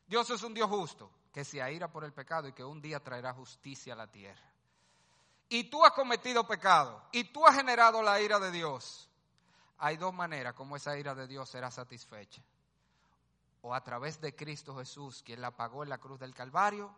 Dios 0.07 0.29
es 0.31 0.43
un 0.43 0.53
Dios 0.53 0.69
justo, 0.69 1.11
que 1.33 1.45
se 1.45 1.63
aira 1.63 1.91
por 1.91 2.05
el 2.05 2.13
pecado 2.13 2.49
y 2.49 2.53
que 2.53 2.65
un 2.65 2.83
día 2.83 3.01
traerá 3.01 3.33
justicia 3.33 3.95
a 3.95 3.97
la 3.97 4.11
tierra. 4.11 4.53
Y 5.49 5.65
tú 5.65 5.85
has 5.85 5.93
cometido 5.93 6.47
pecado 6.47 7.03
y 7.13 7.25
tú 7.25 7.47
has 7.47 7.57
generado 7.57 8.03
la 8.03 8.21
ira 8.21 8.39
de 8.39 8.51
Dios. 8.51 9.09
Hay 9.79 9.97
dos 9.97 10.13
maneras 10.13 10.55
como 10.55 10.77
esa 10.77 10.97
ira 10.97 11.15
de 11.15 11.27
Dios 11.27 11.49
será 11.49 11.71
satisfecha. 11.71 12.43
O 13.63 13.75
a 13.75 13.83
través 13.83 14.21
de 14.21 14.35
Cristo 14.35 14.77
Jesús, 14.77 15.23
quien 15.23 15.41
la 15.41 15.53
pagó 15.53 15.83
en 15.83 15.89
la 15.89 15.99
cruz 15.99 16.19
del 16.19 16.35
Calvario, 16.35 16.95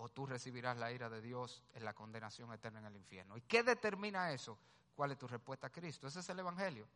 o 0.00 0.08
tú 0.08 0.26
recibirás 0.26 0.76
la 0.78 0.90
ira 0.90 1.10
de 1.10 1.20
Dios 1.20 1.62
en 1.74 1.84
la 1.84 1.92
condenación 1.92 2.52
eterna 2.52 2.80
en 2.80 2.86
el 2.86 2.96
infierno. 2.96 3.36
¿Y 3.36 3.42
qué 3.42 3.62
determina 3.62 4.32
eso? 4.32 4.58
¿Cuál 4.94 5.12
es 5.12 5.18
tu 5.18 5.28
respuesta 5.28 5.66
a 5.66 5.70
Cristo? 5.70 6.06
Ese 6.06 6.20
es 6.20 6.28
el 6.30 6.38
Evangelio. 6.38 6.88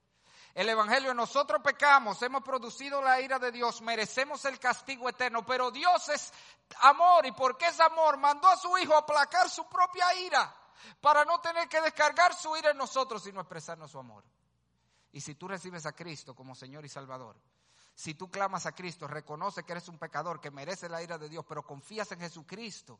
El 0.54 0.68
Evangelio, 0.68 1.12
nosotros 1.12 1.60
pecamos, 1.62 2.20
hemos 2.22 2.42
producido 2.42 3.02
la 3.02 3.20
ira 3.20 3.38
de 3.38 3.52
Dios, 3.52 3.82
merecemos 3.82 4.44
el 4.46 4.58
castigo 4.58 5.08
eterno, 5.08 5.44
pero 5.44 5.70
Dios 5.70 6.08
es 6.08 6.32
amor 6.80 7.26
y 7.26 7.32
porque 7.32 7.66
es 7.66 7.78
amor 7.80 8.16
mandó 8.16 8.48
a 8.48 8.56
su 8.56 8.76
Hijo 8.78 8.94
a 8.94 8.98
aplacar 9.00 9.50
su 9.50 9.68
propia 9.68 10.14
ira 10.14 10.54
para 11.00 11.24
no 11.24 11.40
tener 11.40 11.68
que 11.68 11.80
descargar 11.82 12.34
su 12.34 12.56
ira 12.56 12.70
en 12.70 12.78
nosotros, 12.78 13.22
sino 13.22 13.40
expresarnos 13.40 13.90
su 13.90 13.98
amor. 13.98 14.24
Y 15.12 15.20
si 15.20 15.34
tú 15.34 15.46
recibes 15.46 15.84
a 15.84 15.92
Cristo 15.92 16.34
como 16.34 16.54
Señor 16.54 16.84
y 16.84 16.88
Salvador, 16.88 17.36
si 17.94 18.14
tú 18.14 18.30
clamas 18.30 18.66
a 18.66 18.72
Cristo, 18.72 19.06
reconoce 19.06 19.62
que 19.62 19.72
eres 19.72 19.88
un 19.88 19.98
pecador, 19.98 20.40
que 20.40 20.50
merece 20.50 20.88
la 20.88 21.02
ira 21.02 21.16
de 21.16 21.28
Dios, 21.28 21.44
pero 21.48 21.64
confías 21.64 22.10
en 22.12 22.20
Jesucristo, 22.20 22.98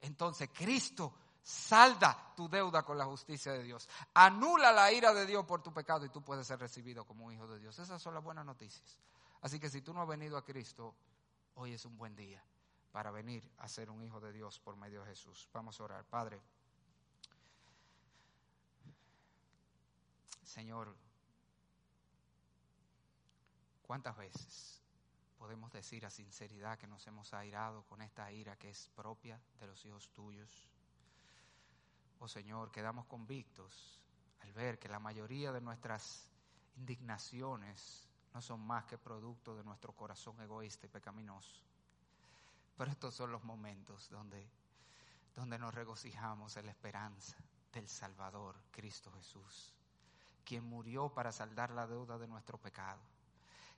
entonces 0.00 0.48
Cristo 0.52 1.14
salda 1.42 2.32
tu 2.34 2.48
deuda 2.48 2.82
con 2.82 2.96
la 2.96 3.04
justicia 3.04 3.52
de 3.52 3.62
Dios. 3.62 3.88
Anula 4.14 4.72
la 4.72 4.90
ira 4.92 5.12
de 5.12 5.26
Dios 5.26 5.44
por 5.44 5.62
tu 5.62 5.72
pecado 5.72 6.04
y 6.04 6.08
tú 6.08 6.22
puedes 6.22 6.46
ser 6.46 6.58
recibido 6.58 7.04
como 7.04 7.26
un 7.26 7.32
hijo 7.32 7.46
de 7.46 7.58
Dios. 7.58 7.78
Esas 7.78 8.00
son 8.00 8.14
las 8.14 8.22
buenas 8.22 8.46
noticias. 8.46 8.98
Así 9.42 9.58
que 9.58 9.68
si 9.68 9.82
tú 9.82 9.92
no 9.92 10.02
has 10.02 10.08
venido 10.08 10.36
a 10.36 10.44
Cristo, 10.44 10.94
hoy 11.54 11.74
es 11.74 11.84
un 11.84 11.98
buen 11.98 12.14
día 12.14 12.42
para 12.92 13.10
venir 13.10 13.50
a 13.58 13.68
ser 13.68 13.90
un 13.90 14.02
hijo 14.02 14.20
de 14.20 14.32
Dios 14.32 14.60
por 14.60 14.76
medio 14.76 15.00
de 15.00 15.08
Jesús. 15.08 15.48
Vamos 15.52 15.80
a 15.80 15.84
orar. 15.84 16.04
Padre, 16.04 16.40
Señor, 20.44 20.94
¿cuántas 23.92 24.16
veces 24.16 24.80
podemos 25.36 25.70
decir 25.70 26.06
a 26.06 26.10
sinceridad 26.10 26.78
que 26.78 26.86
nos 26.86 27.06
hemos 27.06 27.34
airado 27.34 27.82
con 27.82 28.00
esta 28.00 28.32
ira 28.32 28.56
que 28.56 28.70
es 28.70 28.88
propia 28.96 29.38
de 29.60 29.66
los 29.66 29.84
hijos 29.84 30.08
tuyos? 30.14 30.66
oh 32.18 32.26
Señor, 32.26 32.72
quedamos 32.72 33.04
convictos 33.04 34.00
al 34.40 34.50
ver 34.54 34.78
que 34.78 34.88
la 34.88 34.98
mayoría 34.98 35.52
de 35.52 35.60
nuestras 35.60 36.26
indignaciones 36.74 38.08
no 38.32 38.40
son 38.40 38.66
más 38.66 38.86
que 38.86 38.96
producto 38.96 39.54
de 39.54 39.62
nuestro 39.62 39.92
corazón 39.92 40.40
egoísta 40.40 40.86
y 40.86 40.88
pecaminoso. 40.88 41.60
Pero 42.78 42.90
estos 42.90 43.14
son 43.14 43.30
los 43.30 43.44
momentos 43.44 44.08
donde, 44.08 44.48
donde 45.34 45.58
nos 45.58 45.74
regocijamos 45.74 46.56
en 46.56 46.64
la 46.64 46.72
esperanza 46.72 47.36
del 47.74 47.86
Salvador, 47.90 48.56
Cristo 48.70 49.12
Jesús, 49.12 49.74
quien 50.46 50.64
murió 50.64 51.10
para 51.10 51.30
saldar 51.30 51.72
la 51.72 51.86
deuda 51.86 52.16
de 52.16 52.26
nuestro 52.26 52.56
pecado, 52.56 53.11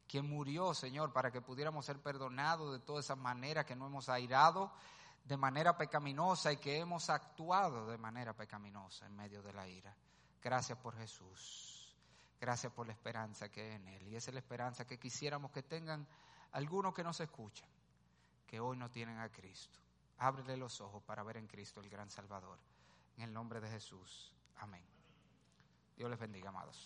quien 0.08 0.28
murió, 0.28 0.74
Señor, 0.74 1.12
para 1.12 1.30
que 1.30 1.40
pudiéramos 1.40 1.86
ser 1.86 2.00
perdonados 2.00 2.72
de 2.72 2.80
todas 2.80 3.04
esas 3.06 3.18
maneras 3.18 3.64
que 3.64 3.76
no 3.76 3.86
hemos 3.86 4.08
airado 4.08 4.72
de 5.24 5.36
manera 5.36 5.76
pecaminosa 5.76 6.52
y 6.52 6.58
que 6.58 6.78
hemos 6.78 7.08
actuado 7.08 7.86
de 7.86 7.98
manera 7.98 8.34
pecaminosa 8.34 9.06
en 9.06 9.16
medio 9.16 9.42
de 9.42 9.52
la 9.52 9.66
ira. 9.66 9.96
Gracias 10.42 10.78
por 10.78 10.96
Jesús. 10.96 11.96
Gracias 12.38 12.72
por 12.72 12.86
la 12.86 12.92
esperanza 12.92 13.48
que 13.48 13.62
hay 13.62 13.72
en 13.76 13.88
Él. 13.88 14.08
Y 14.08 14.16
esa 14.16 14.30
es 14.30 14.34
la 14.34 14.40
esperanza 14.40 14.86
que 14.86 14.98
quisiéramos 14.98 15.50
que 15.50 15.62
tengan 15.62 16.06
algunos 16.52 16.92
que 16.92 17.02
nos 17.02 17.18
escuchan, 17.20 17.68
que 18.46 18.60
hoy 18.60 18.76
no 18.76 18.90
tienen 18.90 19.18
a 19.18 19.30
Cristo. 19.30 19.78
Ábrele 20.18 20.56
los 20.56 20.80
ojos 20.80 21.02
para 21.02 21.22
ver 21.22 21.38
en 21.38 21.46
Cristo 21.46 21.80
el 21.80 21.88
gran 21.88 22.10
Salvador. 22.10 22.58
En 23.16 23.24
el 23.24 23.32
nombre 23.32 23.60
de 23.60 23.70
Jesús. 23.70 24.32
Amén. 24.56 24.84
Dios 25.96 26.10
les 26.10 26.18
bendiga, 26.18 26.50
amados. 26.50 26.84